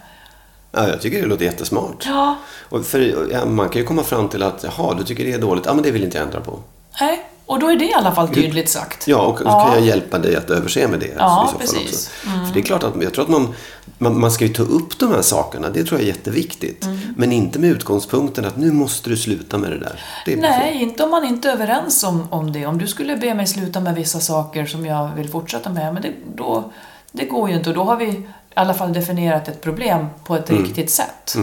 Ja, 0.72 0.88
jag 0.88 1.00
tycker 1.00 1.22
det 1.22 1.28
låter 1.28 1.44
jättesmart. 1.44 2.04
Ja, 2.06 2.36
Och 2.68 2.86
för, 2.86 3.28
ja, 3.32 3.44
man 3.44 3.68
kan 3.68 3.80
ju 3.80 3.86
komma 3.86 4.02
fram 4.02 4.28
till 4.28 4.42
att, 4.42 4.64
jaha, 4.64 4.94
du 4.94 5.04
tycker 5.04 5.24
det 5.24 5.32
är 5.32 5.38
dåligt. 5.38 5.66
Ja, 5.66 5.74
men 5.74 5.82
det 5.82 5.90
vill 5.90 6.04
inte 6.04 6.18
jag 6.18 6.24
ändra 6.26 6.40
på. 6.40 6.58
nej. 7.00 7.26
Och 7.50 7.58
då 7.58 7.70
är 7.70 7.76
det 7.76 7.84
i 7.84 7.94
alla 7.94 8.12
fall 8.12 8.28
tydligt 8.28 8.68
sagt. 8.68 9.08
Ja, 9.08 9.18
och 9.18 9.38
så 9.38 9.44
kan 9.44 9.72
jag 9.72 9.80
hjälpa 9.80 10.18
dig 10.18 10.36
att 10.36 10.50
överse 10.50 10.88
med 10.88 11.00
det. 11.00 11.14
Ja, 11.18 11.48
så 11.52 11.58
precis. 11.58 12.10
Mm. 12.26 12.46
För 12.46 12.54
det 12.54 12.60
är 12.60 12.64
klart 12.64 12.82
att 12.82 13.02
jag 13.02 13.14
tror 13.14 13.24
att 13.24 13.30
man, 13.30 13.54
man, 13.98 14.20
man 14.20 14.30
ska 14.30 14.44
ju 14.44 14.52
ta 14.52 14.62
upp 14.62 14.98
de 14.98 15.10
här 15.10 15.22
sakerna. 15.22 15.70
Det 15.70 15.84
tror 15.84 16.00
jag 16.00 16.08
är 16.08 16.12
jätteviktigt. 16.12 16.84
Mm. 16.84 16.98
Men 17.16 17.32
inte 17.32 17.58
med 17.58 17.70
utgångspunkten 17.70 18.44
att 18.44 18.56
nu 18.56 18.72
måste 18.72 19.10
du 19.10 19.16
sluta 19.16 19.58
med 19.58 19.70
det 19.70 19.78
där. 19.78 20.00
Det 20.26 20.36
Nej, 20.36 20.82
inte 20.82 21.04
om 21.04 21.10
man 21.10 21.24
inte 21.24 21.48
är 21.48 21.52
överens 21.52 22.04
om, 22.04 22.28
om 22.30 22.52
det. 22.52 22.66
Om 22.66 22.78
du 22.78 22.86
skulle 22.86 23.16
be 23.16 23.34
mig 23.34 23.46
sluta 23.46 23.80
med 23.80 23.94
vissa 23.94 24.20
saker 24.20 24.66
som 24.66 24.86
jag 24.86 25.10
vill 25.16 25.28
fortsätta 25.28 25.70
med, 25.70 25.94
men 25.94 26.02
det, 26.02 26.12
då, 26.34 26.72
det 27.12 27.24
går 27.24 27.50
ju 27.50 27.56
inte. 27.56 27.70
Och 27.70 27.76
då 27.76 27.84
har 27.84 27.96
vi 27.96 28.06
i 28.06 28.26
alla 28.54 28.74
fall 28.74 28.92
definierat 28.92 29.48
ett 29.48 29.60
problem 29.60 30.06
på 30.24 30.36
ett 30.36 30.50
Mm. 30.50 30.64
riktigt 30.64 30.90
sätt. 30.90 31.36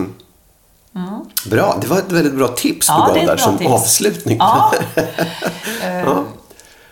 Bra, 1.45 1.77
det 1.81 1.87
var 1.87 1.97
ett 1.97 2.11
väldigt 2.11 2.33
bra 2.33 2.47
tips 2.47 2.87
Ja, 2.89 3.09
du 3.13 3.19
är 3.19 3.25
gav 3.25 3.35
där 3.35 3.43
som 3.43 3.57
tips. 3.57 3.71
avslutning. 3.71 4.37
Ja. 4.39 4.73
Eh, 5.83 6.19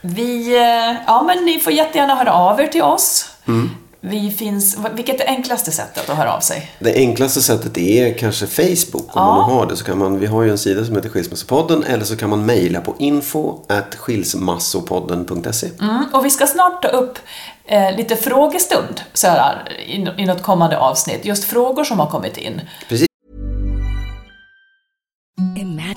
Vi, 0.01 0.56
eh, 0.58 0.95
ja 1.08 1.24
men 1.28 1.45
ni 1.45 1.60
får 1.60 1.74
jättegärna 1.74 2.16
höra 2.16 2.34
av 2.34 2.60
er 2.62 2.68
till 2.68 2.82
oss. 2.84 3.30
Mm. 3.47 3.70
Vi 4.01 4.32
finns, 4.32 4.78
vilket 4.93 5.16
är 5.16 5.18
det 5.26 5.28
enklaste 5.28 5.72
sättet 5.72 6.10
att 6.10 6.18
höra 6.18 6.34
av 6.34 6.39
sig? 6.39 6.72
Det 6.80 6.93
enklaste 6.95 7.41
sättet 7.41 7.78
är 7.78 8.18
kanske 8.18 8.47
Facebook. 8.47 9.03
Om 9.03 9.10
Ja. 9.16 9.36
man 9.36 9.51
har 9.51 9.66
det 9.66 9.76
så 9.78 9.86
kan 9.86 9.97
man, 9.97 10.20
vi 10.20 10.26
har 10.26 10.43
ju 10.43 10.51
en 10.51 10.58
sida 10.58 10.86
som 10.86 10.95
heter 10.95 11.10
Skilsmässopodden. 11.10 11.84
Eller 11.84 12.06
så 12.06 12.16
kan 12.18 12.30
man 12.30 12.45
mejla 12.45 12.82
på 12.82 12.95
info 12.99 13.60
skilsmassopodden.se. 13.97 15.70
Mm, 15.82 16.03
och 16.14 16.26
vi 16.26 16.30
ska 16.30 16.47
snart 16.47 16.82
ta 16.82 16.88
upp 16.88 17.20
eh, 17.66 17.97
lite 17.97 18.16
frågestund 18.16 19.01
så 19.14 19.28
här, 19.28 19.72
i, 19.88 20.22
i 20.22 20.26
något 20.26 20.41
kommande 20.43 20.78
avsnitt. 20.78 21.26
Just 21.26 21.43
frågor 21.43 21.84
som 21.84 21.99
har 21.99 22.08
kommit 22.10 22.38
in. 22.38 22.62
Precis. 22.89 23.08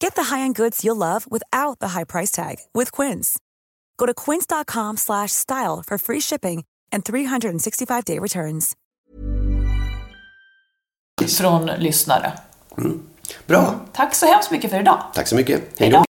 Get 0.00 0.14
the 0.14 0.22
high-end 0.34 0.54
goods 0.54 0.84
you'll 0.84 0.96
love 0.96 1.26
without 1.30 1.78
the 1.78 1.88
high 1.88 2.04
price 2.04 2.30
tag 2.30 2.56
with 2.72 2.90
Quince. 2.90 3.38
Go 3.98 4.06
to 4.06 4.14
quince.com 4.14 4.96
slash 4.96 5.32
style 5.32 5.82
for 5.86 5.98
free 5.98 6.20
shipping 6.20 6.64
and 6.92 7.04
365-day 7.04 8.18
returns. 8.18 8.76
Från 11.38 11.66
lyssnare. 11.66 12.32
Bra. 13.46 13.80
Tack 13.92 14.14
så 14.14 14.26
hemskt 14.26 14.50
mycket 14.50 14.70
för 14.70 14.80
idag. 14.80 15.02
Tack 15.14 15.28
så 15.28 15.36
mycket. 15.36 15.62
Hej 15.78 15.90
då. 15.90 16.09